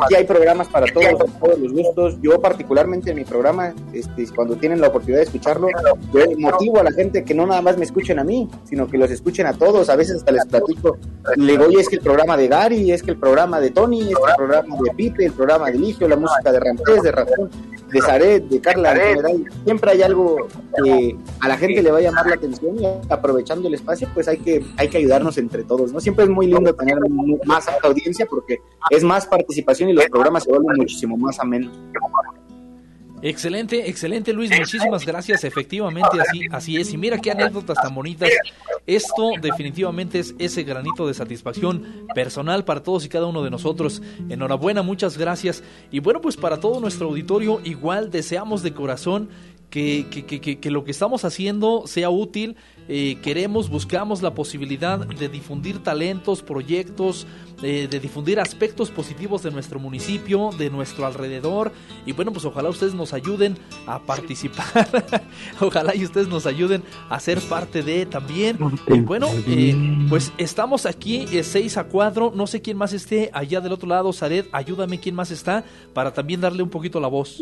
[0.02, 2.18] aquí hay programas para todos, para todos los gustos.
[2.22, 5.68] Yo particularmente en mi programa, este, cuando tienen la oportunidad de escucharlo,
[6.14, 8.98] yo motivo a la gente que no nada más me escuchen a mí, sino que
[8.98, 9.89] los escuchen a todos.
[9.89, 10.98] A veces hasta les platico,
[11.35, 14.15] le digo, es que el programa de Gary, es que el programa de Tony, es
[14.15, 17.49] que el programa de Pipe, el programa de Ligio, la música de Ramtés, de Ratón,
[17.91, 20.47] de Zaret, de Carla, en general, siempre hay algo
[20.83, 24.27] que a la gente le va a llamar la atención y aprovechando el espacio, pues
[24.27, 25.99] hay que, hay que ayudarnos entre todos, ¿no?
[25.99, 26.97] Siempre es muy lindo tener
[27.45, 31.77] más audiencia porque es más participación y los programas se vuelven muchísimo más amenos.
[33.22, 35.43] Excelente, excelente Luis, muchísimas gracias.
[35.43, 36.91] Efectivamente, así, así es.
[36.93, 38.30] Y mira qué anécdotas tan bonitas.
[38.88, 44.02] Esto definitivamente es ese granito de satisfacción personal para todos y cada uno de nosotros.
[44.30, 45.64] Enhorabuena, muchas gracias.
[45.91, 49.30] Y bueno, pues para todo nuestro auditorio, igual deseamos de corazón
[49.72, 52.56] que, que, que, que- lo que estamos haciendo sea útil.
[52.89, 57.26] Eh, queremos, buscamos la posibilidad de difundir talentos, proyectos,
[57.64, 61.72] eh, de difundir aspectos positivos de nuestro municipio, de nuestro alrededor.
[62.06, 63.57] Y bueno, pues ojalá ustedes nos ayuden
[63.88, 64.89] a participar.
[65.61, 68.57] ojalá y ustedes nos ayuden a ser parte de también.
[69.06, 69.73] Bueno, eh,
[70.10, 72.34] pues estamos aquí 6 a 4.
[72.35, 74.11] No sé quién más esté allá del otro lado.
[74.11, 77.41] Sared, ayúdame quién más está para también darle un poquito la voz.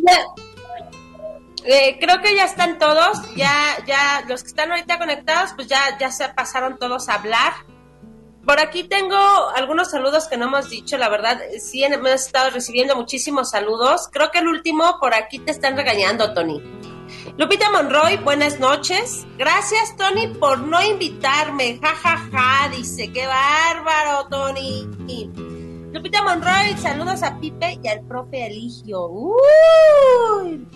[1.65, 5.97] Eh, creo que ya están todos, ya, ya, los que están ahorita conectados, pues ya,
[5.99, 7.53] ya se pasaron todos a hablar.
[8.45, 9.17] Por aquí tengo
[9.55, 14.07] algunos saludos que no hemos dicho, la verdad, eh, sí hemos estado recibiendo muchísimos saludos.
[14.11, 16.61] Creo que el último por aquí te están regañando, Tony.
[17.37, 19.25] Lupita Monroy, buenas noches.
[19.37, 21.79] Gracias, Tony, por no invitarme.
[21.81, 24.87] Ja, ja, ja, dice, qué bárbaro, Tony.
[25.91, 29.07] Lupita Monroy, saludos a Pipe y al profe Eligio.
[29.07, 30.67] Uy.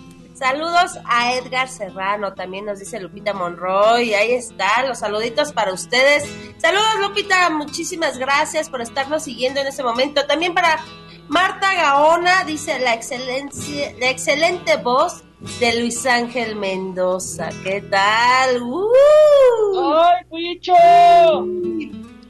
[0.44, 4.14] Saludos a Edgar Serrano, también nos dice Lupita Monroy.
[4.14, 6.26] Ahí está, los saluditos para ustedes.
[6.58, 10.26] Saludos, Lupita, muchísimas gracias por estarnos siguiendo en este momento.
[10.26, 10.84] También para
[11.30, 15.24] Marta Gaona, dice la excelencia, la excelente voz
[15.62, 17.48] de Luis Ángel Mendoza.
[17.64, 18.64] ¿Qué tal?
[18.64, 19.94] ¡Uh!
[19.96, 20.74] ¡Ay, Puicho!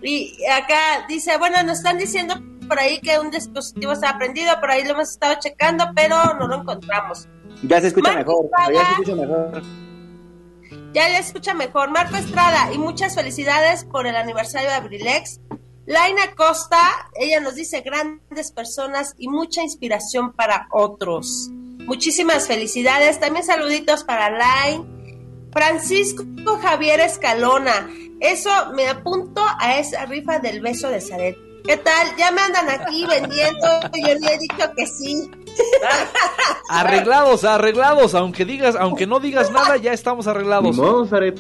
[0.04, 2.36] Y acá dice, bueno, nos están diciendo
[2.68, 6.48] por ahí que un dispositivo está prendido, por ahí lo hemos estado checando, pero no
[6.48, 7.28] lo encontramos.
[7.64, 8.74] Ya se escucha Marco mejor, Estrada.
[8.74, 9.64] ya se escucha mejor.
[10.94, 11.92] Ya le escucha mejor.
[11.92, 15.40] Marco Estrada, y muchas felicidades por el aniversario de Abrilex.
[15.86, 16.80] Laina Costa,
[17.16, 21.50] ella nos dice grandes personas y mucha inspiración para otros.
[21.52, 23.20] Muchísimas felicidades.
[23.20, 25.50] También saluditos para Line.
[25.52, 26.24] Francisco
[26.62, 27.90] Javier Escalona.
[28.20, 31.38] Eso me apunto a esa rifa del beso de Zaret.
[31.64, 32.16] ¿Qué tal?
[32.18, 33.68] Ya me andan aquí vendiendo.
[34.06, 35.32] Yo le he dicho que sí.
[36.70, 38.16] Arreglados, arreglados.
[38.16, 40.76] Aunque digas, aunque no digas nada, ya estamos arreglados.
[40.78, 41.40] No, Zaret.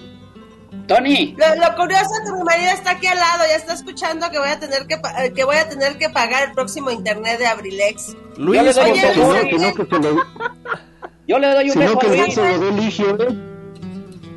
[0.87, 1.35] Tony.
[1.37, 4.39] Lo, lo curioso es que mi marido está aquí al lado, ya está escuchando que
[4.39, 7.45] voy a tener que, eh, que voy a tener que pagar el próximo internet de
[7.47, 8.15] Abrilex.
[8.37, 10.23] Luis, Yo le doy un no, que no, lo,
[11.27, 12.97] Yo le doy un beso a Luis.
[12.97, 13.37] beso lo ¿eh?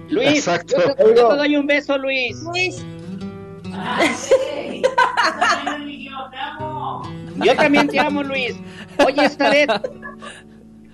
[0.08, 0.76] Luis, Exacto.
[0.76, 2.36] yo te, yo te doy un beso, Luis.
[2.42, 2.84] Luis,
[7.36, 8.57] Yo también te amo, Luis.
[9.05, 9.70] Oye, Zaret.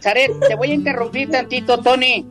[0.00, 2.26] Zaret, te voy a interrumpir tantito, Tony.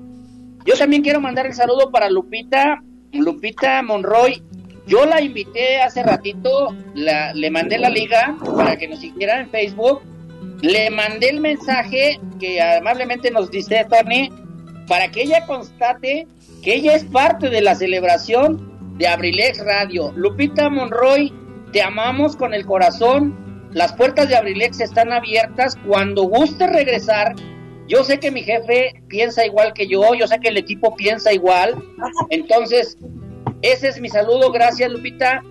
[0.66, 2.84] Yo también quiero mandar el saludo para Lupita,
[3.14, 4.44] Lupita Monroy.
[4.88, 9.50] Yo la invité hace ratito, la, le mandé la liga para que nos siguiera en
[9.50, 10.02] Facebook.
[10.62, 14.30] Le mandé el mensaje que amablemente nos dice Tony
[14.88, 16.28] para que ella constate
[16.62, 18.71] que ella es parte de la celebración
[19.02, 20.14] de Abrilex Radio.
[20.16, 21.34] Lupita Monroy,
[21.74, 23.36] te amamos con el corazón.
[23.74, 25.76] Las puertas de Abrilex están abiertas.
[25.88, 27.34] Cuando guste regresar,
[27.88, 31.34] yo sé que mi jefe piensa igual que yo, yo sé que el equipo piensa
[31.34, 31.84] igual.
[32.30, 32.96] Entonces,
[33.64, 34.52] ese es mi saludo.
[34.52, 35.42] Gracias, Lupita.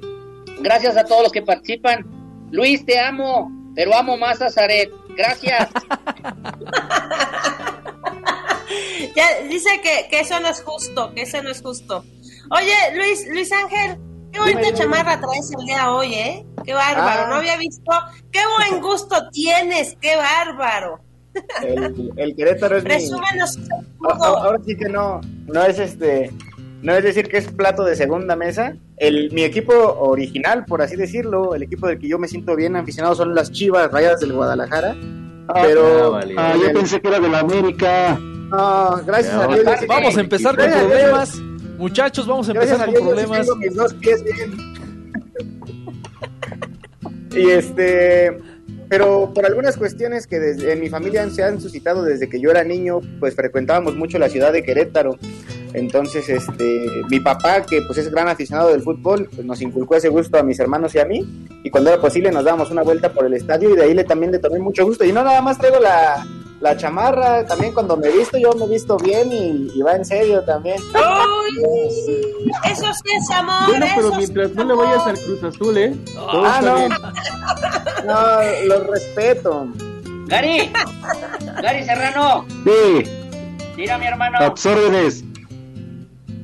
[0.60, 2.06] Gracias a todos los que participan.
[2.52, 4.92] Luis, te amo, pero amo más a Zaret.
[5.16, 5.68] Gracias.
[9.16, 12.04] ya dice que, que eso no es justo, que eso no es justo.
[12.50, 13.96] Oye, Luis, Luis Ángel,
[14.32, 16.46] qué bonita Dime, chamarra traes el día de hoy, ¿eh?
[16.64, 17.26] Qué bárbaro, Ah.
[17.28, 17.92] no había visto.
[18.32, 21.00] Qué buen gusto tienes, qué bárbaro.
[21.62, 22.92] El, el Querétaro es mi...
[22.92, 24.24] A- escudo.
[24.24, 26.32] Ahora sí que no, no es este,
[26.82, 28.74] no es decir que es plato de segunda mesa.
[28.96, 32.74] El, mi equipo original, por así decirlo, el equipo del que yo me siento bien
[32.76, 34.96] aficionado son las Chivas Rayadas del Guadalajara.
[35.54, 36.34] Pero Ah, vale.
[36.36, 38.18] Ah, yo pensé que era de la América.
[38.20, 39.86] no, gracias Ya, a Dios.
[39.88, 41.40] vamos, a empezar con problemas.
[41.80, 43.46] Muchachos, vamos a Gracias empezar a con Dios, yo sí problemas.
[43.46, 44.74] tengo mis dos pies bien.
[47.34, 48.38] y este,
[48.90, 52.50] pero por algunas cuestiones que desde, en mi familia se han suscitado desde que yo
[52.50, 55.16] era niño, pues frecuentábamos mucho la ciudad de Querétaro.
[55.72, 60.10] Entonces, este, mi papá, que pues es gran aficionado del fútbol, pues nos inculcó ese
[60.10, 61.46] gusto a mis hermanos y a mí.
[61.64, 64.04] Y cuando era posible nos dábamos una vuelta por el estadio y de ahí le
[64.04, 65.02] también le tomé mucho gusto.
[65.02, 66.26] Y no nada más traigo la,
[66.60, 70.42] la chamarra, también cuando me visto yo me visto bien y, y va en serio
[70.44, 70.76] también.
[70.82, 73.66] Uy, eso sí es amor.
[73.68, 75.96] Bueno, pero mientras no le vayas al Cruz Azul, ¿eh?
[76.14, 76.76] Todo Ah, está no.
[76.76, 76.92] bien.
[78.06, 79.68] No, los respeto.
[80.26, 80.70] Gary,
[81.62, 83.02] Gary Serrano, Sí,
[83.76, 84.38] mira mi hermano.
[84.40, 85.24] a tus órdenes.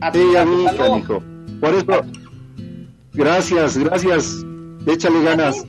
[0.00, 1.22] A tu, Sí, a mí, canijo.
[1.60, 2.02] Por eso,
[3.12, 4.32] gracias, gracias.
[4.86, 5.64] Échale ganas.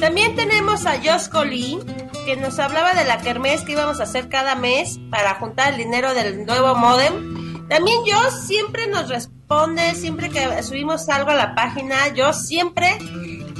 [0.00, 1.80] También tenemos a Jos Colín,
[2.24, 5.78] que nos hablaba de la kermés que íbamos a hacer cada mes para juntar el
[5.78, 7.68] dinero del nuevo modem.
[7.68, 12.98] También Jos siempre nos responde, siempre que subimos algo a la página, yo siempre,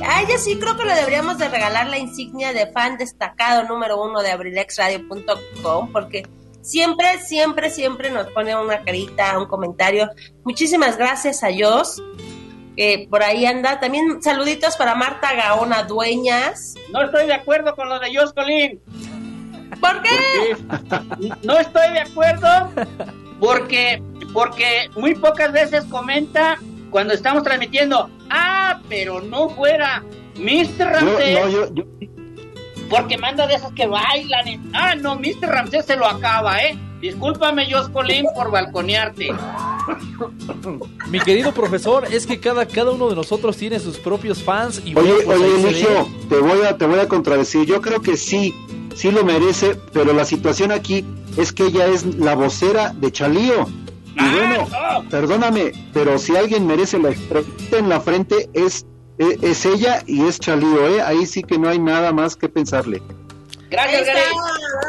[0.05, 4.02] a ella sí creo que le deberíamos de regalar la insignia de fan destacado número
[4.02, 6.26] uno de abrilexradio.com, porque
[6.60, 10.10] siempre, siempre, siempre nos pone una carita, un comentario.
[10.44, 12.02] Muchísimas gracias a Jos
[12.77, 13.81] que por ahí anda.
[13.81, 16.74] También saluditos para Marta Gaona Dueñas.
[16.93, 18.81] No estoy de acuerdo con lo de Jos Colín.
[19.81, 20.57] ¿Por qué?
[21.43, 22.70] No estoy de acuerdo
[23.40, 26.59] porque, porque muy pocas veces comenta
[26.90, 28.11] cuando estamos transmitiendo.
[28.31, 30.03] Ah, pero no fuera
[30.36, 30.78] Mr.
[30.78, 31.40] No, Ramsés.
[31.40, 31.85] no, yo, yo-
[32.90, 34.47] Porque manda de esas que bailan.
[34.49, 35.49] y- Ah, no, Mr.
[35.49, 36.77] Ramsés se lo acaba, ¿eh?
[37.03, 39.31] Discúlpame, Jos Colín, por balconearte.
[41.11, 44.97] Mi querido profesor, es que cada, cada uno de nosotros tiene sus propios fans y
[44.97, 47.66] Oye, pues oye, Eligio, te voy a, te voy a contradecir.
[47.66, 48.55] Yo creo que sí,
[48.95, 51.05] sí lo merece, pero la situación aquí
[51.37, 53.66] es que ella es la vocera de Chalío.
[54.15, 54.69] Y Ah, bueno,
[55.03, 55.09] no.
[55.09, 58.87] perdóname, pero si alguien merece la estrellita en la frente es,
[59.19, 61.03] es, es ella y es Chalío, ¿eh?
[61.03, 63.03] Ahí sí que no hay nada más que pensarle.
[63.73, 64.20] Gracias, Gary.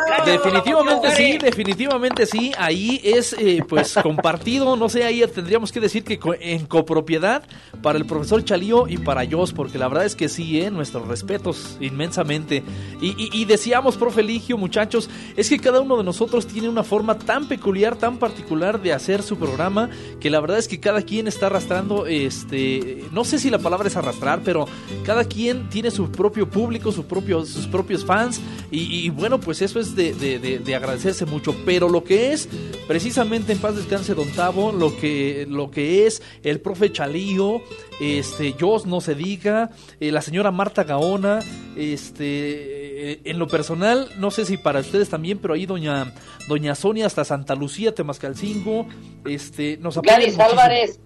[0.07, 1.37] Gracias Definitivamente sí, Gary.
[1.39, 2.51] definitivamente sí.
[2.57, 7.43] Ahí es eh, pues compartido, no sé, ahí tendríamos que decir que co- en copropiedad
[7.81, 11.07] para el profesor Chalío y para Jos, porque la verdad es que sí, eh, nuestros
[11.07, 12.63] respetos inmensamente.
[13.01, 16.83] Y, y- y decíamos, profe Eligio, muchachos, es que cada uno de nosotros tiene una
[16.83, 19.89] forma tan peculiar, tan particular de hacer su programa,
[20.19, 23.87] que la verdad es que cada quien está arrastrando, este, no sé si la palabra
[23.87, 24.67] es arrastrar, pero
[25.05, 28.41] cada quien tiene su propio público, su propio, sus propios fans,
[28.73, 31.55] y, y bueno, pues eso es de, de- de- de agradecerse mucho.
[31.65, 32.49] Pero lo que es,
[32.87, 37.61] precisamente en paz descanse Don Tavo, lo que, lo que es el profe Chalío,
[38.01, 39.69] este, Jos no se diga,
[39.99, 41.39] eh, la señora Marta Gaona,
[41.77, 46.13] este, eh, en lo personal, no sé si para ustedes también, pero ahí doña,
[46.47, 48.87] doña Sonia hasta Santa Lucía, Temascalcingo,
[49.25, 50.43] este, nos Gladys muchísimo.
[50.45, 50.99] Álvarez.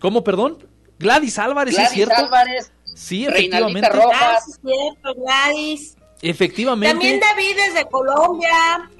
[0.00, 0.58] ¿Cómo, perdón?
[0.98, 2.14] Gladys Álvarez, ¿sí Gladys es cierto?
[2.24, 2.72] Álvarez.
[2.94, 3.88] Sí, efectivamente.
[3.90, 4.14] Rojas.
[4.14, 5.96] Ah, sí, es cierto, Gladys.
[6.22, 6.92] Efectivamente.
[6.94, 8.90] También David desde Colombia.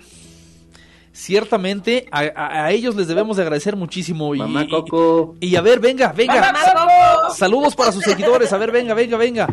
[1.13, 4.35] Ciertamente, a, a- a ellos les debemos de agradecer muchísimo.
[4.35, 5.35] Y, Mamá y- Coco.
[5.41, 6.41] Y, a ver, venga, venga.
[6.41, 6.59] Mamá
[7.23, 7.35] Coco.
[7.35, 8.53] Saludos para sus seguidores.
[8.53, 9.49] A ver, venga, venga, venga.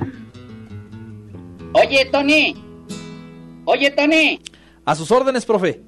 [1.73, 2.55] Oye, Tony.
[3.65, 4.41] Oye, Tony.
[4.85, 5.81] A sus órdenes, profe.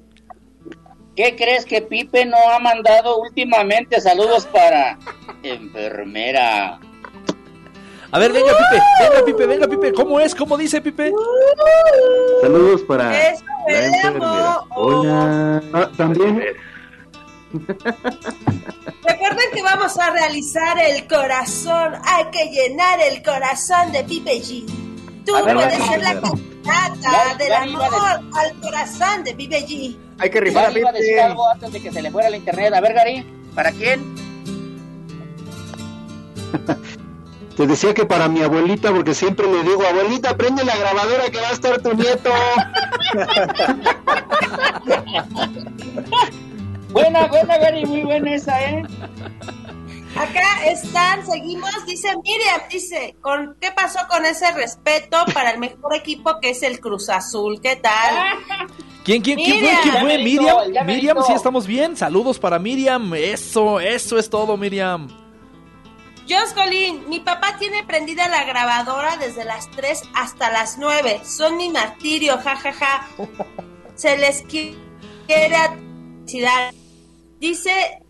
[1.14, 4.98] ¿Qué crees que Pipe no ha mandado últimamente saludos para
[5.42, 6.78] enfermera?
[8.12, 8.82] A ver, venga, Pipe.
[9.00, 9.92] Venga, Pipe, venga, Pipe.
[9.92, 10.34] ¿Cómo es?
[10.34, 11.12] ¿Cómo dice, Pipe?
[12.40, 14.54] Saludos para Eso la me enfermera.
[14.54, 14.66] amo.
[14.76, 15.62] Hola.
[15.72, 16.42] Ah, también
[17.52, 21.94] Recuerden que vamos a realizar el corazón.
[22.04, 24.66] Hay que llenar el corazón de Pipe G.
[25.24, 27.84] Tú A ver, puedes ser la candidata del amor
[28.34, 29.96] al corazón de Pipe G.
[30.18, 31.22] Hay que rifar a Gary iba a decir Pipe.
[31.22, 32.72] algo antes de que se le fuera la internet.
[32.74, 34.14] A ver, Gary, ¿para quién?
[37.56, 41.40] te decía que para mi abuelita, porque siempre le digo, abuelita, prende la grabadora que
[41.40, 42.30] va a estar tu nieto.
[46.90, 48.82] Buena, buena, Gary, muy buena esa, ¿eh?
[50.16, 55.94] Acá están, seguimos, dice Miriam, dice, ¿con qué pasó con ese respeto para el mejor
[55.94, 57.60] equipo que es el Cruz Azul?
[57.60, 58.38] ¿Qué tal?
[59.04, 59.78] ¿Quién, quién, quién fue?
[59.82, 60.18] ¿Quién fue?
[60.18, 60.86] Miriam.
[60.86, 61.98] Miriam, sí estamos bien.
[61.98, 63.12] Saludos para Miriam.
[63.14, 65.25] Eso, eso es todo, Miriam.
[66.28, 71.20] Jos Colín, mi papá tiene prendida la grabadora desde las 3 hasta las 9.
[71.24, 73.06] Son mi martirio, jajaja.
[73.94, 74.76] Se les qui-
[75.26, 76.72] quiere atrocidad.
[77.38, 78.00] Dice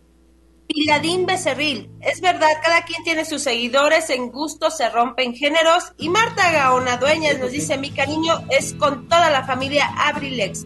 [0.66, 1.90] Piladín Becerril.
[2.00, 5.92] Es verdad, cada quien tiene sus seguidores, en gusto se rompen géneros.
[5.98, 10.64] Y Marta Gaona Dueñas nos dice, mi cariño es con toda la familia Abrilex.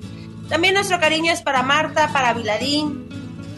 [0.49, 3.09] También nuestro cariño es para Marta, para Viladín,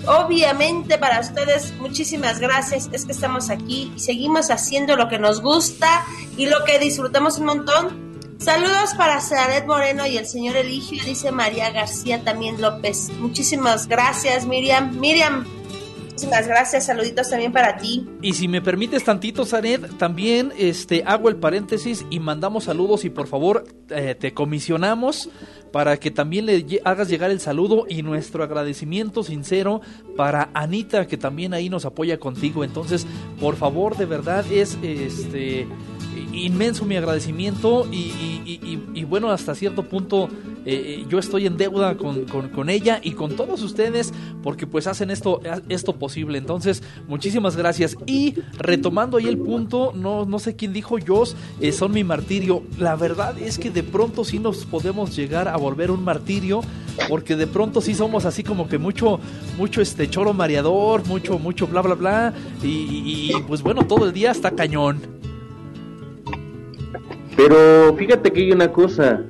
[0.07, 2.89] Obviamente para ustedes, muchísimas gracias.
[2.93, 6.05] Es que estamos aquí y seguimos haciendo lo que nos gusta
[6.37, 8.13] y lo que disfrutamos un montón.
[8.39, 13.11] Saludos para Saret Moreno y el señor Eligio, dice María García también López.
[13.21, 14.99] Muchísimas gracias, Miriam.
[14.99, 15.47] Miriam,
[16.13, 16.87] muchísimas gracias.
[16.87, 18.07] Saluditos también para ti.
[18.21, 23.11] Y si me permites tantito, Zaret, también este, hago el paréntesis y mandamos saludos y
[23.11, 25.31] por favor eh, te comisionamos
[25.73, 29.81] para que también le hagas llegar el saludo y nuestro agradecimiento sincero
[30.17, 32.63] para Anita, que también ahí nos apoya contigo.
[32.63, 33.07] Entonces,
[33.41, 35.67] por favor, de verdad es este
[36.33, 40.29] inmenso mi agradecimiento y, bueno, hasta cierto punto
[40.65, 44.13] eh, eh, yo estoy en deuda con, con- ella y con todos ustedes
[44.43, 46.39] porque pues hacen esto, esto posible.
[46.39, 47.97] Entonces, muchísimas gracias.
[48.07, 52.63] Y retomando ahí el punto, no, no sé quién dijo, Jos, eh, son mi martirio.
[52.79, 56.61] La verdad es que de pronto sí nos podemos llegar a volver un martirio
[57.09, 59.19] porque de pronto sí somos así como que mucho,
[59.59, 62.35] mucho este choro mareador, mucho, mucho bla, bla, bla.
[62.63, 65.22] Y, y- y, pues bueno, todo el día está cañón.
[67.37, 69.23] Pero fíjate que hay una cosa.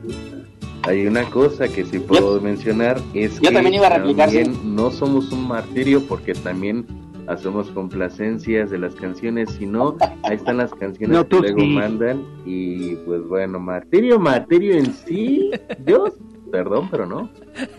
[0.85, 4.75] Hay una cosa que sí puedo mencionar es yo que también iba a replicar, también
[4.75, 6.85] no somos un martirio porque también
[7.29, 11.67] hacemos complacencias de las canciones, sino ahí están las canciones No, que luego sí.
[11.69, 16.15] mandan y pues bueno, martirio, martirio en sí, Dios,
[16.51, 17.31] perdón, pero no.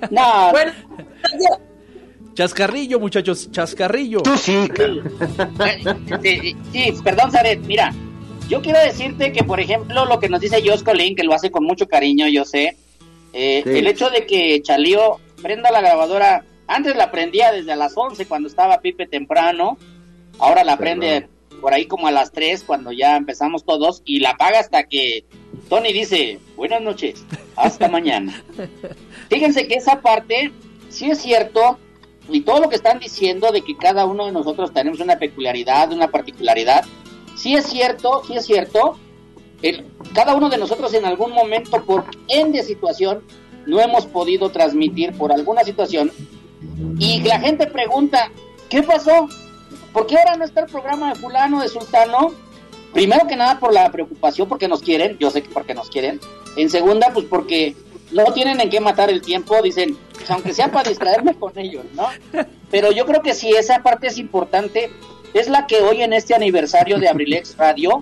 [0.09, 0.71] No, Bueno,
[2.35, 4.21] Chascarrillo, muchachos, chascarrillo.
[4.21, 4.67] Tú sí,
[6.23, 7.93] sí, sí, perdón, Zaret, mira,
[8.53, 11.49] yo quiero decirte que, por ejemplo, lo que nos dice Jos Colín, que lo hace
[11.49, 12.77] con mucho cariño, yo sé,
[13.33, 13.79] eh, Sí.
[13.79, 18.47] el hecho de que Chalío prenda la grabadora, antes la prendía desde las 11 cuando
[18.47, 19.79] estaba Pipe temprano,
[20.37, 21.27] ahora la prende
[21.61, 25.25] por ahí como a las 3 cuando ya empezamos todos y la apaga hasta que
[25.67, 27.25] Tony dice, buenas noches,
[27.55, 28.43] hasta mañana.
[29.31, 30.51] Fíjense que esa parte
[30.89, 31.79] sí es cierto
[32.29, 35.91] y todo lo que están diciendo de que cada uno de nosotros tenemos una peculiaridad,
[35.91, 36.85] una particularidad,
[37.35, 38.97] sí es cierto, sí es cierto.
[40.13, 43.23] Cada uno de nosotros en algún momento por N de situación
[43.65, 46.11] no hemos podido transmitir por alguna situación
[46.99, 48.31] y la gente pregunta,
[48.69, 49.27] ¿qué pasó?
[49.91, 52.33] ¿Por qué ahora no está el programa de fulano, de sultano?
[52.93, 56.19] Primero que nada por la preocupación, porque nos quieren, yo sé que porque nos quieren.
[56.55, 57.75] En segunda, pues porque
[58.11, 59.97] no tienen en qué matar el tiempo, dicen,
[60.29, 62.07] aunque sea para distraerme con ellos, ¿no?
[62.71, 64.91] Pero yo creo que sí, esa parte es importante,
[65.33, 68.01] es la que hoy en este aniversario de Abrilex Radio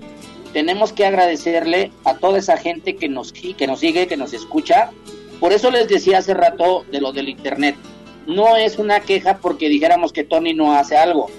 [0.53, 4.91] tenemos que agradecerle a toda esa gente que nos, que nos sigue, que nos escucha.
[5.39, 7.75] Por eso les decía hace rato de lo del Internet.
[8.27, 11.29] No es una queja porque dijéramos que Tony no hace algo.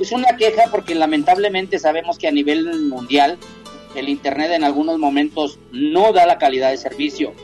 [0.00, 3.38] Es una queja porque lamentablemente sabemos que a nivel mundial
[3.94, 7.34] el internet en algunos momentos no da la calidad de servicio.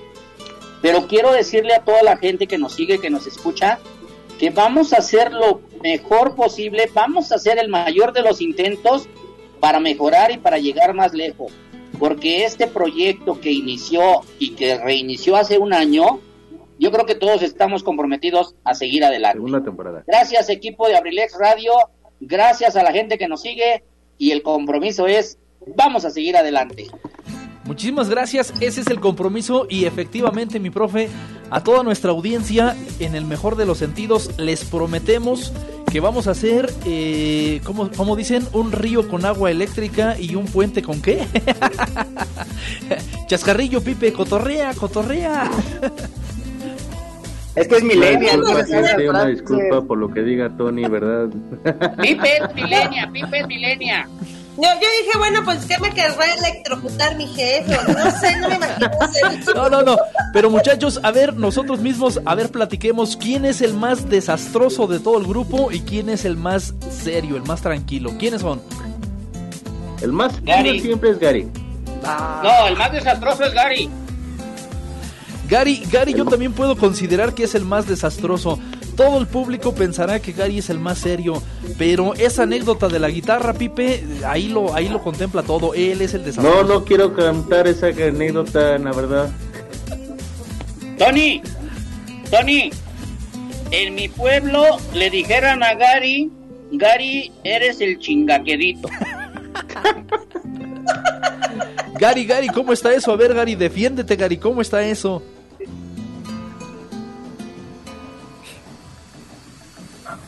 [0.81, 3.79] Pero quiero decirle a toda la gente que nos sigue, que nos escucha,
[4.39, 9.09] que vamos a hacer lo mejor posible, vamos a hacer el mayor de los intentos
[9.61, 11.53] para mejorar y para llegar más lejos.
[11.99, 16.21] Porque este proyecto que inició y que reinició hace un año,
[16.79, 19.39] yo creo que todos estamos comprometidos a seguir adelante.
[19.39, 20.05] Segunda temporada.
[20.07, 21.73] Gracias equipo de Abrilex Radio,
[22.21, 23.83] gracias a la gente que nos sigue
[24.17, 25.39] y el compromiso es,
[25.75, 26.87] vamos a seguir adelante.
[27.69, 31.11] Muchísimas gracias, ese es el compromiso y efectivamente mi profe,
[31.51, 35.53] a toda nuestra audiencia, en el mejor de los sentidos, les prometemos
[35.93, 38.49] que vamos a hacer, eh, ¿cómo, cómo dicen?
[38.55, 41.27] Un río con agua eléctrica y un puente con qué?
[43.27, 45.51] Chascarrillo, Pipe, cotorrea, cotorrea.
[47.55, 48.45] Es que es millennial.
[48.45, 51.29] Una una disculpa por lo que diga Tony, ¿verdad?
[52.01, 54.09] Pipe es milenia, Pipe es milenia.
[54.59, 57.79] No, yo dije, bueno, pues que me querrá electrocutar mi jefe.
[57.93, 59.97] No sé, no me imagino hacer No, no, no.
[60.33, 64.99] Pero muchachos, a ver, nosotros mismos, a ver, platiquemos quién es el más desastroso de
[64.99, 68.11] todo el grupo y quién es el más serio, el más tranquilo.
[68.19, 68.61] ¿Quiénes son?
[70.03, 70.81] El más Gary.
[70.81, 71.49] siempre es Gary.
[72.03, 73.89] No, el más desastroso es Gary.
[75.49, 78.59] Gary, Gary yo también puedo considerar que es el más desastroso.
[78.99, 81.41] Todo el público pensará que Gary es el más serio,
[81.79, 85.73] pero esa anécdota de la guitarra, Pipe, ahí lo, ahí lo contempla todo.
[85.73, 86.65] Él es el No, desastroso.
[86.65, 89.31] no quiero cantar esa anécdota, la verdad.
[90.99, 91.41] Tony,
[92.29, 92.71] Tony,
[93.71, 96.29] en mi pueblo le dijeran a Gary,
[96.73, 98.89] Gary, eres el chingaquedito.
[102.01, 103.13] Gary, Gary, ¿cómo está eso?
[103.13, 105.23] A ver, Gary, defiéndete, Gary, ¿cómo está eso?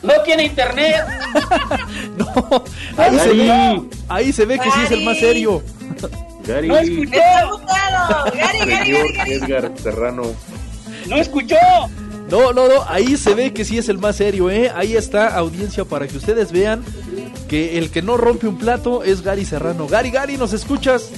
[0.03, 0.95] No tiene internet.
[2.17, 2.63] No,
[2.97, 5.61] ahí se ve, ahí se ve que sí es el más serio.
[6.45, 7.11] Gary, No escuchó.
[7.11, 9.33] Gary, Gary, Gary, Gary.
[9.33, 10.23] Edgar Serrano.
[11.07, 11.55] no escuchó.
[12.29, 14.71] No, no, no, ahí se ve que sí es el más serio, ¿eh?
[14.73, 16.83] Ahí está, audiencia, para que ustedes vean
[17.49, 19.87] que el que no rompe un plato es Gary Serrano.
[19.87, 21.09] Gary, Gary, ¿nos escuchas?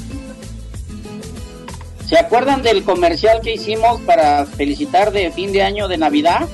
[2.07, 6.47] ¿Se acuerdan del comercial que hicimos para felicitar de fin de año de Navidad?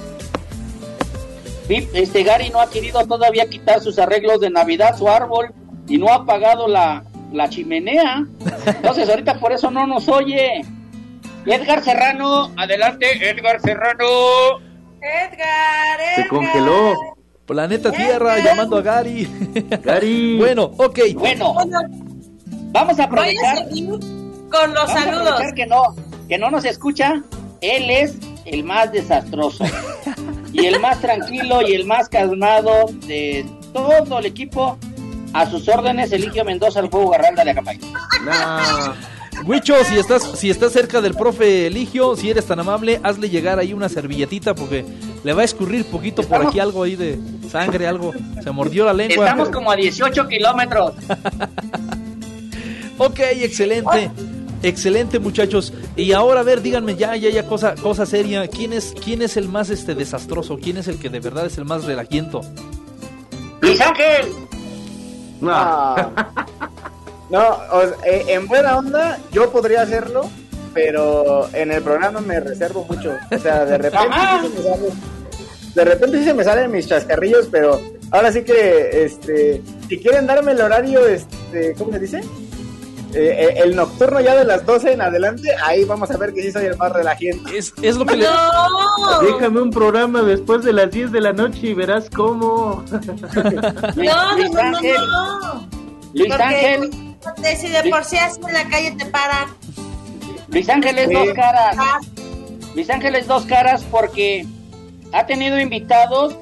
[1.69, 5.53] Este Gary no ha querido todavía quitar sus arreglos de Navidad, su árbol,
[5.87, 8.25] y no ha apagado la, la chimenea.
[8.65, 10.61] Entonces ahorita por eso no nos oye.
[11.45, 14.59] Edgar Serrano, adelante, Edgar Serrano.
[15.01, 16.15] Edgar, Edgar.
[16.15, 16.95] Se congeló.
[17.45, 19.27] Planeta Tierra llamando a Gary.
[19.83, 20.37] Gary.
[20.39, 20.99] bueno, ok.
[21.15, 21.55] Bueno,
[22.71, 23.67] vamos a aprovechar.
[24.51, 25.41] con los saludos.
[25.55, 25.95] que no,
[26.27, 27.23] que no nos escucha.
[27.61, 28.15] Él es
[28.45, 29.65] el más desastroso.
[30.51, 34.77] y el más tranquilo y el más calmado de todo el equipo.
[35.31, 37.79] A sus órdenes, Eligio Mendoza, el juego Garralda de Acapay.
[39.45, 43.59] Huicho, si estás, si estás cerca del profe Eligio, si eres tan amable, hazle llegar
[43.59, 44.83] ahí una servilletita porque
[45.23, 47.19] le va a escurrir poquito por aquí algo ahí de
[47.49, 48.11] sangre, algo.
[48.43, 49.25] Se mordió la lengua.
[49.25, 50.93] Estamos como a 18 kilómetros.
[53.01, 54.11] Ok, excelente.
[54.61, 55.73] Excelente, muchachos.
[55.95, 58.47] Y ahora, a ver, díganme ya, ya, ya, cosa, cosa seria.
[58.47, 60.57] ¿Quién es, quién es el más este desastroso?
[60.61, 62.41] ¿Quién es el que de verdad es el más relajiento?
[63.61, 64.27] Luis Ángel,
[65.41, 65.51] No.
[65.53, 66.11] Ah.
[67.29, 70.27] No, o sea, eh, en buena onda yo podría hacerlo,
[70.73, 73.13] pero en el programa me reservo mucho.
[73.31, 74.07] O sea, de repente
[74.41, 74.93] sí se me sale-
[75.75, 77.79] de repente sí se me salen mis chascarrillos, pero
[78.09, 82.21] ahora sí que este si quieren darme el horario este, ¿cómo se dice?
[83.13, 86.43] Eh, eh, el nocturno ya de las 12 en adelante, ahí vamos a ver que
[86.43, 87.57] sí soy el más relajiente.
[87.57, 88.25] Es, es lo que le...
[88.25, 92.83] No, Déjame un programa después de las 10 de la noche y verás cómo.
[92.91, 95.67] No, no, Luis no, no, Ángel, no.
[96.13, 96.89] Luis Porque- Ángel,
[97.57, 99.49] Si de por sí así en la calle te paran.
[100.49, 101.13] Luis Ángel es Sí.
[101.13, 101.75] dos caras.
[101.79, 101.99] Ah,
[102.75, 104.45] Luis Ángel es dos caras porque
[105.13, 106.35] ha tenido invitados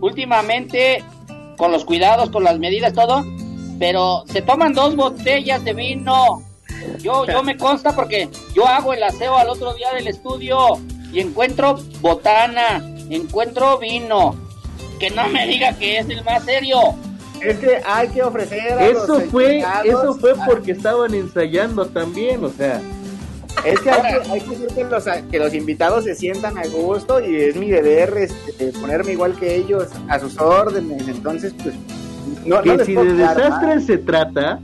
[0.00, 1.04] últimamente
[1.56, 3.24] con los cuidados, con las medidas, todo,
[3.78, 6.42] pero se toman dos botellas de vino.
[7.00, 10.78] Yo, yo me consta porque yo hago el aseo al otro día del estudio
[11.12, 14.34] y encuentro botana, encuentro vino.
[14.98, 16.94] Que no me diga que es el más serio.
[17.40, 22.42] Es que hay que ofrecer a Eso los fue, eso fue porque estaban ensayando también,
[22.44, 22.80] o sea.
[23.64, 26.66] Es que hay que, hay que hacer que los, que los invitados se sientan a
[26.66, 31.08] gusto y es mi deber este, ponerme igual que ellos a sus órdenes.
[31.08, 31.74] Entonces, pues,
[32.46, 33.82] no, que no si de quedar desastre mal.
[33.82, 34.60] se trata,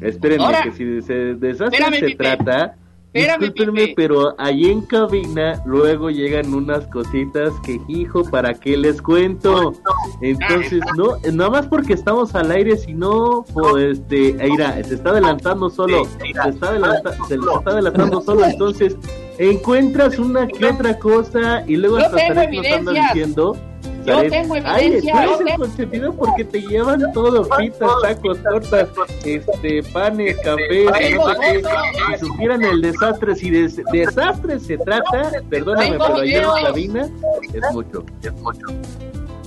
[0.00, 2.24] espérenme, Ahora, que si de se- desastre espérame, se Pipe.
[2.24, 2.74] trata,
[3.12, 3.94] Espérame, discúlpenme, Pipe.
[3.96, 9.72] pero allí en cabina luego llegan unas cositas que, hijo, ¿para qué les cuento?
[10.20, 15.70] Entonces, no, nada más porque estamos al aire, sino, pues, este, mira, se está adelantando
[15.70, 18.96] solo, se está, adelanta- se le está adelantando solo, entonces,
[19.38, 23.12] encuentras una que otra cosa y luego hasta evidencias.
[23.12, 23.56] diciendo.
[24.06, 25.16] Yo tengo Ay, evidencias.
[25.16, 28.88] tú eres el tengo- consentido porque te llevan todo, pizzas, tacos, tortas,
[29.24, 31.60] este, panes, café, Tengo no sé qué.
[31.62, 31.72] fotos.
[32.20, 37.08] Si supieran el desastre, si de desastre se trata, perdóname, pero ayer cabina
[37.52, 38.66] es mucho, es mucho.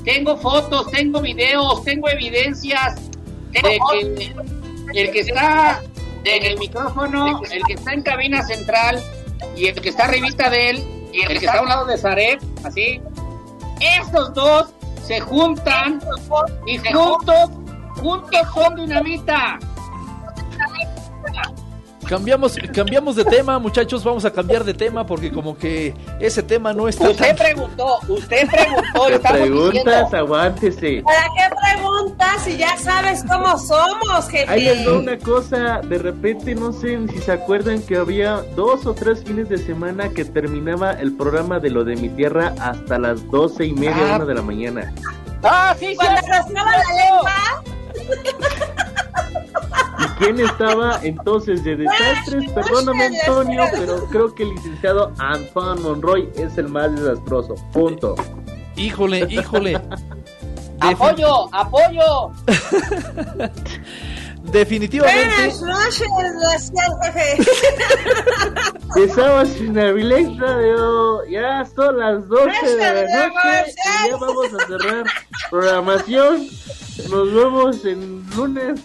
[0.04, 2.96] Tengo fotos, tengo videos, tengo evidencias
[3.52, 4.34] de que
[4.94, 5.82] el que está
[6.24, 9.02] en el micrófono, el que está en cabina central
[9.56, 11.98] y el que está arribita de él y el que está a un lado de
[11.98, 13.02] Zaret, así,
[13.80, 14.74] estos dos
[15.04, 16.02] se juntan
[16.66, 17.50] y juntos,
[18.02, 19.60] juntos son dinamita.
[22.08, 26.72] Cambiamos, cambiamos de tema, muchachos, vamos a cambiar de tema porque como que ese tema
[26.72, 27.36] no está Usted tan...
[27.36, 30.18] preguntó, usted preguntó, estamos preguntas, diciendo.
[30.18, 31.02] aguántese.
[31.04, 34.84] ¿Para qué preguntas si ya sabes cómo somos, Ahí les jefe?
[34.86, 39.22] doy una cosa, de repente no sé si se acuerdan que había dos o tres
[39.26, 43.66] fines de semana que terminaba el programa de lo de mi tierra hasta las doce
[43.66, 44.16] y media, Ah.
[44.16, 44.94] una de la mañana.
[45.44, 47.34] Ah, sí, Cuando sí, rascaba la lengua,
[50.00, 52.52] ¿Y quién estaba entonces de desastres?
[52.52, 57.56] Perdóname Antonio, pero creo que el licenciado Antoine Monroy es el más desastroso.
[57.72, 58.16] Punto.
[58.76, 59.82] Híjole, híjole.
[60.80, 62.32] apoyo, apoyo.
[64.52, 65.48] Definitivamente.
[68.96, 73.74] Estamos en Avilex Radio, ya son las 12 de la noche
[74.06, 75.06] y ya vamos a cerrar
[75.50, 76.48] programación.
[77.10, 78.80] Nos vemos en lunes.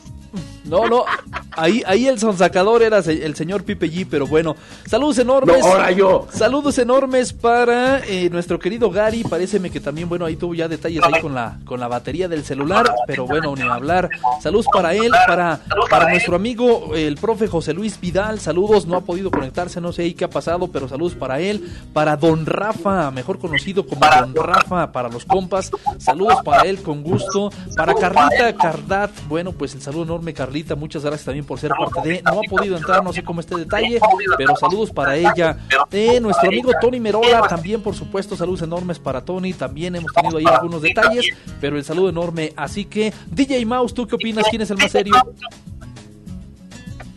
[0.64, 1.04] No, no,
[1.52, 4.56] ahí, ahí el sonsacador era el señor Pipe G, pero bueno,
[4.86, 5.58] saludos enormes.
[5.60, 6.26] No, ahora yo.
[6.32, 11.02] Saludos enormes para eh, nuestro querido Gary, pareceme que también, bueno, ahí tuvo ya detalles
[11.04, 14.08] ahí con la, con la batería del celular, pero bueno, ni hablar.
[14.40, 15.60] Saludos para él, para,
[15.90, 20.02] para nuestro amigo el profe José Luis Vidal, saludos, no ha podido conectarse, no sé
[20.02, 24.34] ahí qué ha pasado, pero saludos para él, para don Rafa, mejor conocido como don
[24.34, 29.82] Rafa para los compas, saludos para él con gusto, para Carlita Cardat, bueno, pues el
[29.82, 33.12] saludo enorme Carlita, muchas gracias también por ser parte de, no ha podido entrar, no
[33.12, 33.98] sé cómo este detalle,
[34.36, 35.58] pero saludos para ella,
[35.90, 40.38] eh, nuestro amigo Tony Merola, también por supuesto, saludos enormes para Tony, también hemos tenido
[40.38, 41.26] ahí algunos detalles,
[41.60, 44.44] pero el saludo enorme, así que DJ Mouse, ¿tú qué opinas?
[44.50, 45.14] ¿Quién es el más serio?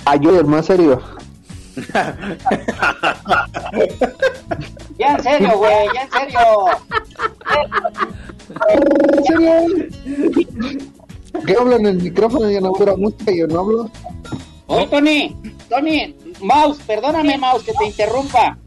[0.05, 1.01] Ayuda, más serio.
[4.97, 6.39] Ya en serio, güey, ya en serio.
[8.69, 10.91] ¿En serio?
[11.45, 12.49] ¿Qué hablan en el micrófono?
[12.49, 13.91] Y yo no hablo.
[14.67, 15.35] Oye, Tony,
[15.69, 18.57] Tony, Mouse, perdóname, Mouse, que te interrumpa.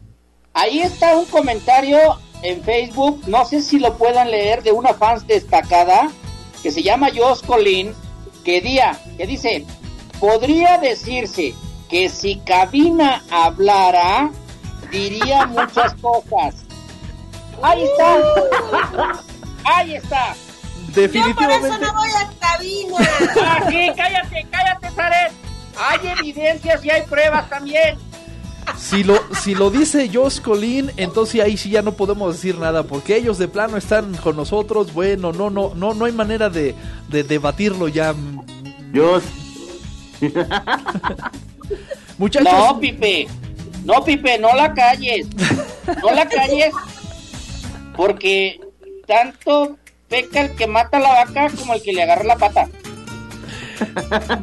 [0.53, 1.97] Ahí está un comentario
[2.41, 6.09] en Facebook, no sé si lo puedan leer, de una fans destacada
[6.63, 7.93] que se llama Jos Colín,
[8.43, 9.65] que, día, que dice,
[10.19, 11.53] podría decirse
[11.89, 14.31] que si Cabina hablara,
[14.91, 16.55] diría muchas cosas.
[17.61, 18.17] Ahí está.
[19.65, 20.35] Ahí está.
[20.89, 21.85] Yo por eso Definitivamente.
[21.85, 22.97] no voy a cabina.
[23.41, 25.31] Ah, sí, cállate, cállate, Zaret.
[25.77, 27.97] Hay evidencias y hay pruebas también.
[28.77, 32.83] Si lo, si lo dice Josh Colin, entonces ahí sí ya no podemos decir nada,
[32.83, 34.93] porque ellos de plano están con nosotros.
[34.93, 36.75] Bueno, no, no, no, no hay manera de,
[37.07, 38.13] de debatirlo ya.
[38.93, 39.19] Yo
[42.17, 43.27] Muchachos, No, Pipe.
[43.85, 45.27] No, Pipe, no la calles.
[46.01, 46.73] No la calles.
[47.95, 48.59] Porque
[49.07, 49.77] tanto
[50.09, 52.67] peca el que mata a la vaca como el que le agarra la pata.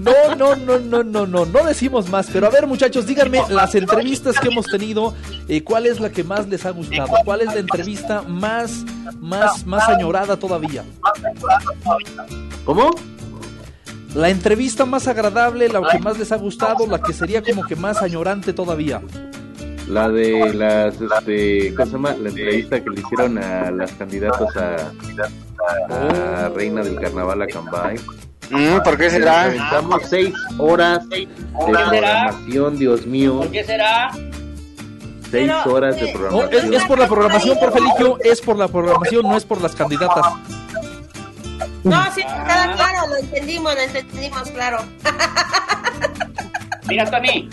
[0.01, 2.29] no, no, no, no, no, no, no decimos más.
[2.33, 5.15] Pero a ver, muchachos, díganme las entrevistas que hemos tenido,
[5.49, 7.13] eh, ¿cuál es la que más les ha gustado?
[7.25, 8.85] ¿Cuál es la entrevista más,
[9.21, 10.85] más, más añorada todavía?
[12.65, 12.91] ¿Cómo?
[14.15, 17.77] La entrevista más agradable, la que más les ha gustado, la que sería como que
[17.77, 19.03] más añorante todavía.
[19.89, 22.15] La de las, este, ¿cómo se llama?
[22.21, 27.97] La entrevista que le hicieron a las candidatas a, a Reina del Carnaval a Cambay.
[28.51, 29.43] Mm, ¿Por qué será?
[29.45, 33.39] aventamos seis horas de programación, Dios mío.
[33.39, 34.11] ¿Por qué será?
[35.31, 36.75] Seis horas de eh, No, programación.
[36.75, 39.75] es, es por la programación, por Feligio, es por la programación, no es por las
[39.75, 40.25] candidatas.
[41.85, 44.79] No, sí, queda claro, lo entendimos, lo entendimos, claro.
[46.89, 47.49] Mira, Tony,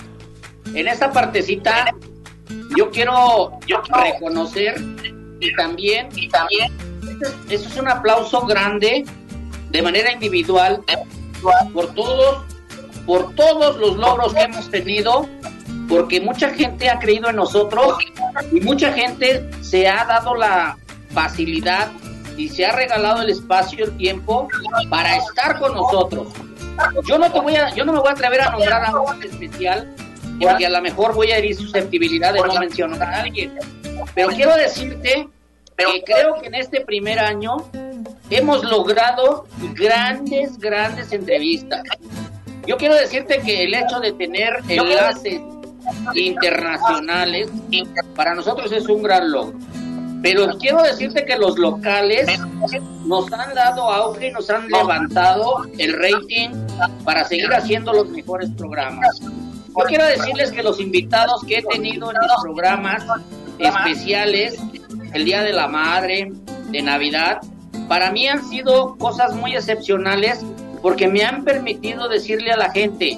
[0.74, 1.86] en esta partecita
[2.78, 3.60] yo quiero
[4.04, 4.82] reconocer
[5.40, 6.72] y también y también
[7.50, 9.06] eso es un aplauso grande
[9.70, 10.82] de manera individual
[11.74, 12.44] por todos
[13.06, 15.28] por todos los logros que hemos tenido
[15.90, 17.98] porque mucha gente ha creído en nosotros
[18.52, 20.78] y mucha gente se ha dado la
[21.14, 21.92] facilidad
[22.38, 24.48] y se ha regalado el espacio, el tiempo
[24.90, 26.30] para estar con nosotros.
[27.06, 29.22] Yo no te voy a, yo no me voy a atrever a nombrar a un
[29.22, 29.94] especial
[30.40, 33.54] porque a lo mejor voy a herir susceptibilidad de no mencionar a alguien.
[34.16, 35.28] Pero quiero decirte
[35.78, 37.58] que creo que en este primer año
[38.30, 41.82] hemos logrado grandes, grandes entrevistas.
[42.66, 45.42] Yo quiero decirte que el hecho de tener enlaces
[46.14, 47.50] internacionales
[48.16, 49.58] para nosotros es un gran logro.
[50.22, 52.40] Pero quiero decirte que los locales
[53.06, 56.50] nos han dado auge y nos han levantado el rating
[57.04, 59.20] para seguir haciendo los mejores programas.
[59.78, 63.04] Yo quiero decirles que los invitados que he tenido en los programas
[63.58, 64.60] especiales,
[65.14, 66.32] el Día de la Madre,
[66.70, 67.42] de Navidad,
[67.88, 70.46] para mí han sido cosas muy excepcionales
[70.82, 73.18] porque me han permitido decirle a la gente,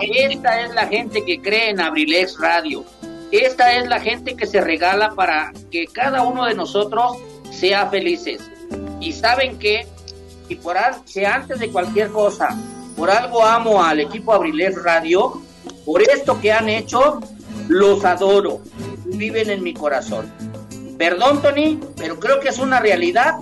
[0.00, 2.84] esta es la gente que cree en Abrilex Radio,
[3.30, 7.18] esta es la gente que se regala para que cada uno de nosotros
[7.50, 8.40] sea felices.
[9.00, 9.86] Y saben que,
[10.48, 10.76] y por
[11.12, 12.48] que antes de cualquier cosa,
[12.96, 15.42] por algo amo al equipo Abrilex Radio,
[15.86, 17.20] por esto que han hecho,
[17.68, 18.60] los adoro,
[19.06, 20.30] viven en mi corazón.
[20.98, 23.36] Perdón, Tony, pero creo que es una realidad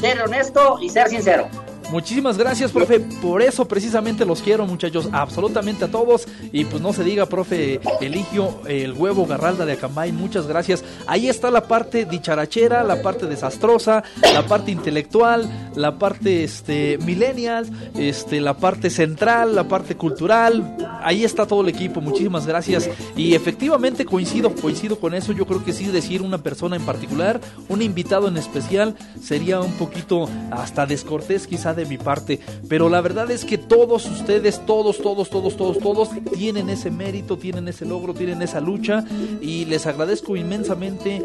[0.00, 1.48] ser honesto y ser sincero.
[1.94, 2.98] Muchísimas gracias, profe.
[2.98, 6.26] Por eso precisamente los quiero, muchachos, absolutamente a todos.
[6.50, 10.82] Y pues no se diga, profe Eligio, el huevo Garralda de Acambay, muchas gracias.
[11.06, 17.70] Ahí está la parte dicharachera, la parte desastrosa, la parte intelectual, la parte este millennial,
[17.96, 20.76] este la parte central, la parte cultural.
[21.00, 22.00] Ahí está todo el equipo.
[22.00, 22.90] Muchísimas gracias.
[23.14, 25.30] Y efectivamente coincido, coincido con eso.
[25.30, 29.74] Yo creo que sí decir una persona en particular, un invitado en especial sería un
[29.74, 34.98] poquito hasta descortés quizá de mi parte, pero la verdad es que todos ustedes, todos,
[34.98, 39.04] todos, todos, todos, todos tienen ese mérito, tienen ese logro, tienen esa lucha
[39.40, 41.22] y les agradezco inmensamente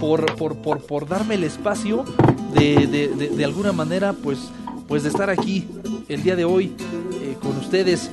[0.00, 2.04] por, por, por, por darme el espacio
[2.54, 4.38] de, de, de, alguna manera, pues,
[4.88, 5.66] pues de estar aquí
[6.08, 6.72] el día de hoy
[7.20, 8.10] eh, con ustedes.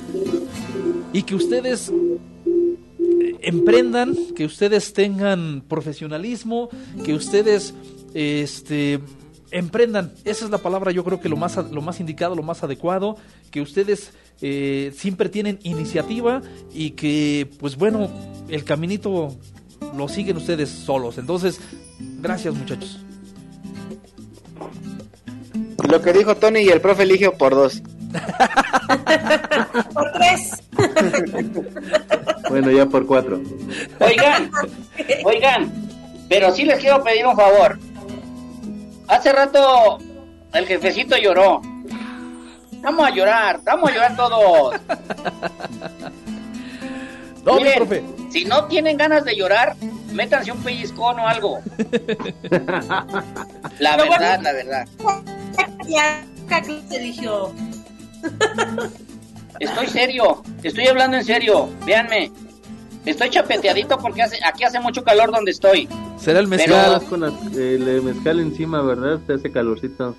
[1.12, 6.68] Y que ustedes eh, emprendan, que ustedes tengan profesionalismo,
[7.04, 7.74] que ustedes
[8.14, 9.00] este
[9.54, 10.12] emprendan.
[10.24, 13.16] Esa es la palabra, yo creo que lo más, lo más indicado, lo más adecuado,
[13.52, 14.12] que ustedes
[14.42, 18.10] eh, siempre tienen iniciativa y que, pues bueno,
[18.48, 19.36] el caminito
[19.96, 21.18] lo siguen ustedes solos.
[21.18, 21.60] Entonces,
[22.20, 22.98] gracias muchachos.
[25.88, 27.80] Lo que dijo Tony y el profe Eligio por dos.
[29.94, 30.50] por tres.
[32.48, 33.40] bueno, ya por cuatro.
[34.00, 34.50] Oigan,
[35.24, 35.72] oigan,
[36.28, 37.78] pero sí les quiero pedir un favor
[39.08, 39.98] Hace rato
[40.52, 41.60] el jefecito lloró.
[42.82, 44.74] Vamos a llorar, vamos a llorar todos.
[47.44, 47.58] No,
[48.30, 49.76] Si no tienen ganas de llorar,
[50.12, 51.60] métanse un pellizcón o algo.
[53.78, 54.88] la verdad, la verdad.
[59.60, 62.32] Estoy serio, estoy hablando en serio, véanme.
[63.04, 65.88] Estoy chapeteadito porque hace, aquí hace mucho calor donde estoy.
[66.18, 67.04] Será el mezcal.
[67.06, 69.20] con el mezcal encima, ¿verdad?
[69.26, 70.16] Te hace calorcito.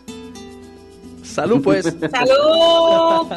[1.24, 1.86] Salud, pues.
[2.12, 3.28] Salud.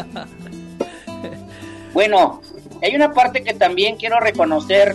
[1.95, 2.43] bueno,
[2.83, 4.95] hay una parte que también quiero reconocer.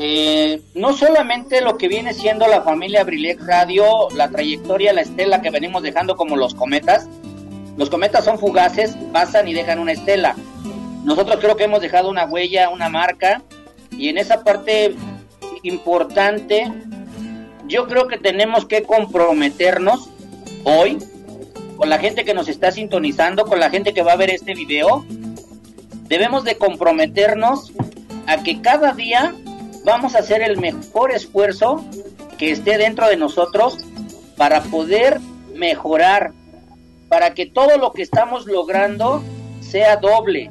[0.00, 5.40] Eh, no solamente lo que viene siendo la familia Brilex Radio, la trayectoria, la estela
[5.40, 7.08] que venimos dejando como los cometas.
[7.76, 10.34] Los cometas son fugaces, pasan y dejan una estela.
[11.04, 13.42] Nosotros creo que hemos dejado una huella, una marca,
[13.90, 14.94] y en esa parte
[15.62, 16.72] importante,
[17.66, 20.08] yo creo que tenemos que comprometernos
[20.64, 20.98] hoy
[21.76, 24.54] con la gente que nos está sintonizando, con la gente que va a ver este
[24.54, 25.04] video.
[26.08, 27.72] Debemos de comprometernos
[28.26, 29.34] a que cada día
[29.84, 31.84] vamos a hacer el mejor esfuerzo
[32.36, 33.78] que esté dentro de nosotros
[34.36, 35.20] para poder
[35.54, 36.32] mejorar,
[37.08, 39.22] para que todo lo que estamos logrando
[39.60, 40.50] sea doble.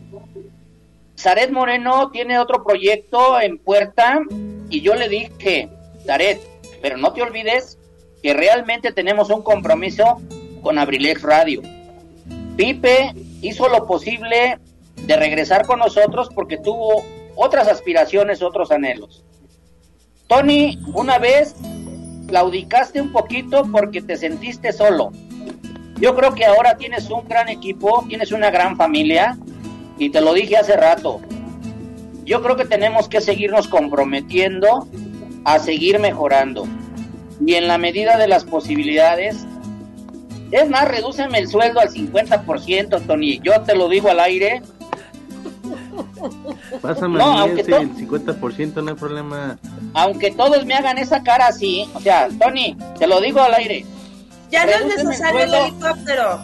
[1.18, 4.19] Zaret Moreno tiene otro proyecto en puerta
[4.69, 5.69] y yo le dije,
[6.06, 6.39] Zaret,
[6.81, 7.80] pero no te olvides
[8.22, 10.22] que realmente tenemos un compromiso
[10.61, 11.61] con Abrilex Radio.
[12.56, 14.60] Pipe hizo lo posible
[14.95, 17.03] de regresar con nosotros porque tuvo
[17.35, 19.23] otras aspiraciones, otros anhelos.
[20.27, 21.56] Tony, una vez
[22.27, 25.11] claudicaste un poquito porque te sentiste solo.
[25.99, 29.35] Yo creo que ahora tienes un gran equipo, tienes una gran familia
[29.98, 31.22] y te lo dije hace rato.
[32.26, 34.88] Yo creo que tenemos que seguirnos comprometiendo
[35.45, 36.68] a seguir mejorando.
[37.45, 39.45] Y en la medida de las posibilidades,
[40.52, 43.40] es más, redúceme el sueldo al 50%, Tony.
[43.41, 44.61] Yo te lo digo al aire.
[46.82, 49.57] Pásame No, aunque ese el 50%, no hay problema.
[49.94, 53.86] Aunque todos me hagan esa cara así, o sea, Tony, te lo digo al aire.
[54.52, 55.65] Ya no es el necesario el sueldo.
[55.65, 56.40] helicóptero.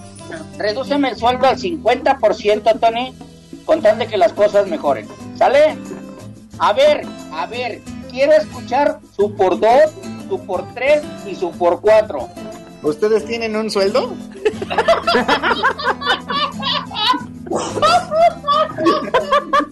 [0.58, 3.14] Redúceme el sueldo al 50%, Tony,
[3.66, 5.08] con tal de que las cosas mejoren.
[5.38, 5.78] ¿Sale?
[6.60, 9.92] A ver, a ver, quiero escuchar su por dos,
[10.30, 12.30] su por tres y su por cuatro.
[12.82, 14.14] ¿Ustedes tienen un sueldo?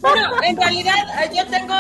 [0.01, 1.73] Bueno, en realidad eh, yo tengo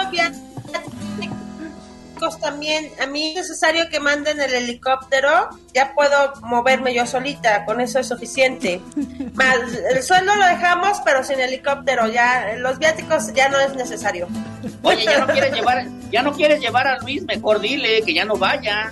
[2.21, 2.91] viáticos también.
[3.01, 5.49] A mí es necesario que manden el helicóptero.
[5.73, 7.65] Ya puedo moverme yo solita.
[7.65, 8.81] Con eso es suficiente.
[9.33, 9.57] Más,
[9.91, 12.07] el sueldo lo dejamos, pero sin helicóptero.
[12.07, 14.27] Ya los viáticos ya no es necesario.
[14.83, 18.25] Oye, ya no quieres llevar, ya no quieres llevar a Luis, mejor dile que ya
[18.25, 18.91] no vaya.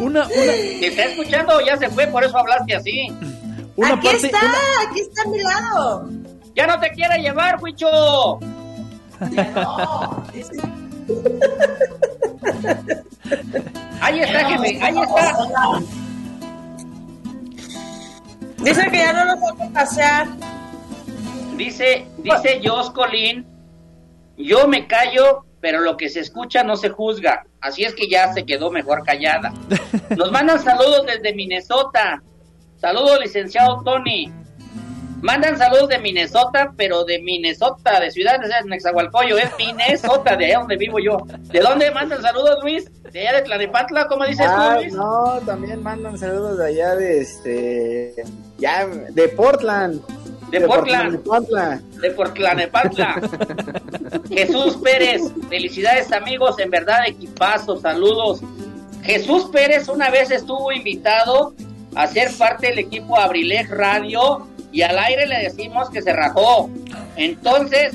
[0.00, 1.60] Una, una, ¿Te está escuchando?
[1.60, 3.08] Ya se fue, por eso hablaste así.
[3.76, 6.08] una aquí parte, está, una- aquí está a mi lado.
[6.54, 8.38] Ya no te quiere llevar, Huicho.
[14.00, 15.36] Ahí está, jefe, ahí está.
[18.58, 20.26] Dice que ya no voy a pasear.
[21.56, 23.46] Dice, dice Jos Colín,
[24.36, 27.44] yo me callo, pero lo que se escucha no se juzga.
[27.60, 29.52] Así es que ya se quedó mejor callada.
[30.16, 32.22] Nos mandan saludos desde Minnesota.
[32.76, 34.32] Saludos, licenciado Tony.
[35.20, 40.58] Mandan saludos de Minnesota, pero de Minnesota, de Ciudad de Nexahualcoyo, es Minnesota, de allá
[40.60, 41.18] donde vivo yo.
[41.50, 42.88] ¿De dónde mandan saludos, Luis?
[43.12, 44.06] ¿De allá de Tlanepantla?
[44.06, 44.94] ¿Cómo dices Ah, tú, Luis?
[44.94, 48.14] no, también mandan saludos de allá de este.
[48.58, 50.00] Ya, de Portland.
[50.50, 51.18] De Portland.
[51.24, 51.82] Portland.
[52.00, 53.20] de Portlanepantla.
[54.28, 58.40] Jesús Pérez, felicidades amigos, en verdad equipazo, saludos.
[59.02, 61.54] Jesús Pérez una vez estuvo invitado
[61.94, 64.46] a ser parte del equipo Abrilex Radio
[64.78, 66.70] y al aire le decimos que se rajó.
[67.16, 67.94] Entonces,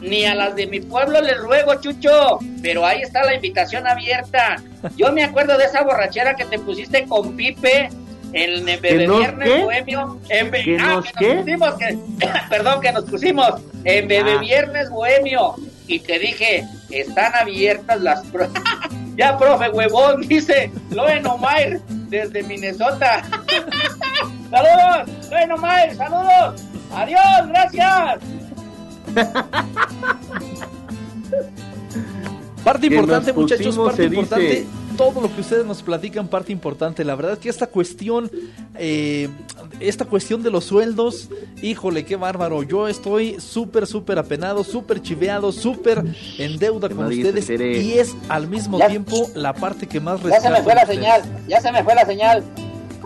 [0.00, 4.56] ni a las de mi pueblo les ruego, Chucho, pero ahí está la invitación abierta.
[4.96, 7.90] Yo me acuerdo de esa borrachera que te pusiste con Pipe
[8.32, 9.64] en el Bebé nos Viernes qué?
[9.64, 10.20] Bohemio.
[10.30, 11.98] En ¿Que ah, nos que nos pusimos, que,
[12.48, 13.48] perdón, que nos pusimos
[13.84, 14.38] en Bebé Ah.
[14.38, 15.56] Viernes Bohemio.
[15.88, 18.22] Y te dije, están abiertas las...
[19.18, 23.22] ya, profe, huevón, dice Loen Omair desde Minnesota.
[24.50, 26.62] saludos, Loen Omair, saludos.
[26.94, 28.20] Adiós, gracias.
[32.64, 34.14] Parte importante, muchachos, parte dice.
[34.16, 34.66] importante.
[34.96, 37.04] Todo lo que ustedes nos platican, parte importante.
[37.04, 38.28] La verdad que esta cuestión,
[38.74, 39.28] eh,
[39.78, 41.28] esta cuestión de los sueldos,
[41.62, 42.62] híjole, qué bárbaro.
[42.64, 46.02] Yo estoy súper, súper apenado, súper chiveado, súper
[46.38, 47.48] en deuda con ustedes.
[47.50, 50.82] Y es al mismo Ya- tiempo la parte que más Ya se me fue la
[50.82, 50.98] ustedes.
[50.98, 52.42] señal, ya se me fue la señal.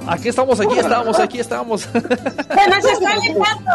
[0.09, 1.89] Aquí estamos, aquí estamos, aquí estamos.
[1.93, 3.71] Bueno, se está limando.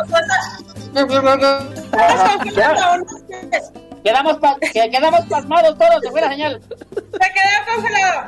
[4.04, 6.62] Quedamos, pa- que- quedamos pasmados todos, se fue la señal.
[6.62, 8.28] Se quedó congelado.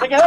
[0.00, 0.22] Se quedó,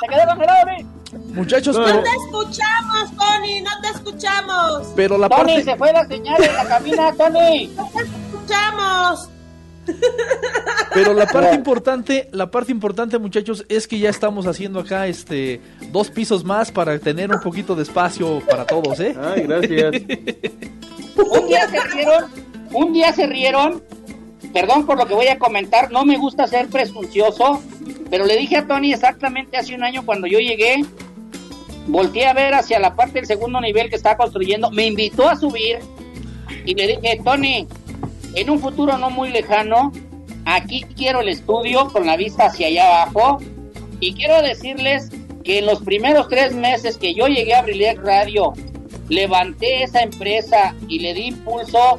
[0.00, 0.86] se quedó congelado, Luis.
[1.34, 4.88] Muchachos, No pero, te escuchamos, Tony, no te escuchamos.
[4.94, 5.64] pero la Tony, parte...
[5.64, 7.68] se fue la señal en la cabina, Tony.
[7.76, 9.28] No te escuchamos.
[10.94, 15.60] Pero la parte importante, la parte importante, muchachos, es que ya estamos haciendo acá este
[15.92, 19.14] dos pisos más para tener un poquito de espacio para todos, ¿eh?
[19.20, 20.02] Ay, gracias.
[21.16, 22.24] Un día se rieron,
[22.72, 23.82] un día se rieron.
[24.52, 27.62] Perdón por lo que voy a comentar, no me gusta ser presuncioso,
[28.08, 30.84] pero le dije a Tony exactamente hace un año cuando yo llegué,
[31.86, 35.36] volteé a ver hacia la parte del segundo nivel que estaba construyendo, me invitó a
[35.36, 35.80] subir
[36.64, 37.66] y le dije, Tony,
[38.34, 39.92] en un futuro no muy lejano,
[40.44, 43.38] aquí quiero el estudio con la vista hacia allá abajo
[44.00, 45.10] y quiero decirles
[45.44, 48.52] que en los primeros tres meses que yo llegué a Brilliant Radio,
[49.08, 51.98] levanté esa empresa y le di impulso,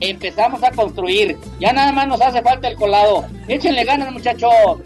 [0.00, 1.36] empezamos a construir.
[1.60, 3.26] Ya nada más nos hace falta el colado.
[3.48, 4.50] Échenle ganas, muchachos.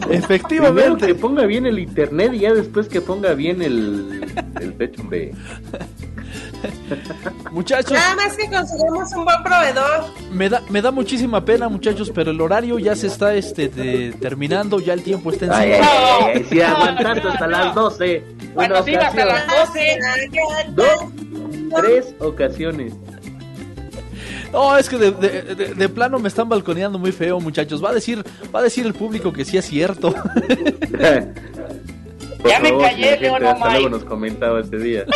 [0.00, 1.06] Primero Efectivamente.
[1.06, 5.32] que ponga bien el internet y ya después que ponga bien el, el techo, hombre.
[7.52, 10.04] Muchachos, Nada más que conseguimos un buen proveedor.
[10.32, 14.12] me da, me da muchísima pena, muchachos, pero el horario ya se está este de-
[14.20, 15.88] terminando, ya el tiempo está Ay, encima.
[15.90, 18.24] ay, ay, ay, sí, aguantando hasta las 12.
[18.54, 19.98] Cuando Una siga hasta las 12.
[20.74, 21.04] Dos,
[21.80, 22.92] tres ocasiones.
[24.52, 27.82] No, es que de, de- de- de plano me están balconeando muy feo, muchachos.
[27.84, 28.24] Va a decir,
[28.54, 30.12] va a decir el público que sí es cierto.
[32.42, 35.04] Por Ya me favor, callé, señora gente, León hasta luego nos comentaba este día.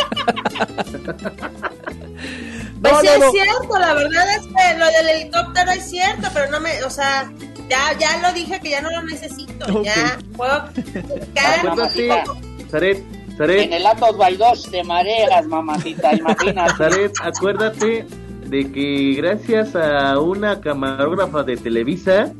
[2.81, 3.25] Pues No, sí no, no.
[3.25, 6.89] es cierto, la verdad es que lo del helicóptero es cierto, pero no me, o
[6.89, 7.31] sea,
[7.69, 9.65] Ya, ya lo dije que ya no lo necesito.
[9.75, 9.85] Ok.
[9.85, 12.23] Ya puedo Acuérdate,
[12.69, 16.73] Zaret, En Zaret, el Atos Baidos te mareas, mamacita, imagínate.
[16.77, 18.05] Zaret, acuérdate
[18.45, 22.31] de que gracias a una camarógrafa de Televisa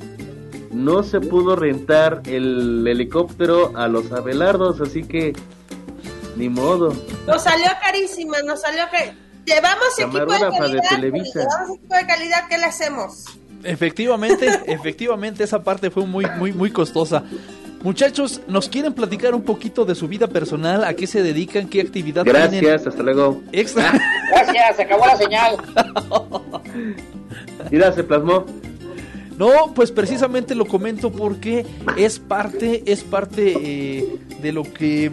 [0.76, 5.34] no se pudo rentar el helicóptero a los Abelardos, así que
[6.35, 6.93] ni modo.
[7.26, 9.14] Nos salió carísima, nos salió que
[9.45, 10.81] llevamos equipo de calidad.
[10.89, 11.39] Televisa.
[11.39, 13.26] Llevamos equipo de calidad, ¿qué le hacemos?
[13.64, 17.23] Efectivamente, efectivamente esa parte fue muy, muy, muy costosa.
[17.81, 20.84] Muchachos, ¿nos quieren platicar un poquito de su vida personal?
[20.84, 21.69] ¿A qué se dedican?
[21.69, 22.64] ¿Qué actividad tienen?
[22.64, 23.41] Gracias, hasta luego.
[23.52, 23.93] Extra.
[24.31, 25.56] Gracias, se acabó la señal.
[27.72, 28.45] Mira, se plasmó.
[29.38, 31.66] No, pues precisamente lo comento porque
[31.98, 35.12] es parte, es parte eh, de lo que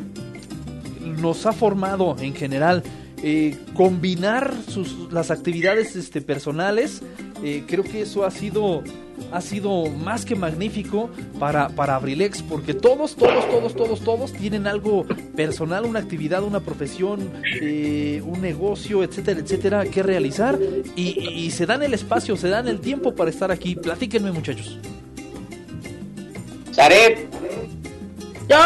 [1.00, 2.82] nos ha formado en general.
[3.24, 7.02] Eh, combinar sus, las actividades este, personales,
[7.44, 8.82] eh, creo que eso ha sido,
[9.30, 14.66] ha sido más que magnífico para, para Abrilex, porque todos, todos, todos, todos, todos tienen
[14.66, 15.04] algo
[15.36, 17.30] personal, una actividad, una profesión,
[17.60, 20.58] eh, un negocio, etcétera, etcétera, que realizar
[20.96, 23.76] y, y se dan el espacio, se dan el tiempo para estar aquí.
[23.76, 24.78] Platíquenme, muchachos.
[26.74, 27.28] Zaret,
[28.48, 28.58] ¿Yo?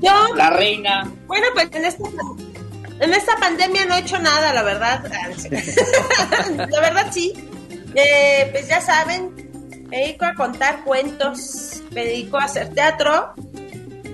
[0.00, 0.34] ¿Yo?
[0.34, 1.10] la reina.
[1.26, 2.04] Bueno, pues en esta,
[3.00, 5.04] en esta pandemia no he hecho nada, la verdad.
[6.70, 7.32] la verdad sí.
[7.94, 9.50] Eh, pues ya saben,
[9.88, 13.34] me dedico a contar cuentos, me dedico a hacer teatro.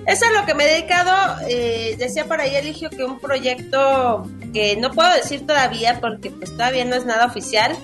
[0.05, 1.37] Eso es lo que me he dedicado.
[1.47, 6.51] eh, decía por ahí Eligio que un proyecto que no puedo decir todavía porque pues
[6.51, 7.77] todavía no es nada oficial,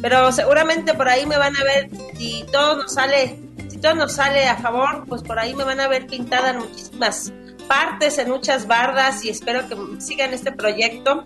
[0.00, 4.14] pero seguramente por ahí me van a ver y todo nos sale, si todo nos
[4.14, 7.32] sale a favor, pues por ahí me van a ver pintada en muchísimas
[7.68, 11.24] partes, en muchas bardas y espero que sigan este proyecto.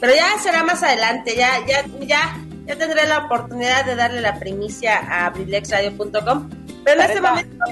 [0.00, 4.38] Pero ya será más adelante, ya, ya, ya, ya tendré la oportunidad de darle la
[4.38, 6.50] primicia a abrilexradio.com.
[6.84, 7.64] Pero en este momento,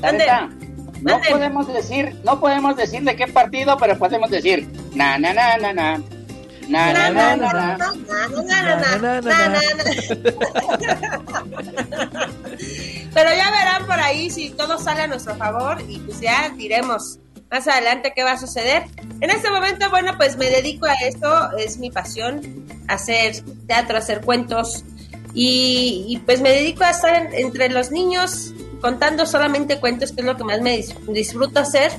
[0.00, 0.48] Tareta,
[1.02, 5.56] no podemos decir, no podemos decir de qué partido, pero podemos decir na na na
[5.58, 6.02] na na.
[6.68, 7.76] Na na na na na.
[7.76, 7.86] Na,
[8.98, 9.60] na, na, na,
[13.14, 17.20] Pero ya verán por ahí si todo sale a nuestro favor y pues ya diremos
[17.50, 18.84] más adelante qué va a suceder.
[19.20, 23.36] En este momento, bueno, pues me dedico a esto, es mi pasión, hacer
[23.66, 24.84] teatro, hacer cuentos
[25.34, 30.20] y, y, pues me dedico a estar en- entre los niños contando solamente cuentos, que
[30.20, 31.92] es lo que más me dis- disfruto hacer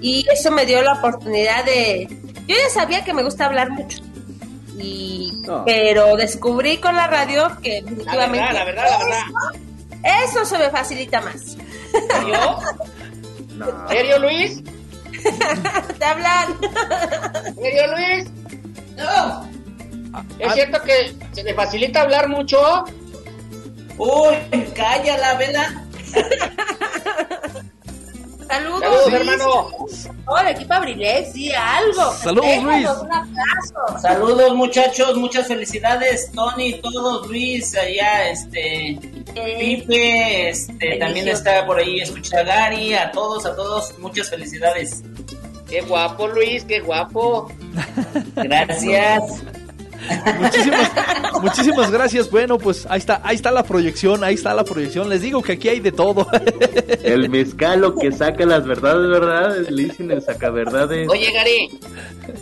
[0.00, 2.08] y eso me dio la oportunidad de...
[2.46, 3.98] Yo ya sabía que me gusta hablar mucho.
[4.78, 5.64] Y, No.
[5.64, 10.24] pero descubrí con la radio que La definitivamente verdad, la verdad, la verdad.
[10.24, 11.56] eso, eso se me facilita más.
[12.26, 12.58] ¿Yo?
[13.88, 14.60] ¿Serio, Luis?
[15.98, 16.58] Te hablan.
[17.54, 18.30] ¿Serio, Luis?
[18.96, 19.48] No.
[20.38, 22.84] ¿Es cierto que se le facilita hablar mucho?
[23.98, 24.34] Uy,
[24.74, 25.84] calla la vela.
[28.48, 29.14] Saludos, Saludos, Luis.
[29.20, 29.68] hermano.
[30.26, 32.12] Hola, equipo Abrilex, di algo.
[32.12, 32.88] Saludos, Déjanos Luis.
[33.00, 33.98] Un abrazo.
[34.02, 38.98] Saludos muchachos, muchas felicidades, Tony, todos, Luis, allá, este,
[39.58, 45.02] Pipe, este, también está por ahí escuchar a Gary, a todos, a todos, muchas felicidades.
[45.72, 47.50] Qué guapo, Luis, qué guapo.
[48.36, 49.22] Gracias.
[50.38, 50.90] Muchísimas,
[51.40, 52.30] muchísimas gracias.
[52.30, 55.08] Bueno, pues ahí está, ahí está la proyección, ahí está la proyección.
[55.08, 56.26] Les digo que aquí hay de todo.
[57.02, 59.56] El mezcalo que saca las verdades, ¿verdad?
[59.70, 61.08] Le dicen el sacaverdades.
[61.08, 61.70] Oye, Gary.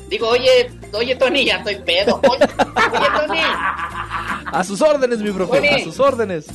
[0.08, 2.20] Digo, oye, oye, Tony, ya estoy pedo.
[2.28, 3.40] Oye, oye, Tony.
[4.46, 5.68] A sus órdenes, mi profe, Oye.
[5.68, 6.46] a sus órdenes.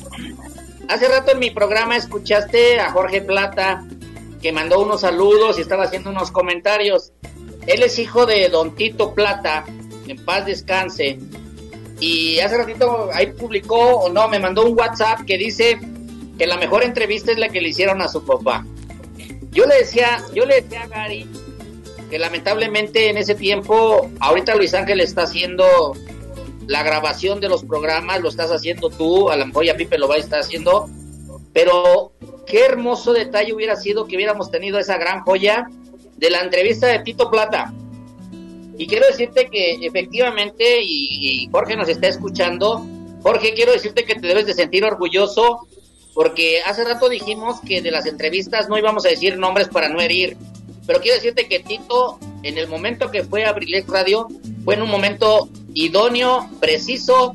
[0.89, 3.85] Hace rato en mi programa escuchaste a Jorge Plata
[4.41, 7.12] que mandó unos saludos y estaba haciendo unos comentarios.
[7.68, 9.66] Él es hijo de Don Tito Plata,
[10.07, 11.20] en paz descanse.
[11.99, 15.80] Y hace ratito ahí publicó, o no, me mandó un WhatsApp que dice
[16.38, 18.66] que la mejor entrevista es la que le hicieron a su papá.
[19.52, 21.28] Yo le decía, yo le decía a Gary
[22.10, 25.94] que lamentablemente en ese tiempo, ahorita Luis Ángel está haciendo
[26.68, 30.16] la grabación de los programas, lo estás haciendo tú, a lo mejor Pipe lo va
[30.16, 30.90] a estar haciendo,
[31.56, 32.11] pero
[32.45, 35.69] qué hermoso detalle hubiera sido que hubiéramos tenido esa gran joya
[36.18, 37.73] de la entrevista de Tito Plata.
[38.77, 42.86] Y quiero decirte que efectivamente, y, Jorge nos está escuchando,
[43.23, 45.65] Jorge, quiero decirte que te debes de sentir orgulloso,
[46.14, 50.02] porque hace rato dijimos que de las entrevistas no íbamos a decir nombres para no
[50.02, 50.36] herir,
[50.86, 54.27] pero quiero decirte que Tito, en el momento que fue a Abrilex Radio,
[54.65, 57.34] fue en un momento idóneo, preciso,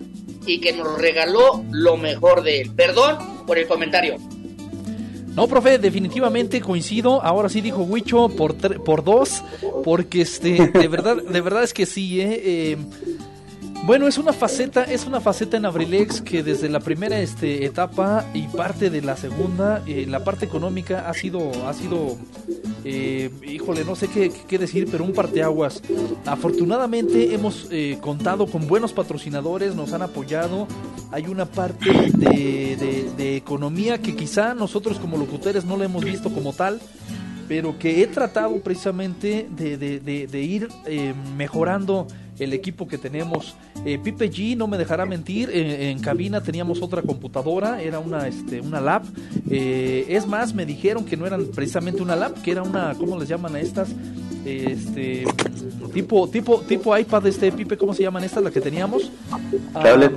[0.51, 2.71] y que nos regaló lo mejor de él.
[2.75, 4.17] Perdón por el comentario.
[5.35, 7.23] No, profe, definitivamente coincido.
[7.23, 9.43] Ahora sí dijo Huicho por, por dos,
[9.85, 12.43] porque este, de verdad, de verdad es que sí, ¿eh?
[12.45, 12.77] Eh,
[13.87, 18.25] Bueno, es una faceta, es una faceta en Abrilex que desde la primera este, etapa
[18.35, 22.17] y parte de la segunda, eh, la parte económica ha sido, ha sido,
[22.85, 25.83] eh, híjole, no sé qué, qué decir, pero un parteaguas.
[26.27, 30.69] Afortunadamente hemos eh, contado con buenos patrocinadores, nos han apoyado.
[31.11, 36.05] Hay una parte de, de- de economía que quizá nosotros como locutores no la hemos
[36.05, 36.81] visto como tal,
[37.49, 40.69] pero que he tratado precisamente de, de- ir
[41.37, 42.07] mejorando
[42.41, 43.55] el equipo que tenemos.
[43.85, 48.27] Eh, Pipe G no me dejará mentir, eh, en cabina teníamos otra computadora, era una,
[48.27, 49.03] este, una lab.
[49.49, 53.19] Eh, es más, me dijeron que no eran precisamente una lab, que era una, ¿cómo
[53.19, 53.91] les llaman a estas?
[54.45, 55.25] Este
[55.93, 58.43] tipo, tipo, tipo iPad, este Pipe, ¿cómo se llaman estas?
[58.43, 59.13] La que teníamos.
[59.75, 60.11] Ah,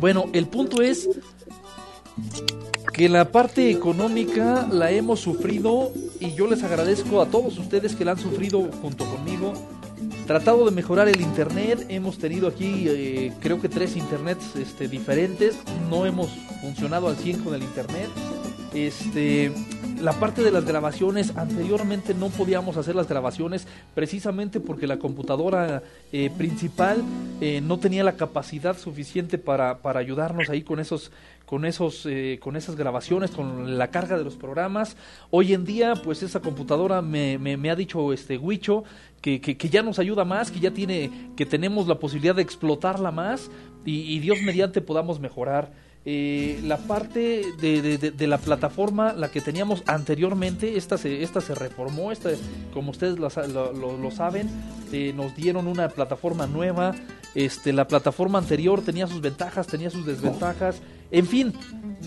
[0.00, 1.08] bueno, el punto es
[2.92, 8.04] que la parte económica la hemos sufrido y yo les agradezco a todos ustedes que
[8.04, 9.52] la han sufrido junto conmigo.
[10.28, 15.56] Tratado de mejorar el internet, hemos tenido aquí eh, creo que tres internets este, diferentes,
[15.88, 16.28] no hemos
[16.60, 18.10] funcionado al 100 con el internet.
[18.74, 19.50] Este,
[20.00, 25.82] la parte de las grabaciones, anteriormente no podíamos hacer las grabaciones precisamente porque la computadora
[26.12, 27.02] eh, principal
[27.40, 31.10] eh, no tenía la capacidad suficiente para, para ayudarnos ahí con esos
[31.46, 34.96] con esos eh, con esas grabaciones con la carga de los programas.
[35.30, 38.84] Hoy en día pues esa computadora me, me, ha dicho este Huicho
[39.20, 43.10] que, que, ya nos ayuda más que ya tiene que tenemos la posibilidad de explotarla
[43.10, 43.50] más
[43.84, 45.72] y Dios mediante podamos mejorar
[46.10, 52.12] eh, la parte de, la plataforma, la que teníamos anteriormente, esta se, esta se reformó,
[52.12, 52.30] esta,
[52.72, 54.48] como ustedes lo saben,
[54.90, 56.94] eh, nos dieron una plataforma nueva,
[57.34, 60.80] este, la plataforma anterior tenía sus ventajas, tenía sus desventajas,
[61.10, 61.52] en fin,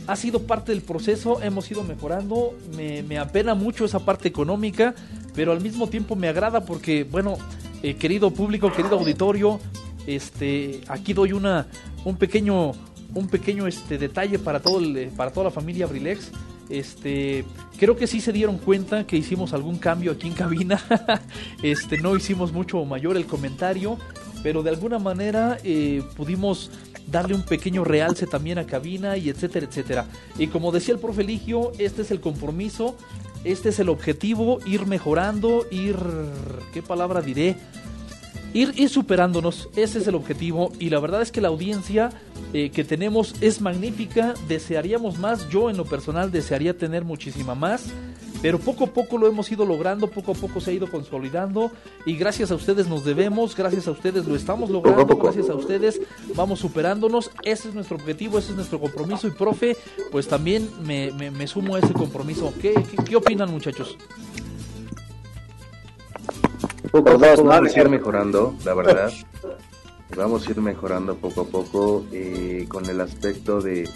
[0.07, 4.95] ha sido parte del proceso, hemos ido mejorando, me, me apena mucho esa parte económica,
[5.35, 7.37] pero al mismo tiempo me agrada porque, bueno,
[7.83, 9.59] eh, querido público, querido auditorio,
[10.07, 11.67] este, aquí doy una,
[12.03, 12.71] un pequeño
[13.13, 16.31] un pequeño este detalle para todo el- para toda la familia Brilex.
[16.69, 17.43] Este,
[17.77, 20.81] creo que sí se dieron cuenta que hicimos algún cambio aquí en cabina.
[21.63, 23.97] este, no hicimos mucho mayor el comentario,
[24.41, 26.71] pero de alguna manera eh, pudimos
[27.07, 30.05] darle un pequeño realce también a cabina y etcétera, etcétera.
[30.37, 32.95] Y como decía el profe Ligio, este es el compromiso,
[33.43, 35.97] este es el objetivo, ir mejorando, ir,
[36.73, 37.57] ¿qué palabra diré?
[38.53, 40.71] Ir, ir superándonos, ese es el objetivo.
[40.79, 42.09] Y la verdad es que la audiencia
[42.53, 47.85] eh, que tenemos es magnífica, desearíamos más, yo en lo personal desearía tener muchísima más,
[48.41, 51.71] pero poco a poco lo hemos ido logrando, poco a poco se ha ido consolidando.
[52.05, 55.23] Y gracias a ustedes nos debemos, gracias a ustedes lo estamos logrando, poco.
[55.25, 56.01] gracias a ustedes
[56.35, 59.27] vamos superándonos, ese es nuestro objetivo, ese es nuestro compromiso.
[59.27, 59.77] Y profe,
[60.11, 62.51] pues también me, me- me sumo a ese compromiso.
[62.59, 63.95] ¿Qué, qué, qué opinan muchachos?
[66.91, 67.49] Poco a Por dos, poco ¿no?
[67.49, 69.11] vamos a ir mejorando, la verdad.
[70.15, 73.89] Vamos a ir mejorando poco a poco eh, con el aspecto de,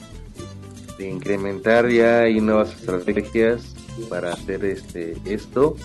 [0.97, 3.75] de incrementar ya y nuevas estrategias
[4.09, 5.75] para hacer este esto.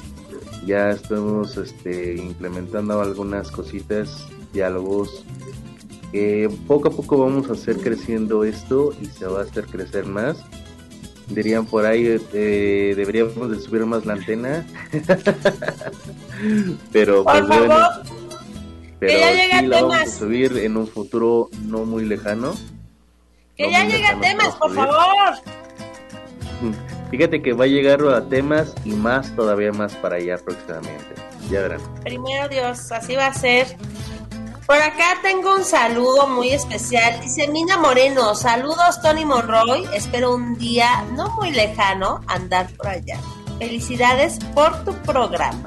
[0.65, 5.25] Ya estamos este, implementando algunas cositas, diálogos.
[6.13, 10.07] que poco a poco vamos a hacer creciendo esto y se va a hacer crecer
[10.07, 10.45] más.
[11.29, 14.67] Dirían por ahí, eh, deberíamos de subir más la antena.
[16.93, 18.03] Pero Por pues bueno, favor,
[18.99, 20.15] pero ya llega sí la vamos a temas.
[20.19, 22.55] subir en un futuro no muy lejano.
[23.57, 25.35] que No ya llega temas, por favor.
[27.11, 31.15] Fíjate que va a llegar a temas y más todavía más para allá próximamente.
[31.51, 31.81] Ya verán.
[32.03, 33.67] Primero Dios, así va a ser.
[34.67, 37.21] Por acá tengo un saludo muy especial.
[37.21, 39.85] Dice Mina Moreno, saludos Tony Monroy.
[39.93, 43.19] Espero un día no muy lejano andar por allá.
[43.59, 45.67] Felicidades por tu programa.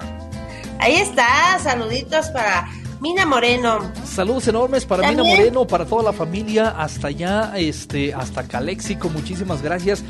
[0.83, 2.67] Ahí está, saluditos para
[2.99, 3.79] Mina Moreno.
[4.05, 9.61] Saludos enormes para Mina Moreno, para toda la familia, hasta allá, este, hasta Caléxico, muchísimas
[9.61, 10.03] gracias.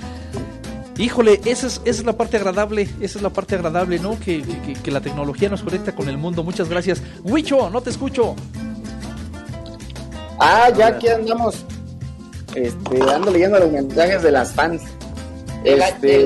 [0.98, 4.20] Híjole, esa es, esa es la parte agradable, esa es la parte agradable, ¿no?
[4.20, 4.44] Que,
[4.84, 6.44] que- la tecnología nos conecta con el mundo.
[6.44, 7.02] Muchas gracias.
[7.24, 8.36] Huicho, no te escucho.
[10.40, 11.64] Ah, ya aquí andamos.
[12.56, 14.82] Este, ando leyendo los mensajes de las fans.
[15.64, 16.18] De la- Este,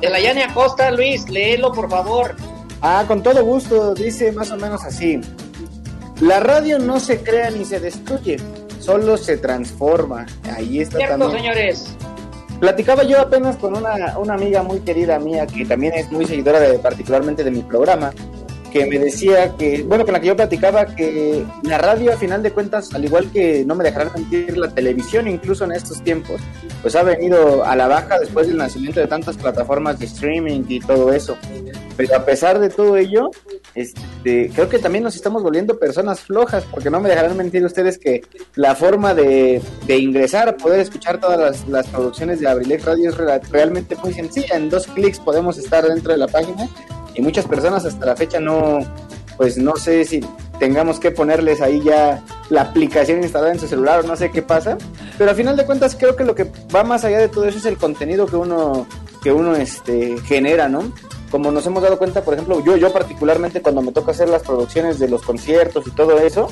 [0.00, 2.34] De la Yania Acosta, Luis, léelo por favor.
[2.82, 5.20] Ah, con todo gusto, dice más o menos así.
[6.20, 8.36] La radio no se crea ni se destruye,
[8.78, 10.26] solo se transforma.
[10.54, 11.42] Ahí está Cierto, también.
[11.42, 11.96] señores.
[12.60, 16.60] Platicaba yo apenas con una, una amiga muy querida mía que también es muy seguidora
[16.60, 18.12] de particularmente de mi programa
[18.72, 22.42] que me decía que, bueno, con la que yo platicaba que la radio a final
[22.42, 26.40] de cuentas, al igual que no me dejarán mentir, la televisión incluso en estos tiempos,
[26.80, 30.80] pues ha venido a la baja después del nacimiento de tantas plataformas de streaming y
[30.80, 31.36] todo eso.
[31.96, 33.30] Pero a pesar de todo ello,
[33.74, 37.98] este, creo que también nos estamos volviendo personas flojas, porque no me dejarán mentir ustedes
[37.98, 38.22] que
[38.54, 43.40] la forma de, ingresar poder escuchar todas las, las producciones de Abrilex Radio es re-
[43.50, 44.56] realmente muy sencilla.
[44.56, 46.66] En dos clics podemos estar dentro de la página
[47.14, 48.78] y muchas personas hasta la fecha no,
[49.36, 50.20] pues no sé si
[50.58, 54.42] tengamos que ponerles ahí ya la aplicación instalada en su celular o no sé qué
[54.42, 54.78] pasa,
[55.18, 57.58] pero al final de cuentas creo que lo que va más allá de todo eso
[57.58, 58.86] es el contenido que uno
[59.22, 60.92] que uno este genera, ¿no?
[61.30, 64.42] Como nos hemos dado cuenta, por ejemplo, yo yo particularmente cuando me toca hacer las
[64.42, 66.48] producciones de los conciertos y todo eso,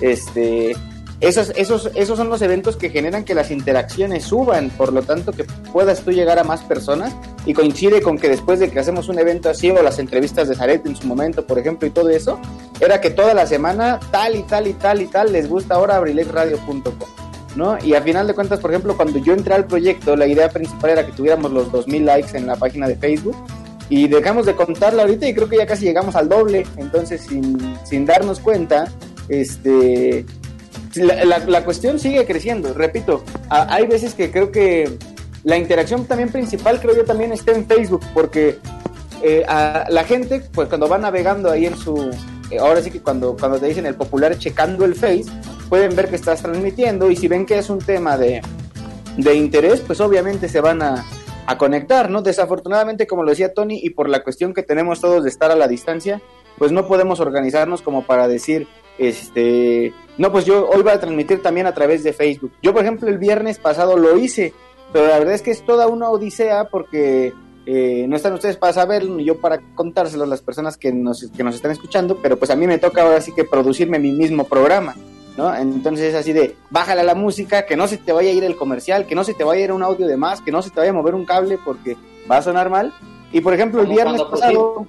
[0.00, 0.74] este
[1.22, 5.30] esos, esos, esos son los eventos que generan que las interacciones suban, por lo tanto
[5.30, 7.14] que puedas tú llegar a más personas
[7.46, 10.56] y coincide con que después de que hacemos un evento así o las entrevistas de
[10.56, 12.40] Zaret en su momento, por ejemplo, y todo eso,
[12.80, 15.94] era que toda la semana tal y tal y tal y tal les gusta ahora
[15.94, 17.08] abrilexradio.com.
[17.54, 17.78] ¿no?
[17.84, 20.90] Y a final de cuentas, por ejemplo, cuando yo entré al proyecto, la idea principal
[20.90, 23.36] era que tuviéramos los 2000 likes en la página de Facebook
[23.88, 27.76] y dejamos de contarla ahorita y creo que ya casi llegamos al doble, entonces sin,
[27.84, 28.90] sin darnos cuenta,
[29.28, 30.26] este
[30.94, 34.98] la, la- cuestión sigue creciendo, repito, hay veces que creo que
[35.44, 38.58] la interacción también principal creo yo también está en Facebook, porque
[39.22, 42.10] eh, la gente, pues cuando va navegando ahí en su,
[42.50, 45.24] eh, ahora sí que cuando, cuando te dicen el popular checando el Face,
[45.68, 48.42] pueden ver que estás transmitiendo y si ven que es un tema de,
[49.16, 51.04] de interés, pues obviamente se van a,
[51.46, 52.20] a conectar, ¿no?
[52.22, 55.56] Desafortunadamente, como lo decía Tony, y por la cuestión que tenemos todos de estar a
[55.56, 56.20] la distancia,
[56.58, 61.42] pues no podemos organizarnos como para decir, este, no, pues yo hoy voy a transmitir
[61.42, 62.52] también a través de Facebook.
[62.62, 64.52] Yo, por ejemplo, el viernes pasado lo hice,
[64.92, 67.32] pero la verdad es que es toda una odisea porque
[67.64, 71.30] eh, no están ustedes para saberlo ni yo para contárselo a las personas que nos,
[71.34, 74.12] que nos están escuchando, pero pues a mí me toca ahora sí que producirme mi
[74.12, 74.94] mismo programa.
[75.34, 75.54] ¿No?
[75.56, 78.44] Entonces es así de, bájale a la música, que no se te vaya a ir
[78.44, 80.60] el comercial, que no se te vaya a ir un audio de más, que no
[80.60, 81.96] se te vaya a mover un cable porque
[82.30, 82.92] va a sonar mal.
[83.32, 84.86] Y por ejemplo, el viernes pasado...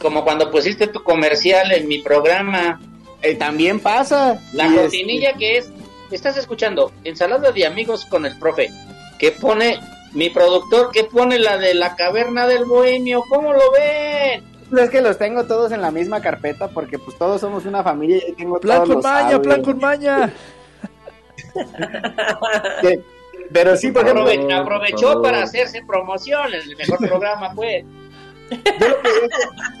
[0.00, 2.80] Como cuando pusiste tu comercial en mi programa.
[3.22, 4.40] Eh, también pasa.
[4.52, 5.70] La Y este- cortinilla que es,
[6.10, 8.68] estás escuchando, ensalada de amigos con el profe,
[9.18, 9.78] que pone
[10.12, 14.44] mi productor, que pone la de la caverna del bohemio, ¿cómo lo ven?
[14.76, 18.18] Es que los tengo todos en la misma carpeta porque pues todos somos una familia
[18.26, 19.40] y tengo Plan todos con los maña, audios.
[19.42, 20.32] plan con maña.
[23.52, 27.84] Pero sí, por ejemplo, Aprove- aprovechó para hacerse promoción en el mejor programa, pues.
[28.56, 29.08] Yo lo que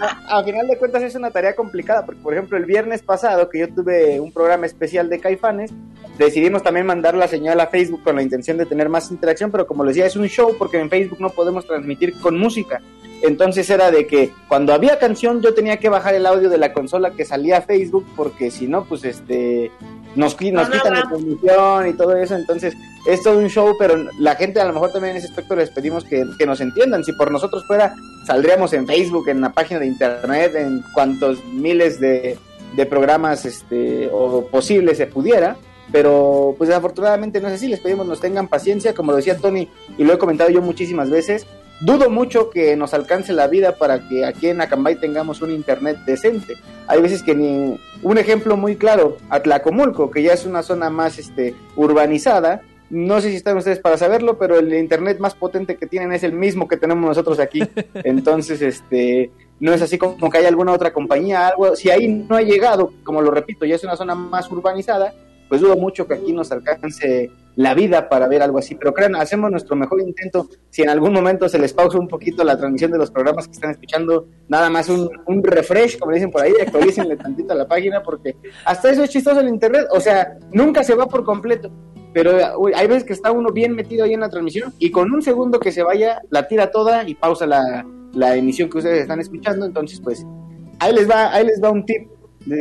[0.00, 3.48] a, a final de cuentas es una tarea complicada porque por ejemplo el viernes pasado
[3.48, 5.72] que yo tuve un programa especial de Caifanes
[6.18, 9.66] decidimos también mandar la señal a Facebook con la intención de tener más interacción pero
[9.66, 12.80] como les decía es un show porque en Facebook no podemos transmitir con música
[13.22, 16.72] entonces era de que cuando había canción yo tenía que bajar el audio de la
[16.72, 19.70] consola que salía a Facebook porque si no pues este
[20.14, 22.34] nos, nos quitan la transmisión y todo eso.
[22.34, 22.74] Entonces
[23.06, 25.70] es todo un show pero la gente a lo mejor también en ese aspecto les
[25.70, 27.04] pedimos que, que nos entiendan.
[27.04, 27.94] Si por nosotros fuera
[28.26, 32.38] saldríamos en Facebook, en la página de internet, en cuantos miles de,
[32.76, 35.56] de programas este, o posibles se pudiera.
[35.90, 39.68] Pero pues desafortunadamente no es así, les pedimos nos tengan paciencia, como lo decía Tony
[39.98, 41.46] y lo he comentado yo muchísimas veces,
[41.82, 45.98] dudo mucho que nos alcance la vida para que aquí en Acambay tengamos un internet
[46.06, 46.56] decente.
[46.86, 51.18] Hay veces que ni un ejemplo muy claro, Atlacomulco, que ya es una zona más
[51.18, 52.62] este urbanizada,
[52.92, 56.24] no sé si están ustedes para saberlo, pero el internet más potente que tienen es
[56.24, 57.62] el mismo que tenemos nosotros aquí.
[58.04, 59.30] Entonces, este,
[59.60, 61.74] no es así como que hay alguna otra compañía, algo.
[61.74, 65.14] Si ahí no ha llegado, como lo repito, ya es una zona más urbanizada,
[65.52, 68.74] pues dudo mucho que aquí nos alcance la vida para ver algo así.
[68.74, 70.48] Pero crean, hacemos nuestro mejor intento.
[70.70, 73.52] Si en algún momento se les pausa un poquito la transmisión de los programas que
[73.52, 77.68] están escuchando, nada más un, un refresh, como dicen por ahí, actualícenle tantito a la
[77.68, 79.88] página, porque hasta eso es chistoso el internet.
[79.90, 81.70] O sea, nunca se va por completo.
[82.14, 85.12] Pero uy, hay veces que está uno bien metido ahí en la transmisión y con
[85.12, 89.02] un segundo que se vaya, la tira toda y pausa la, la emisión que ustedes
[89.02, 89.66] están escuchando.
[89.66, 90.24] Entonces, pues,
[90.78, 92.08] ahí les va, ahí les va un tip.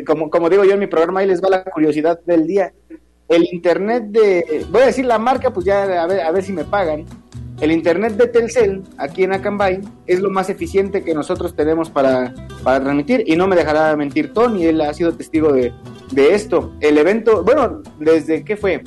[0.06, 2.74] Como, como digo yo en mi programa, ahí les va la curiosidad del día.
[3.32, 6.51] El internet de, voy a decir la marca, pues ya a ver, a ver si
[6.51, 7.06] me pagan.
[7.61, 12.34] El internet de Telcel, aquí en Acambay, es lo más eficiente que nosotros tenemos para,
[12.61, 15.72] para transmitir y no me dejará mentir Tony, él ha sido testigo de,
[16.11, 16.74] de esto.
[16.82, 18.84] El evento, bueno, desde qué fue,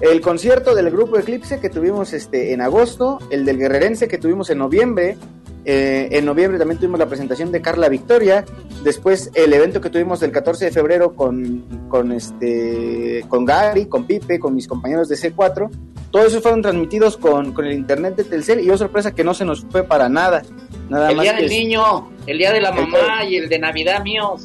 [0.00, 4.50] el concierto del grupo Eclipse que tuvimos este en agosto, el del Guerrerense que tuvimos
[4.50, 5.16] en noviembre,
[5.64, 8.44] eh, en noviembre también tuvimos la presentación de Carla Victoria,
[8.82, 14.06] después el evento que tuvimos del 14 de febrero con, con este con Gary, con
[14.06, 15.70] Pipe, con mis compañeros de C4,
[16.10, 19.32] todos esos fueron transmitidos con, con el internet de Telcel y oh sorpresa que no
[19.34, 20.42] se nos fue para nada.
[20.90, 23.58] Nada el más día del niño, el día de la El mamá y el de
[23.58, 24.44] Navidad míos.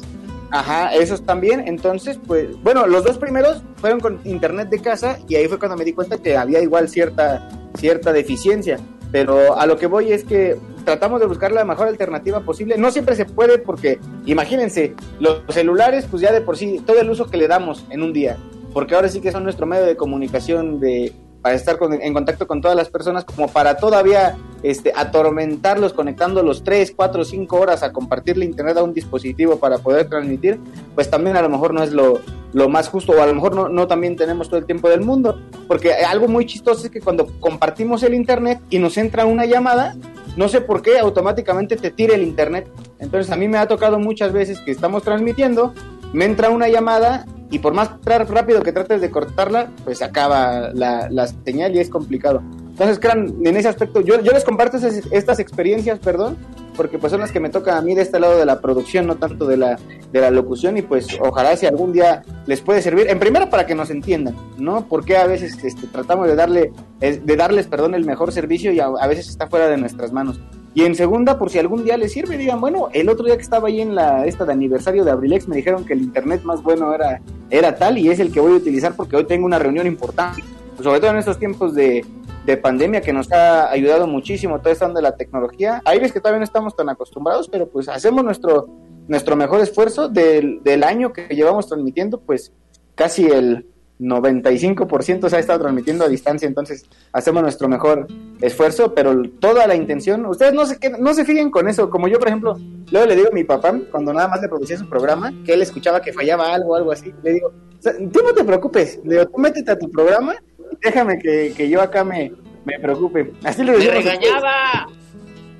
[0.50, 1.64] Ajá, esos también.
[1.66, 5.76] Entonces, pues, bueno, los dos primeros fueron con internet de casa y ahí fue cuando
[5.76, 8.78] me di cuenta que había igual cierta, cierta deficiencia.
[9.10, 12.76] Pero a lo que voy es que tratamos de buscar la mejor alternativa posible.
[12.78, 17.10] No siempre se puede porque, imagínense, los celulares, pues ya de por sí, todo el
[17.10, 18.36] uso que le damos en un día,
[18.72, 22.46] porque ahora sí que son nuestro medio de comunicación de para estar con- en contacto
[22.46, 27.92] con todas las personas, como para todavía este, atormentarlos conectándolos 3, 4, 5 horas a
[27.92, 30.58] compartirle internet a un dispositivo para poder transmitir,
[30.94, 32.20] pues también a lo mejor no es lo,
[32.68, 35.40] más justo o a lo mejor no, no también tenemos todo el tiempo del mundo.
[35.68, 39.94] Porque algo muy chistoso es que cuando compartimos el internet y nos entra una llamada,
[40.36, 42.66] no sé por qué automáticamente te tira el internet.
[42.98, 45.72] Entonces a mí me ha tocado muchas veces que estamos transmitiendo,
[46.12, 51.08] me entra una llamada y por más rápido que trates de cortarla, pues acaba la,
[51.10, 52.42] la señal y es complicado.
[52.70, 56.36] Entonces, crean, en ese aspecto, yo, yo les comparto estas experiencias, perdón,
[56.76, 59.08] porque pues son las que me tocan a mí de este lado de la producción,
[59.08, 59.80] no tanto de la,
[60.12, 63.66] de la locución, y pues ojalá si algún día les puede servir, en primera para
[63.66, 64.86] que nos entiendan, ¿no?
[64.86, 69.06] Porque a veces este, tratamos de darle, de darles, perdón, el mejor servicio y a
[69.08, 70.40] veces está fuera de nuestras manos.
[70.74, 73.42] Y en segunda, por si algún día les sirve, digan, bueno, el otro día que
[73.42, 76.62] estaba ahí en la esta de aniversario de Abrilex me dijeron que el internet más
[76.62, 79.58] bueno era, era tal y es el que voy a utilizar porque hoy tengo una
[79.58, 80.42] reunión importante,
[80.82, 82.04] sobre todo en estos tiempos de,
[82.48, 85.82] de pandemia que nos ha ayudado muchísimo toda esta onda de la tecnología.
[85.84, 88.68] Hay veces que todavía no estamos tan acostumbrados, pero pues hacemos nuestro,
[89.06, 92.52] nuestro mejor esfuerzo del, del año que llevamos transmitiendo, pues
[92.94, 93.66] casi el
[94.00, 98.06] 95% se ha estado transmitiendo a distancia, entonces hacemos nuestro mejor
[98.40, 102.18] esfuerzo, pero toda la intención, ustedes no se, no se fijen con eso, como yo
[102.18, 102.56] por ejemplo,
[102.90, 105.62] luego le digo a mi papá, cuando nada más le producía su programa, que él
[105.62, 109.00] escuchaba que fallaba algo o algo así, le digo, "O sea, tú no te preocupes,
[109.04, 112.32] le digo, tú métete a tu programa y déjame que, que yo acá me,
[112.64, 113.32] me preocupe.
[113.44, 114.18] Así le ¡Me decimos a ustedes.
[114.20, 114.88] regañaba!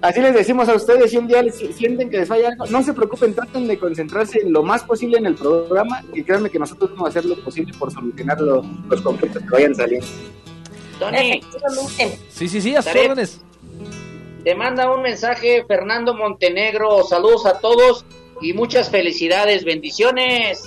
[0.01, 2.83] Así les decimos a ustedes, si un día les sienten que les falla algo, no
[2.85, 6.91] se preocupen, traten de concentrarse lo más posible en el programa y créanme que nosotros
[6.91, 10.07] vamos a hacer lo posible por solucionar lo- los conflictos que vayan saliendo.
[11.01, 11.41] Tony,
[12.31, 13.41] Sí, sí, sí, a sus órdenes.
[14.44, 17.02] te manda un mensaje Fernando Montenegro.
[17.02, 18.05] Saludos a todos
[18.41, 20.62] y muchas felicidades, bendiciones.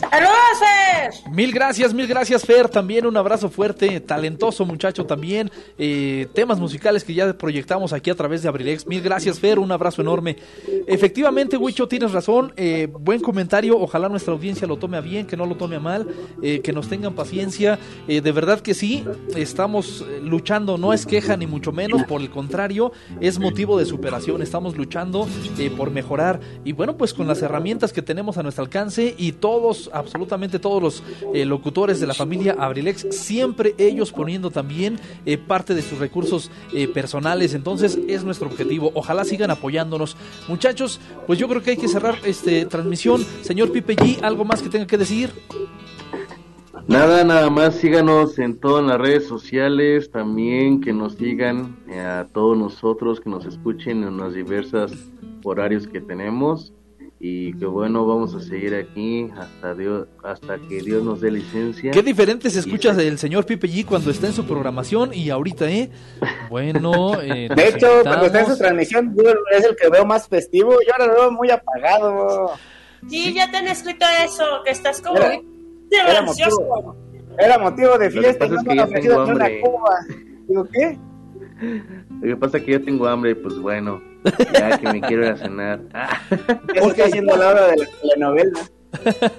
[0.00, 1.24] ¡Saludos!
[1.30, 2.68] Mil gracias, mil gracias, Fer.
[2.68, 5.50] También un abrazo fuerte, talentoso muchacho también.
[5.78, 8.86] Eh, temas musicales que ya proyectamos aquí a través de Abrilex.
[8.86, 9.58] Mil gracias, Fer.
[9.58, 10.36] Un abrazo enorme.
[10.86, 12.52] Efectivamente, Huicho, tienes razón.
[12.56, 13.78] Eh, buen comentario.
[13.78, 16.06] Ojalá nuestra audiencia lo tome a bien, que no lo tome a mal,
[16.42, 17.78] eh, que nos tengan paciencia.
[18.08, 19.04] Eh, de verdad que sí,
[19.36, 20.78] estamos luchando.
[20.78, 22.04] No es queja ni mucho menos.
[22.04, 24.42] Por el contrario, es motivo de superación.
[24.42, 26.40] Estamos luchando eh, por mejorar.
[26.64, 30.82] Y bueno, pues con las herramientas que tenemos a nuestro alcance y todos, absolutamente todos
[30.82, 31.02] los
[31.34, 36.50] eh, locutores de la familia Abrilex, siempre ellos poniendo también eh, parte de sus recursos
[36.72, 37.54] eh, personales.
[37.54, 38.90] Entonces es nuestro objetivo.
[38.94, 40.16] Ojalá sigan apoyándonos.
[40.48, 43.24] Muchachos, pues yo creo que hay que cerrar este transmisión.
[43.42, 45.30] Señor Pipe G, ¿algo más que tenga que decir?
[46.86, 52.58] Nada, nada más síganos en todas las redes sociales, también que nos sigan a todos
[52.58, 54.92] nosotros, que nos escuchen en los diversos
[55.44, 56.72] horarios que tenemos
[57.22, 61.90] y que bueno, vamos a seguir aquí hasta Dios, hasta que Dios nos dé licencia.
[61.90, 65.70] Qué diferente se escucha del señor Pipe G cuando está en su programación y ahorita,
[65.70, 65.90] ¿eh?
[66.48, 70.26] Bueno, eh, De hecho, cuando está en su transmisión, yo es el que veo más
[70.28, 70.72] festivo.
[70.86, 72.52] Yo ahora lo veo muy apagado.
[73.08, 75.40] Sí, ya te han escrito eso, que estás como Era-
[76.10, 76.96] era motivo,
[77.38, 79.60] era motivo de Lo que fiesta pasa no es que ofrecido tengo ni una hambre.
[79.60, 79.98] cuba.
[80.48, 80.98] Digo, ¿qué?
[82.22, 84.00] Lo que pasa es que yo tengo hambre, pues bueno,
[84.52, 85.80] ya que me quiero ir a cenar.
[85.94, 86.20] Ah,
[86.74, 88.60] está haciendo la hora de la telenovela.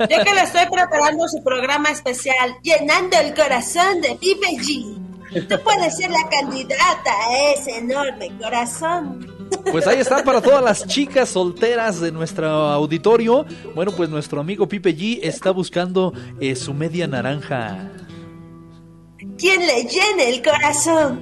[0.09, 5.47] Ya que le estoy preparando su programa especial, llenando el corazón de Pipe G.
[5.47, 9.27] Tú puedes ser la candidata a ese enorme corazón.
[9.69, 13.45] Pues ahí está para todas las chicas solteras de nuestro auditorio.
[13.75, 17.91] Bueno, pues nuestro amigo Pipe G está buscando eh, su media naranja.
[19.41, 21.19] ¿Quién le llene el corazón?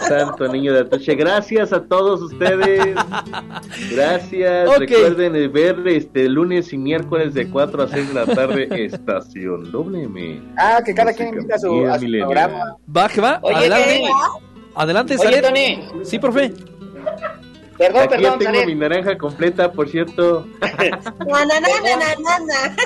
[0.08, 2.96] Santo niño de Atoche, gracias a todos ustedes.
[3.92, 4.68] Gracias.
[4.68, 4.78] Ok.
[4.80, 9.70] Recuerden eh, ver este lunes y miércoles de 4 a 6 de la tarde, Estación
[9.70, 10.42] WM.
[10.58, 12.76] Ah, que cada quien invita a su, a su programa.
[12.94, 13.38] Va, que va.
[13.42, 14.00] Oye, Adelante.
[14.00, 14.08] Tony.
[14.74, 15.42] Adelante, Oye.
[15.42, 16.04] Tony.
[16.04, 16.52] Sí, profe.
[17.78, 18.66] Perdón, Aquí ya perdón, tengo Zaret.
[18.66, 20.44] mi naranja completa, por cierto.
[20.60, 22.76] Na, na, na, na, na, na, na.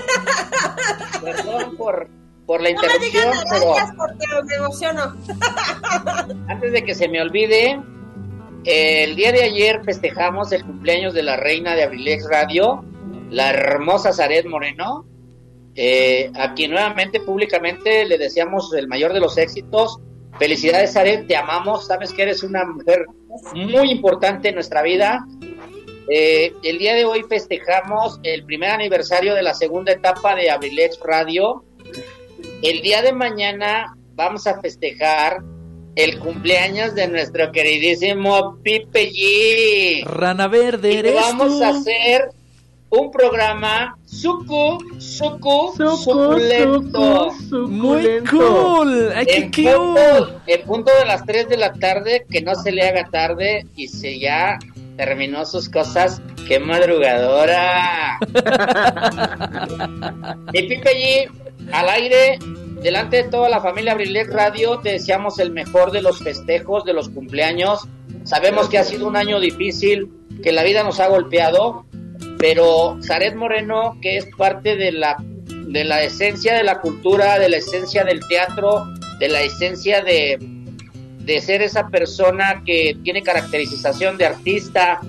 [1.20, 2.06] Perdón por,
[2.46, 5.16] por la No me interrupción, digan pero porque me emociono.
[6.48, 7.80] antes de que se me olvide,
[8.64, 12.84] el día de ayer festejamos el cumpleaños de la reina de Abrilex Radio,
[13.30, 15.06] la hermosa Zaret Moreno,
[15.74, 20.00] eh, a quien nuevamente públicamente le deseamos el mayor de los éxitos
[20.38, 23.06] Felicidades, Zaret, te amamos, sabes que eres una mujer
[23.54, 25.24] muy importante en nuestra vida.
[26.08, 30.98] Eh, el día de hoy festejamos el primer aniversario de la segunda etapa de Abrilex
[31.04, 31.64] Radio.
[32.64, 35.42] El día de mañana vamos a festejar
[35.96, 40.02] el cumpleaños de nuestro queridísimo Pipe G.
[40.06, 41.62] Rana Verde, Y eres vamos tú.
[41.62, 42.30] a hacer
[42.88, 47.32] un programa suku, suku, suculento.
[47.68, 49.12] Muy cool.
[49.14, 52.72] Ay, qué en, punto, en punto de las 3 de la tarde, que no se
[52.72, 54.58] le haga tarde y se ya
[54.96, 56.22] terminó sus cosas.
[56.48, 58.18] ¡Qué madrugadora!
[60.52, 62.38] Mi Pipe G, al aire,
[62.82, 66.92] delante de toda la familia Abrilex Radio, te deseamos el mejor de los festejos, de
[66.92, 67.88] los cumpleaños.
[68.24, 70.10] Sabemos que ha sido un año difícil,
[70.42, 71.86] que la vida nos ha golpeado,
[72.38, 77.48] pero Zaret Moreno, que es parte de la, de la esencia de la cultura, de
[77.48, 78.84] la esencia del teatro,
[79.18, 80.38] de la esencia de,
[81.24, 85.00] de ser esa persona que tiene caracterización de artista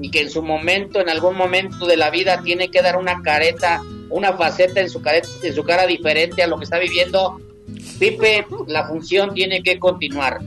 [0.00, 3.22] y que en su momento, en algún momento de la vida, tiene que dar una
[3.22, 3.80] careta,
[4.12, 7.40] una faceta en su, careta, en su cara diferente a lo que está viviendo.
[7.98, 10.40] Pipe, la función tiene que continuar.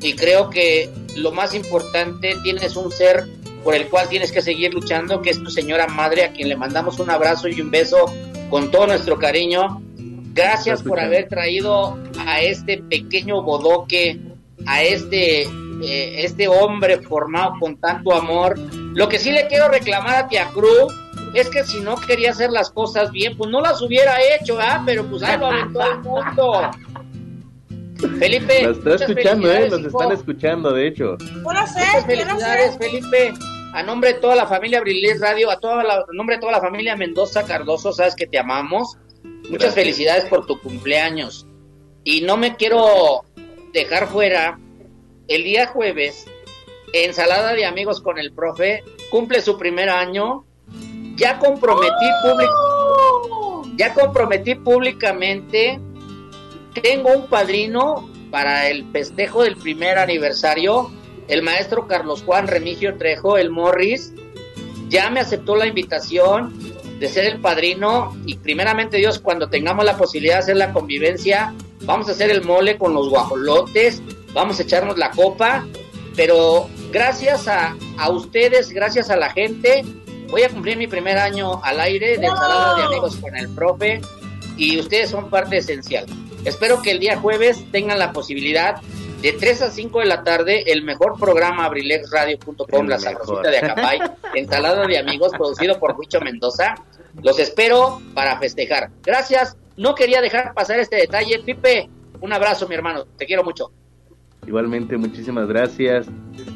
[0.00, 3.24] Y creo que lo más importante, tienes un ser
[3.62, 6.56] por el cual tienes que seguir luchando, que es tu señora madre, a quien le
[6.56, 8.06] mandamos un abrazo y un beso
[8.50, 9.82] con todo nuestro cariño.
[10.34, 14.20] Gracias por haber traído a este pequeño bodoque,
[14.66, 18.58] a este, eh, este hombre formado con tanto amor.
[18.94, 20.92] Lo que sí le quiero reclamar a Tia Cruz
[21.40, 24.82] es que si no quería hacer las cosas bien, pues no las hubiera hecho, ¿ah?
[24.84, 26.70] Pero pues ahí lo aventó el mundo.
[28.18, 29.68] Felipe, Lo está escuchando, ¿eh?
[29.68, 29.88] Los hijo.
[29.88, 31.16] están escuchando, de hecho.
[31.18, 32.06] Sé.
[32.06, 33.34] felicidades, Felipe.
[33.72, 36.52] A nombre de toda la familia Abriles Radio, a toda la, a nombre de toda
[36.52, 38.96] la familia Mendoza Cardoso, sabes que te amamos.
[39.50, 41.46] Muchas felicidades por tu cumpleaños.
[42.04, 43.24] Y no me quiero
[43.72, 44.58] dejar fuera
[45.26, 46.26] el día jueves,
[46.92, 50.44] ensalada de amigos con el profe, cumple su primer año.
[51.16, 55.80] Ya comprometí público, ya comprometí públicamente.
[56.82, 60.90] Tengo un padrino para el festejo del primer aniversario,
[61.28, 64.12] el maestro Carlos Juan Remigio Trejo, el Morris.
[64.88, 66.52] Ya me aceptó la invitación
[66.98, 71.54] de ser el padrino y primeramente Dios, cuando tengamos la posibilidad de hacer la convivencia,
[71.82, 74.02] vamos a hacer el mole con los guajolotes,
[74.32, 75.66] vamos a echarnos la copa,
[76.16, 79.84] pero gracias a, a ustedes, gracias a la gente,
[80.34, 84.00] voy a cumplir mi primer año al aire de ensalada de amigos con el profe
[84.56, 86.06] y ustedes son parte esencial.
[86.44, 88.82] Espero que el día jueves tengan la posibilidad
[89.22, 94.00] de 3 a 5 de la tarde, el mejor programa abrilexradio.com, la sabrosita de Acapay,
[94.34, 96.74] ensalada de amigos, producido por Huicho Mendoza.
[97.22, 98.90] Los espero para festejar.
[99.04, 99.56] Gracias.
[99.76, 101.44] No quería dejar pasar este detalle.
[101.44, 101.88] Pipe,
[102.20, 103.04] un abrazo, mi hermano.
[103.16, 103.70] Te quiero mucho.
[104.44, 106.08] Igualmente, muchísimas gracias.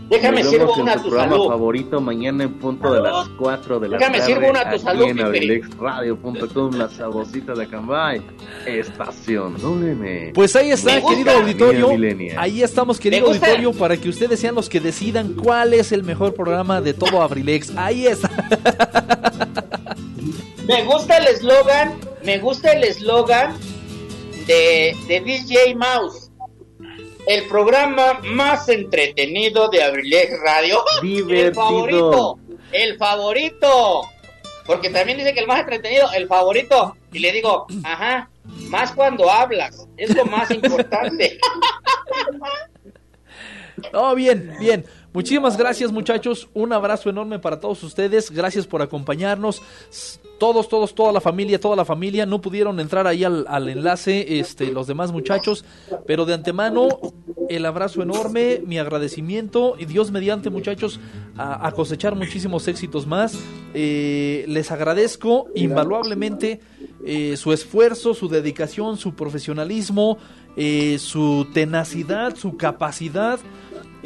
[0.09, 1.49] Déjame sirvo una a tu programa salud.
[1.49, 4.33] favorito mañana en punto de las 4 de la Déjame tarde.
[4.35, 8.23] sirvo una a tu salud, en abrilexradio.com, la sabrosita de Acambay,
[8.67, 10.33] estación WM.
[10.35, 11.15] Pues ahí está, Me gusta.
[11.17, 11.91] querido auditorio.
[12.39, 16.35] Ahí estamos, querido auditorio, para que ustedes sean los que decidan cuál es el mejor
[16.35, 17.73] programa de todo Abrilex.
[17.77, 18.31] Ahí está.
[20.67, 23.55] Me gusta el eslogan, me gusta el eslogan
[24.47, 26.28] de, de DJ Mouse.
[27.29, 30.83] El programa más entretenido de Abrilex Radio.
[31.03, 31.55] El Divertido.
[31.55, 32.39] favorito,
[32.73, 34.03] el favorito.
[34.65, 36.97] Porque también dice que el más entretenido, el favorito.
[37.13, 38.31] Y le digo, ajá,
[38.71, 39.87] más cuando hablas.
[39.99, 41.39] Es lo más importante.
[43.93, 44.85] No, bien, bien.
[45.13, 46.49] Muchísimas gracias, muchachos.
[46.53, 48.29] Un abrazo enorme para todos ustedes.
[48.31, 49.63] Gracias por acompañarnos.
[50.39, 52.27] Todos, todos, toda la familia, toda la familia.
[52.27, 55.65] No pudieron entrar ahí al, al enlace, este, los demás muchachos.
[56.07, 56.89] Pero de antemano,
[57.49, 59.75] el abrazo enorme, mi agradecimiento.
[59.79, 61.01] Y Dios mediante, muchachos,
[61.37, 63.39] a, a cosechar muchísimos éxitos más.
[63.75, 66.61] Eh, les agradezco invaluablemente
[67.05, 70.19] eh, su esfuerzo, su dedicación, su profesionalismo,
[70.57, 73.39] eh, su tenacidad, su capacidad.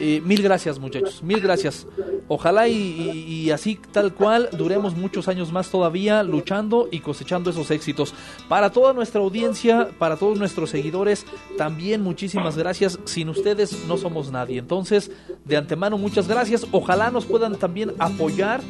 [0.04, 1.86] Eh, mil gracias muchachos, mil gracias.
[2.26, 7.50] Ojalá y, y- y así tal cual duremos muchos años más todavía luchando y cosechando
[7.50, 8.12] esos éxitos.
[8.48, 11.24] Para toda nuestra audiencia, para todos nuestros seguidores,
[11.56, 12.98] también muchísimas gracias.
[13.04, 14.58] Sin ustedes no somos nadie.
[14.58, 15.12] Entonces,
[15.44, 16.66] de antemano muchas gracias.
[16.72, 18.60] Ojalá nos puedan también apoyar,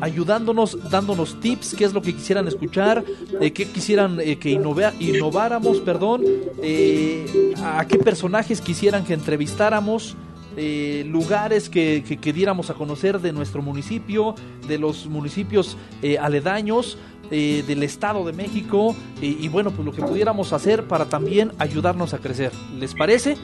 [0.00, 3.04] ayudándonos, dándonos tips, qué es lo que quisieran escuchar,
[3.42, 6.24] eh, qué quisieran eh, que innova- innováramos, perdón,
[6.62, 10.16] eh, a qué personajes quisieran que entrevistáramos.
[10.58, 14.34] Eh, lugares que, que, que diéramos a conocer de nuestro municipio,
[14.66, 16.98] de los municipios eh, aledaños.
[17.30, 21.52] eh, del Estado de México y, y bueno, pues lo que pudiéramos hacer para también
[21.58, 22.52] ayudarnos a crecer.
[22.78, 23.36] ¿Les parece?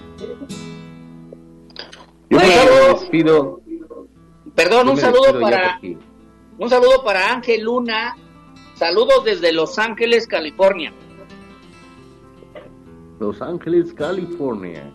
[2.30, 2.46] Yo me
[2.94, 3.60] despido.
[4.54, 5.80] Perdón, Yo un saludo para
[6.58, 8.16] un saludo para Ángel Luna.
[8.74, 10.92] Saludos desde Los Ángeles, California.
[13.20, 14.92] Los Ángeles, California.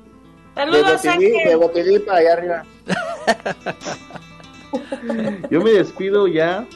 [0.59, 2.63] Saludos, de Botilí, de para allá arriba.
[5.49, 6.67] Yo me despido ya,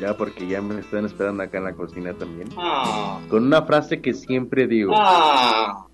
[0.00, 2.48] ya porque ya me están esperando acá en la cocina también.
[2.56, 4.94] Ah, Con una frase que siempre digo.
[4.96, 5.86] ah.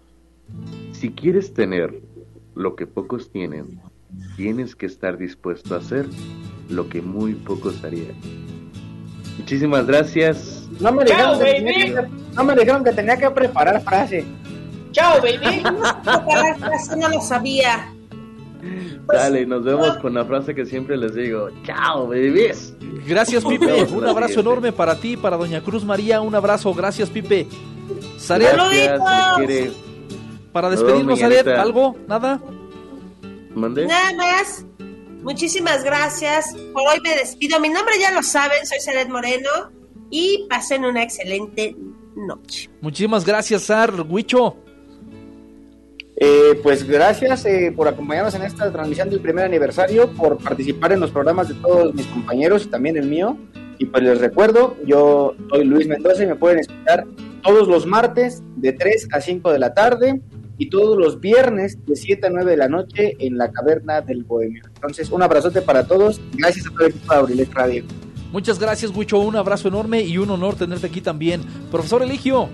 [0.92, 2.00] Si quieres tener
[2.54, 3.80] lo que pocos tienen,
[4.36, 6.06] tienes que estar dispuesto a hacer
[6.68, 8.14] lo que muy pocos harían.
[9.38, 10.68] Muchísimas gracias.
[10.78, 11.64] No me, Chao, dijeron que baby.
[11.82, 14.24] tenía que, no me dijeron que tenía que preparar frase.
[14.92, 15.62] Chao, baby.
[16.74, 17.92] Así no lo sabía.
[19.12, 21.48] Dale, nos vemos con la frase que siempre les digo.
[21.64, 22.74] Chao, bebés.
[23.06, 23.84] Gracias, Pipe.
[23.84, 26.20] Un abrazo enorme para ti, para Doña Cruz María.
[26.20, 26.72] Un abrazo.
[26.72, 27.48] Gracias, Pipe.
[28.18, 29.72] Zaret, Gracias,
[30.52, 31.58] para despedirnos, Saludos, Zaret.
[31.58, 31.96] ¿algo?
[32.06, 32.40] ¿Nada?
[33.54, 33.86] ¿Mande?
[33.86, 34.64] Nada más.
[35.22, 36.54] Muchísimas gracias.
[36.72, 37.58] Por hoy me despido.
[37.60, 39.50] Mi nombre ya lo saben, soy Celet Moreno.
[40.10, 41.74] Y pasen una excelente
[42.14, 42.70] noche.
[42.80, 43.92] Muchísimas gracias, Sar.
[44.02, 44.56] Huicho.
[46.16, 51.00] Eh, pues gracias eh, por acompañarnos en esta transmisión del primer aniversario, por participar en
[51.00, 53.36] los programas de todos mis compañeros y también el mío.
[53.78, 57.04] Y pues les recuerdo, yo soy Luis Mendoza y me pueden escuchar
[57.42, 60.20] todos los martes de 3 a 5 de la tarde
[60.58, 64.22] y todos los viernes de 7 a 9 de la noche en la caverna del
[64.22, 64.62] Bohemio.
[64.74, 66.20] Entonces, un abrazote para todos.
[66.34, 67.84] Gracias a todo el equipo de Abrilet Radio.
[68.30, 69.18] Muchas gracias, Huicho.
[69.18, 71.42] Un abrazo enorme y un honor tenerte aquí también.
[71.70, 72.48] Profesor Eligio.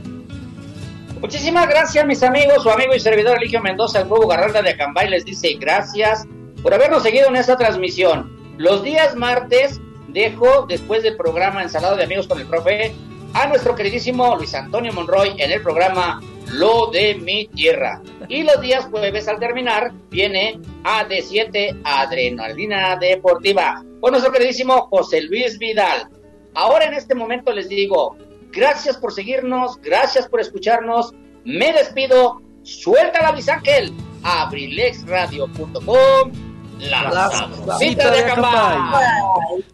[1.20, 2.62] Muchísimas gracias, mis amigos.
[2.62, 6.24] Su amigo y servidor Eligio Mendoza, el nuevo Garralda de Acambay, les dice gracias
[6.62, 8.54] por habernos seguido en esta transmisión.
[8.56, 12.94] Los días martes dejo, después del programa Ensalado de Amigos con el Profe,
[13.34, 16.20] a nuestro queridísimo Luis Antonio Monroy en el programa
[16.52, 18.00] Lo de mi Tierra.
[18.28, 25.58] Y los días jueves, al terminar, viene AD7 Adrenalina Deportiva con nuestro queridísimo José Luis
[25.58, 26.08] Vidal.
[26.54, 28.16] Ahora en este momento les digo,
[28.52, 31.12] gracias por seguirnos, gracias por escucharnos.
[31.44, 32.40] Me despido.
[32.62, 33.92] Suelta la Luis Ángel.
[34.22, 36.32] Abrilexradio.com.
[36.80, 38.78] La, La sabrosita de Acambay.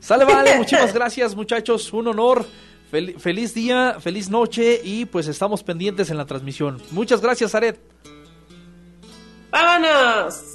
[0.00, 0.54] Sale, vale.
[0.58, 1.92] Muchísimas gracias, muchachos.
[1.92, 2.46] Un honor.
[2.90, 6.80] Fel- feliz día, feliz noche y pues estamos pendientes en la transmisión.
[6.92, 7.80] Muchas gracias, Zaret.
[9.50, 10.53] ¡Vámonos!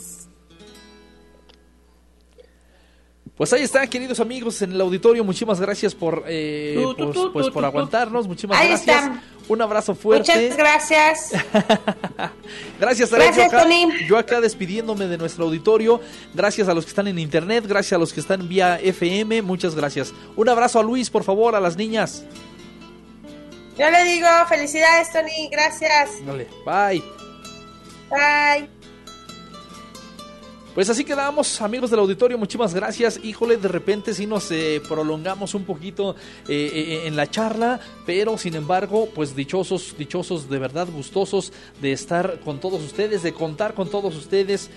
[3.39, 5.23] Pues ahí está, queridos amigos en el auditorio.
[5.23, 8.27] Muchísimas gracias por, eh, pues, pues por aguantarnos.
[8.27, 8.97] Muchísimas Ahí gracias.
[8.97, 9.21] están.
[9.47, 10.29] Un abrazo fuerte.
[10.29, 11.31] Muchas gracias.
[12.81, 13.09] Gracias.
[13.09, 13.87] Gracias, yo, acá, Tony.
[14.05, 16.01] yo acá despidiéndome de nuestro auditorio.
[16.33, 19.41] Gracias a los que están en internet, gracias a los que están vía FM.
[19.41, 20.13] Muchas gracias.
[20.35, 22.25] Un abrazo a Luis, por favor, a las niñas.
[23.77, 25.47] Yo le digo felicidades, Tony.
[25.49, 26.09] Gracias.
[26.25, 27.01] Dale, bye.
[28.09, 28.78] Bye.
[30.75, 33.19] Pues así quedamos, amigos del auditorio, muchísimas gracias.
[33.23, 36.15] Híjole, de repente sí nos eh, prolongamos un poquito
[36.47, 41.91] eh, eh, en la charla, pero sin embargo, pues dichosos, dichosos, de verdad gustosos de
[41.91, 44.69] estar con todos ustedes, de contar con todos ustedes,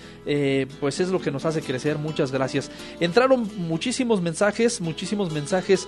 [0.79, 1.99] pues es lo que nos hace crecer.
[1.99, 2.71] Muchas gracias.
[2.99, 5.87] Entraron muchísimos mensajes, muchísimos mensajes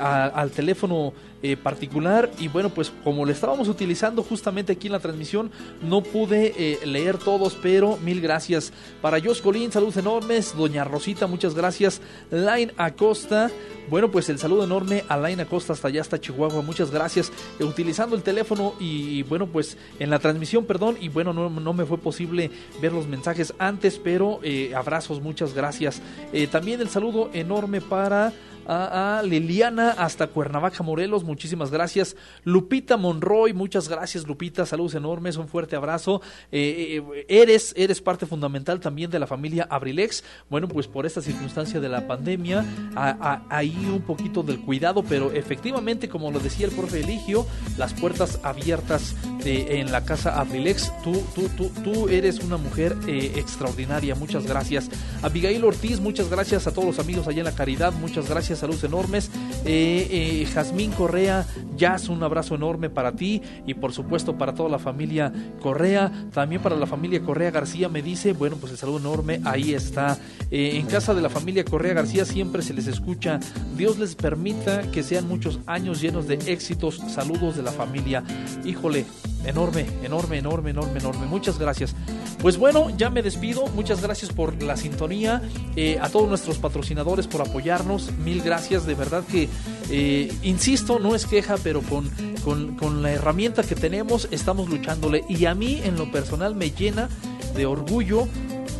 [0.00, 1.12] al teléfono
[1.42, 2.30] eh, particular.
[2.38, 5.50] Y bueno pues como lo estábamos utilizando justamente aquí en la transmisión
[5.82, 8.74] no pude eh, leer todos pero mil gracias.
[9.00, 10.54] Para Jos Colín saludos enormes.
[10.54, 12.02] Doña Rosita muchas gracias.
[12.30, 13.50] Line Acosta
[13.88, 17.32] bueno pues el saludo enorme a Line Acosta hasta allá hasta Chihuahua muchas gracias.
[17.58, 21.72] Eh, utilizando el teléfono y, bueno pues en la transmisión perdón y bueno no, no
[21.72, 22.50] me fue posible
[22.82, 24.40] ver los mensajes antes pero
[24.76, 26.02] abrazos muchas gracias.
[26.50, 28.34] También el saludo enorme para
[29.24, 32.16] Liliana hasta Cuernavaca, Morelos, muchísimas gracias.
[32.44, 36.22] Lupita Monroy, muchas gracias Lupita, saludos enormes, un fuerte abrazo.
[36.52, 40.22] Eh, eh, eres, eres parte fundamental también de la familia Abrilex.
[40.48, 45.32] Bueno, pues por esta circunstancia de la pandemia, a- ahí un poquito del cuidado, pero
[45.32, 50.92] efectivamente, como lo decía el profe Eligio, las puertas abiertas eh, en la casa Abrilex.
[51.02, 54.88] Tú, tú, tú, tú eres una mujer extraordinaria, muchas gracias.
[55.22, 58.84] Abigail Ortiz, muchas gracias a todos los amigos allá en la caridad, muchas gracias, saludos
[58.84, 59.30] enormes.
[59.64, 64.68] Eh, eh, Jazmín Correa, Jazz, un abrazo enorme para ti y por supuesto para toda
[64.68, 68.98] la familia Correa, también para la familia Correa García me dice, bueno, pues el saludo
[68.98, 70.18] enorme, ahí está.
[70.50, 73.40] Eh, en casa de la familia Correa García siempre se les escucha,
[73.76, 78.22] Dios les permita que sean muchos años llenos de éxitos, saludos de la familia.
[78.64, 79.06] Híjole,
[79.44, 81.26] enorme, enorme, enorme, enorme, enorme.
[81.26, 81.94] Muchas gracias.
[82.40, 83.66] Pues bueno, ya me despido.
[83.68, 85.42] Muchas gracias por la sintonía.
[85.76, 88.12] Eh, a todos nuestros patrocinadores por apoyarnos.
[88.12, 88.86] Mil gracias.
[88.86, 89.48] De verdad que,
[89.90, 92.10] eh, insisto, no es queja, pero con,
[92.44, 95.24] con, con la herramienta que tenemos estamos luchándole.
[95.28, 97.08] Y a mí, en lo personal, me llena
[97.54, 98.28] de orgullo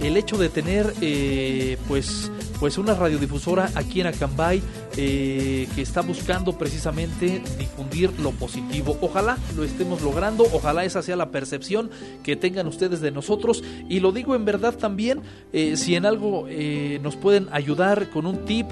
[0.02, 4.62] el hecho de tener, eh, pues, pues una radiodifusora aquí en Acambay
[5.02, 8.98] eh, que está buscando precisamente difundir lo positivo.
[9.00, 11.88] Ojalá lo estemos logrando, ojalá esa sea la percepción
[12.22, 15.22] que tengan ustedes de nosotros y lo digo en verdad también,
[15.54, 18.66] eh, si en algo eh, nos pueden ayudar con un tip,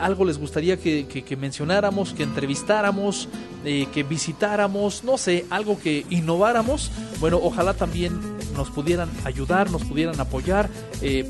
[0.00, 3.28] algo les gustaría que, mencionáramos, que entrevistáramos,
[3.64, 8.18] que visitáramos, no sé, algo que innováramos, bueno, ojalá también
[8.56, 10.70] nos pudieran ayudar, nos pudieran apoyar,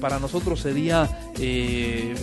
[0.01, 1.11] para nosotros sería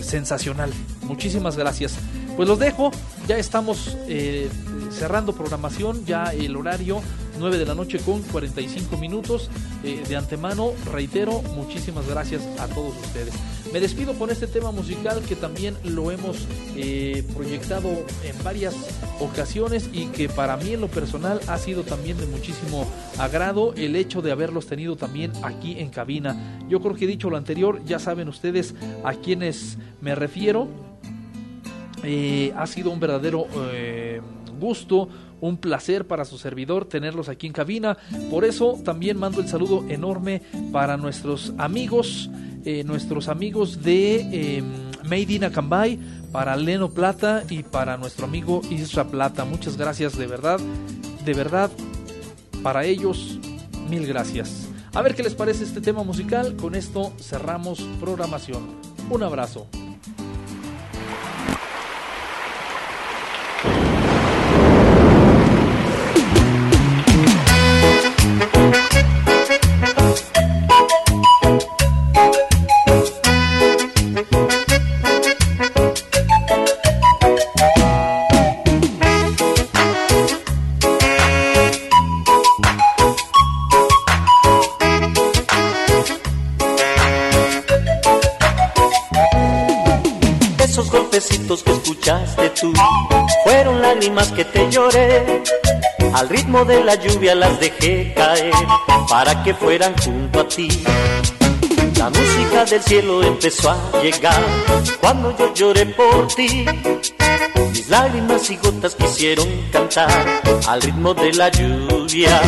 [0.00, 0.70] sensacional.
[1.02, 1.98] Muchísimas gracias.
[2.36, 2.90] Pues los dejo,
[3.28, 4.48] ya estamos eh,
[4.90, 7.02] cerrando programación, ya el horario
[7.38, 9.50] 9 de la noche con 45 minutos.
[9.84, 13.34] Eh, de antemano, reitero, muchísimas gracias a todos ustedes.
[13.72, 18.74] Me despido con este tema musical que también lo hemos eh, proyectado en varias
[19.18, 22.86] ocasiones y que para mí en lo personal ha sido también de muchísimo
[23.18, 26.60] agrado el hecho de haberlos tenido también aquí en cabina.
[26.68, 28.74] Yo creo que he dicho lo anterior, ya saben ustedes
[29.04, 30.91] a quienes me refiero.
[32.04, 34.20] Eh, ha sido un verdadero eh,
[34.58, 35.08] gusto,
[35.40, 37.98] un placer para su servidor tenerlos aquí en cabina.
[38.30, 40.40] Por eso también mando el saludo enorme
[40.72, 42.30] para nuestros amigos,
[42.64, 44.62] eh, nuestros amigos de eh,
[45.04, 45.98] Made in Acambay,
[46.30, 49.44] para Leno Plata y para nuestro amigo Isra Plata.
[49.44, 50.60] Muchas gracias de verdad,
[51.24, 51.70] de verdad,
[52.62, 53.38] para ellos,
[53.90, 54.68] mil gracias.
[54.94, 56.54] A ver qué les parece este tema musical.
[56.56, 58.62] Con esto cerramos programación.
[59.10, 59.66] Un abrazo.
[94.12, 95.42] Lágrimas que te lloré.
[96.14, 98.52] Al ritmo de la lluvia las dejé caer
[99.08, 100.68] para que fueran junto a ti.
[101.96, 104.42] La música del cielo empezó a llegar
[105.00, 106.66] cuando yo lloré por ti.
[107.70, 112.40] Mis lágrimas y gotas quisieron cantar al ritmo de la lluvia.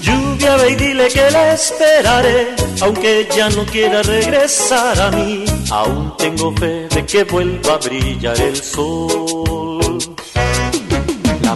[0.00, 5.44] Lluvia, ve y dile que la esperaré, aunque ya no quiera regresar a mí.
[5.70, 9.57] Aún tengo fe de que vuelva a brillar el sol.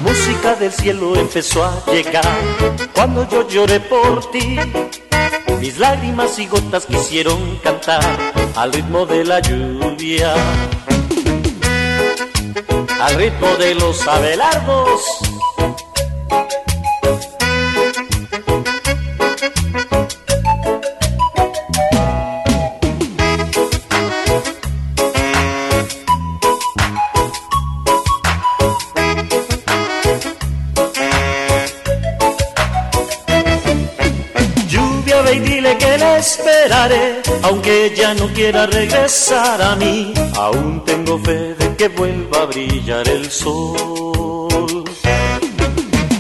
[0.03, 2.25] Música del cielo empezó a llegar
[2.95, 4.59] cuando yo lloré por ti.
[5.61, 8.03] Mis lágrimas y gotas quisieron cantar
[8.57, 10.35] al ritmo de la lluvia.
[13.01, 15.03] Al ritmo de los abelardos.
[36.63, 40.15] Esperaré, aunque ya no quiera regresar a mí.
[40.37, 44.85] Aún tengo fe de que vuelva a brillar el sol.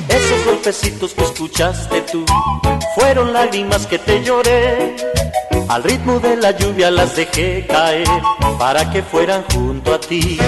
[0.08, 2.24] Esos golpecitos que escuchaste tú
[2.96, 4.96] fueron lágrimas que te lloré.
[5.68, 8.08] Al ritmo de la lluvia las dejé caer
[8.58, 10.38] para que fueran junto a ti.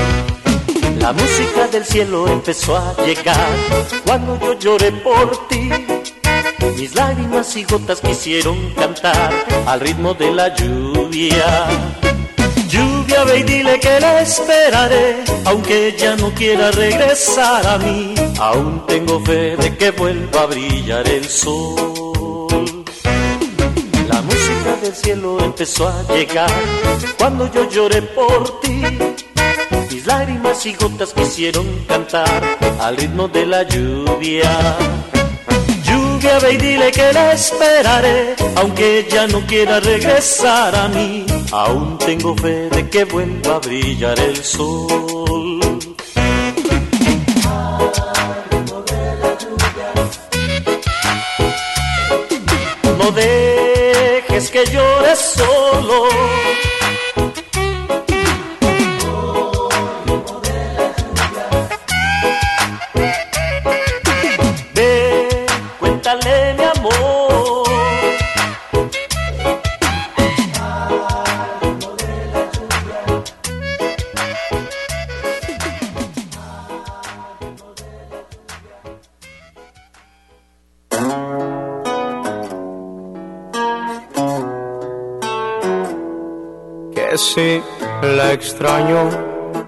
[0.98, 3.48] La música del cielo empezó a llegar
[4.04, 5.70] cuando yo lloré por ti.
[6.84, 9.32] Mis lágrimas y gotas quisieron cantar
[9.66, 11.66] al ritmo de la lluvia.
[12.68, 18.14] Lluvia, ve y dile que la esperaré, aunque ya no quiera regresar a mí.
[18.38, 22.84] Aún tengo fe de que vuelva a brillar el sol.
[24.06, 26.52] La música del cielo empezó a llegar
[27.16, 28.82] cuando yo lloré por ti.
[29.90, 34.76] Mis lágrimas y gotas quisieron cantar al ritmo de la lluvia
[36.50, 41.26] y dile que la esperaré, aunque ella no quiera regresar a mí.
[41.52, 45.60] Aún tengo fe de que vuelva a brillar el sol.
[52.98, 56.08] No dejes que llore solo
[88.34, 89.08] extraño,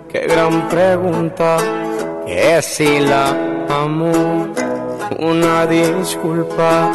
[0.09, 1.57] qué gran pregunta.
[2.27, 3.29] Que si la
[3.69, 4.13] amo,
[5.19, 6.91] una disculpa.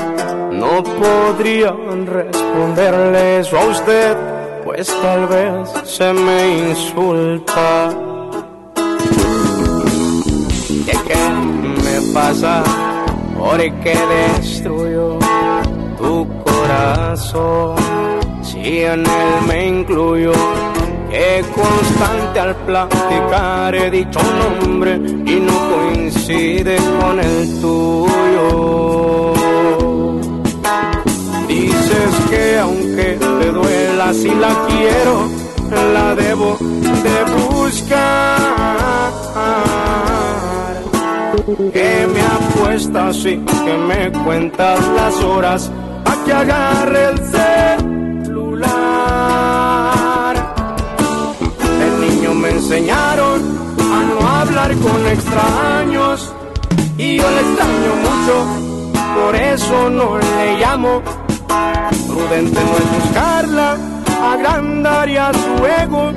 [0.51, 4.17] No podrían responderle a usted,
[4.66, 7.90] pues tal vez se me insulta.
[10.85, 11.24] ¿Qué, qué
[11.85, 12.64] me pasa?
[13.38, 15.17] ¿Por qué destruyo
[15.98, 17.75] tu corazón?
[18.43, 20.33] Si en él me incluyo,
[21.11, 29.33] que constante al platicar he dicho nombre y no coincide con el tuyo.
[31.48, 35.30] Dices que aunque te duela si la quiero,
[35.93, 36.57] la debo
[37.03, 38.72] de buscar.
[41.73, 45.72] Que me apuestas y que me cuentas las horas
[46.06, 47.50] a que agarre el celular.
[52.72, 53.41] Enseñaron
[53.80, 56.33] a no hablar con extraños
[56.98, 58.45] y yo le extraño mucho,
[59.14, 61.01] por eso no le llamo.
[62.08, 63.77] Prudente no es buscarla,
[64.24, 66.14] agrandaría su ego.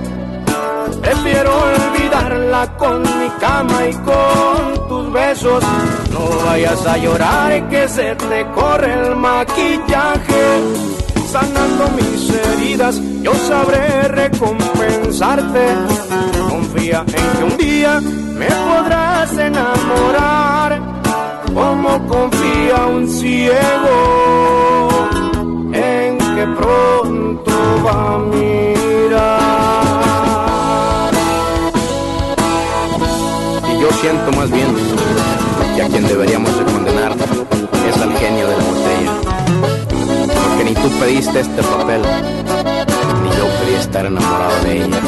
[1.03, 5.65] Prefiero olvidarla con mi cama y con tus besos.
[6.13, 10.63] No vayas a llorar que se te corre el maquillaje.
[11.33, 16.14] Sanando mis heridas, yo sabré recompensarte.
[16.91, 20.83] En que un día me podrás enamorar.
[21.55, 25.09] Como confía un ciego
[25.73, 27.53] en que pronto
[27.87, 29.41] va a mirar.
[33.73, 34.69] Y yo siento más bien
[35.75, 37.17] que a quien deberíamos de condenar
[37.89, 39.13] es al genio de la botella.
[40.27, 42.03] Porque ni tú pediste este papel,
[43.23, 45.01] ni yo pedí estar enamorado de ella.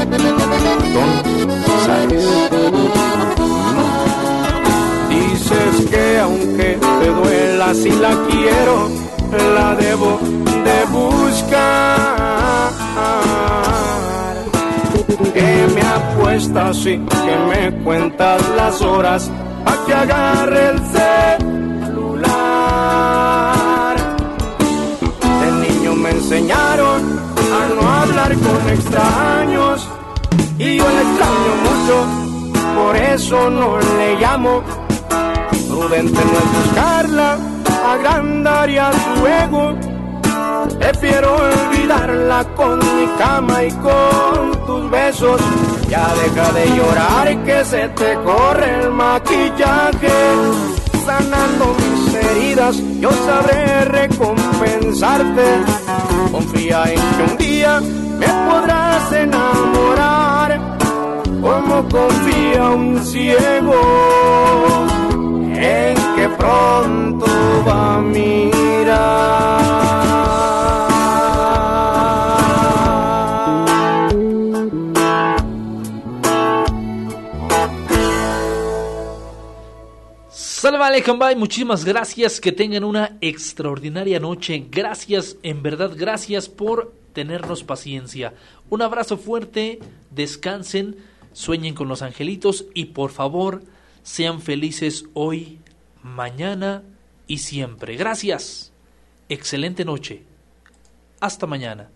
[5.08, 8.90] Dices que aunque te duela si la quiero,
[9.55, 10.18] la debo
[10.65, 12.73] de buscar.
[15.32, 19.31] Que me apuestas y que me cuentas las horas
[19.65, 20.78] a que agarre el
[21.39, 22.26] celular.
[25.40, 27.02] De niño me enseñaron
[27.52, 29.89] a no hablar con extraños
[30.59, 32.07] y yo le extraño mucho,
[32.75, 34.62] por eso no le llamo.
[35.68, 37.39] Prudente no es buscarla,
[37.86, 39.75] agrandaría su ego.
[40.78, 45.41] Prefiero olvidarla con mi cama y con tus besos.
[45.89, 50.12] Ya deja de llorar que se te corre el maquillaje.
[51.05, 55.44] Sanando mis heridas, yo sabré recompensarte.
[56.33, 60.35] Confía en que un día me podrás enamorar.
[61.47, 63.81] Como confía un ciego
[65.55, 67.26] en que pronto
[67.65, 69.36] va a mirar.
[80.28, 81.39] Salam.
[81.39, 82.41] Muchísimas gracias.
[82.41, 84.66] Que tengan una extraordinaria noche.
[84.68, 88.34] Gracias, en verdad, gracias por tenernos paciencia.
[88.68, 89.78] Un abrazo fuerte.
[90.10, 90.97] Descansen,
[91.36, 93.62] sueñen con los angelitos y por favor,
[94.02, 95.58] sean felices hoy,
[96.02, 96.82] mañana
[97.26, 97.97] y siempre.
[97.97, 98.73] Gracias.
[99.28, 100.23] Excelente noche.
[101.20, 101.90] Hasta mañana.